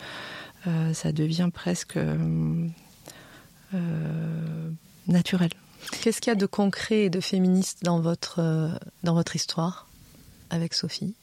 ça 0.93 1.13
devient 1.13 1.49
presque 1.53 1.99
naturel. 5.07 5.51
Qu'est-ce 6.03 6.21
qu'il 6.21 6.31
y 6.31 6.33
a 6.33 6.37
de 6.37 6.47
concret 6.47 7.05
et 7.05 7.11
de 7.11 7.21
féministe 7.21 7.83
dans 7.83 8.01
votre 8.01 8.71
votre 9.03 9.37
histoire 9.37 9.89
avec 10.51 10.75
Sophie? 10.75 11.15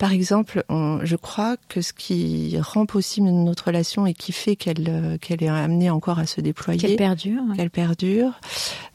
Par 0.00 0.12
exemple, 0.12 0.64
je 0.70 1.16
crois 1.16 1.58
que 1.68 1.82
ce 1.82 1.92
qui 1.92 2.58
rend 2.58 2.86
possible 2.86 3.28
notre 3.28 3.66
relation 3.66 4.06
et 4.06 4.14
qui 4.14 4.32
fait 4.32 4.56
qu'elle 4.56 4.86
euh, 4.88 5.18
qu'elle 5.18 5.42
est 5.42 5.48
amenée 5.48 5.90
encore 5.90 6.18
à 6.18 6.24
se 6.24 6.40
déployer, 6.40 6.80
qu'elle 6.80 6.96
perdure, 6.96 7.42
qu'elle 7.54 7.68
perdure, 7.68 8.32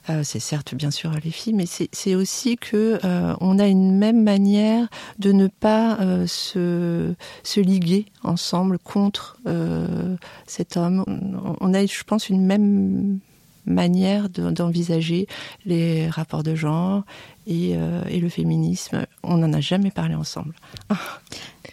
euh, 0.09 0.21
c'est 0.23 0.39
certes 0.39 0.73
bien 0.73 0.89
sûr 0.89 1.11
les 1.23 1.29
filles, 1.29 1.53
mais 1.53 1.67
c'est 1.67 2.15
aussi 2.15 2.57
que 2.57 2.99
euh, 3.05 3.35
on 3.39 3.59
a 3.59 3.67
une 3.67 3.95
même 3.95 4.23
manière 4.23 4.87
de 5.19 5.31
ne 5.31 5.45
pas 5.45 5.99
se 6.25 7.13
se 7.43 7.59
liguer 7.59 8.07
ensemble 8.23 8.79
contre 8.79 9.37
cet 10.47 10.75
homme. 10.75 11.05
On 11.61 11.71
a, 11.75 11.85
je 11.85 12.03
pense, 12.03 12.29
une 12.29 12.43
même 12.43 13.19
manière 13.67 14.29
d'envisager 14.29 15.27
les 15.65 16.09
rapports 16.09 16.43
de 16.43 16.55
genre 16.55 17.03
euh, 17.47 18.03
et, 18.09 18.19
le 18.19 18.29
féminisme. 18.29 19.05
On 19.23 19.37
n'en 19.37 19.53
a 19.53 19.61
jamais 19.61 19.91
parlé 19.91 20.15
ensemble, 20.15 20.55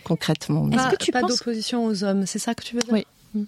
concrètement. 0.05 0.71
Est-ce 0.71 0.91
que 0.91 1.05
tu 1.05 1.13
pas 1.13 1.23
d'opposition 1.23 1.87
aux 1.87 2.05
hommes, 2.05 2.27
c'est 2.27 2.39
ça 2.39 2.55
que 2.55 2.63
tu 2.63 2.75
veux 2.75 2.83
dire 2.83 2.93
Oui. 2.93 3.07
Hmm. 3.35 3.45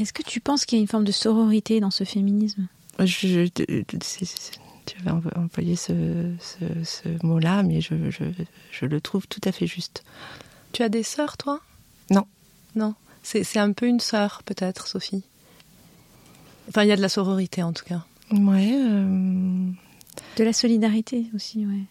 Est-ce 0.00 0.12
que 0.12 0.22
tu 0.22 0.40
penses 0.40 0.64
qu'il 0.64 0.78
y 0.78 0.80
a 0.80 0.82
une 0.82 0.88
forme 0.88 1.04
de 1.04 1.12
sororité 1.12 1.80
dans 1.80 1.90
ce 1.90 2.04
féminisme? 2.04 2.68
Je, 3.00 3.46
Tu 3.48 4.96
avais 5.00 5.10
employé 5.36 5.76
ce, 5.76 5.92
mot-là, 7.22 7.62
mais 7.62 7.80
je, 7.80 7.94
je, 8.10 8.86
le 8.86 9.00
trouve 9.00 9.26
tout 9.26 9.40
à 9.44 9.52
fait 9.52 9.66
juste. 9.66 10.04
Tu 10.72 10.82
as 10.82 10.88
des 10.88 11.02
sœurs, 11.02 11.36
toi? 11.36 11.60
Non. 12.10 12.26
Non. 12.74 12.94
C'est 13.22 13.58
un 13.58 13.72
peu 13.72 13.86
une 13.86 14.00
sœur, 14.00 14.42
peut-être, 14.44 14.86
Sophie 14.86 15.24
Enfin, 16.68 16.84
il 16.84 16.88
y 16.88 16.92
a 16.92 16.96
de 16.96 17.02
la 17.02 17.08
sororité 17.08 17.62
en 17.62 17.72
tout 17.72 17.84
cas. 17.84 18.04
Ouais. 18.32 18.72
Euh, 18.74 19.70
de 20.36 20.44
la 20.44 20.52
solidarité 20.52 21.26
aussi, 21.34 21.66
ouais. 21.66 21.84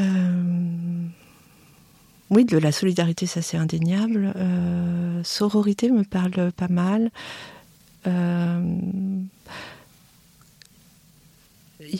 Euh, 0.00 1.06
oui, 2.30 2.44
de 2.44 2.58
la 2.58 2.72
solidarité, 2.72 3.26
ça 3.26 3.42
c'est 3.42 3.56
indéniable. 3.56 4.32
Euh, 4.36 5.22
sororité 5.22 5.90
me 5.90 6.04
parle 6.04 6.52
pas 6.52 6.68
mal. 6.68 7.10
Il 8.04 9.28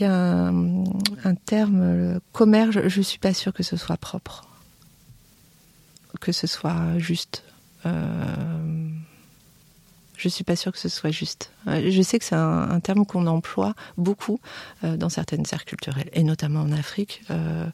y 0.01 0.05
a 0.05 0.13
un, 0.13 0.85
un 1.25 1.35
terme, 1.35 2.19
commerce, 2.33 2.73
je 2.89 2.99
ne 2.99 3.03
suis 3.03 3.19
pas 3.19 3.35
sûre 3.35 3.53
que 3.53 3.63
ce 3.63 3.77
soit 3.77 3.97
propre, 3.97 4.49
que 6.21 6.33
ce 6.33 6.47
soit 6.47 6.99
juste. 6.99 7.45
Je 10.23 10.29
suis 10.29 10.45
pas 10.45 10.55
sûre 10.55 10.71
que 10.71 10.79
ce 10.79 10.89
soit 10.89 11.11
juste. 11.11 11.51
Euh, 11.67 11.91
je 11.91 12.01
sais 12.01 12.17
que 12.21 12.25
c'est 12.25 12.37
un, 12.37 12.79
terme 12.79 13.05
qu'on 13.05 13.27
emploie 13.27 13.75
beaucoup 13.97 14.39
euh, 14.85 14.97
dans 14.97 15.09
certaines 15.09 15.43
aires 15.51 15.65
culturelles, 15.65 16.11
et 16.13 16.23
notamment 16.23 16.61
en 16.61 16.71
Afrique, 16.71 17.23
euh, 17.33 17.67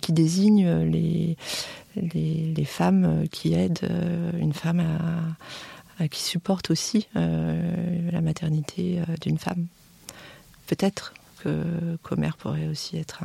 qui 0.00 0.14
désigne 0.14 0.66
les, 0.84 1.36
les, 1.94 2.64
femmes 2.64 3.28
qui 3.30 3.52
aident 3.52 3.86
une 4.40 4.54
femme 4.54 4.80
à, 5.98 6.08
qui 6.08 6.22
supporte 6.22 6.70
aussi 6.70 7.06
la 7.14 8.22
maternité 8.22 9.02
d'une 9.20 9.36
femme. 9.36 9.66
Peut-être 10.68 11.12
que 11.40 11.98
commère 12.02 12.38
pourrait 12.38 12.68
aussi 12.68 12.96
être 12.96 13.24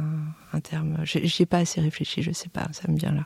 un, 0.52 0.60
terme. 0.60 0.98
J'y 1.06 1.43
ai 1.43 1.45
pas 1.45 1.60
assez 1.60 1.80
réfléchi, 1.80 2.24
je 2.24 2.34
sais 2.34 2.50
pas, 2.50 2.68
ça 2.74 2.91
me 2.91 2.98
vient 2.98 3.14
là. 3.14 3.26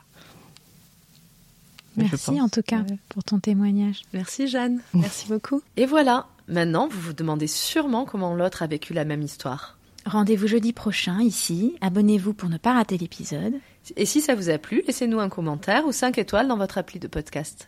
Merci 1.96 2.40
en 2.40 2.48
tout 2.48 2.62
cas 2.62 2.84
pour 3.08 3.24
ton 3.24 3.38
témoignage. 3.38 4.02
Merci 4.12 4.48
Jeanne, 4.48 4.80
merci 4.94 5.28
beaucoup. 5.28 5.62
Et 5.76 5.86
voilà, 5.86 6.26
maintenant 6.48 6.88
vous 6.88 7.00
vous 7.00 7.12
demandez 7.12 7.46
sûrement 7.46 8.04
comment 8.04 8.34
l'autre 8.34 8.62
a 8.62 8.66
vécu 8.66 8.94
la 8.94 9.04
même 9.04 9.22
histoire. 9.22 9.76
Rendez-vous 10.04 10.48
jeudi 10.48 10.72
prochain 10.72 11.20
ici, 11.20 11.76
abonnez-vous 11.80 12.34
pour 12.34 12.48
ne 12.48 12.56
pas 12.56 12.72
rater 12.72 12.98
l'épisode. 12.98 13.54
Et 13.96 14.06
si 14.06 14.20
ça 14.20 14.34
vous 14.34 14.50
a 14.50 14.58
plu, 14.58 14.82
laissez-nous 14.86 15.20
un 15.20 15.28
commentaire 15.28 15.86
ou 15.86 15.92
5 15.92 16.18
étoiles 16.18 16.48
dans 16.48 16.56
votre 16.56 16.78
appli 16.78 16.98
de 16.98 17.08
podcast. 17.08 17.60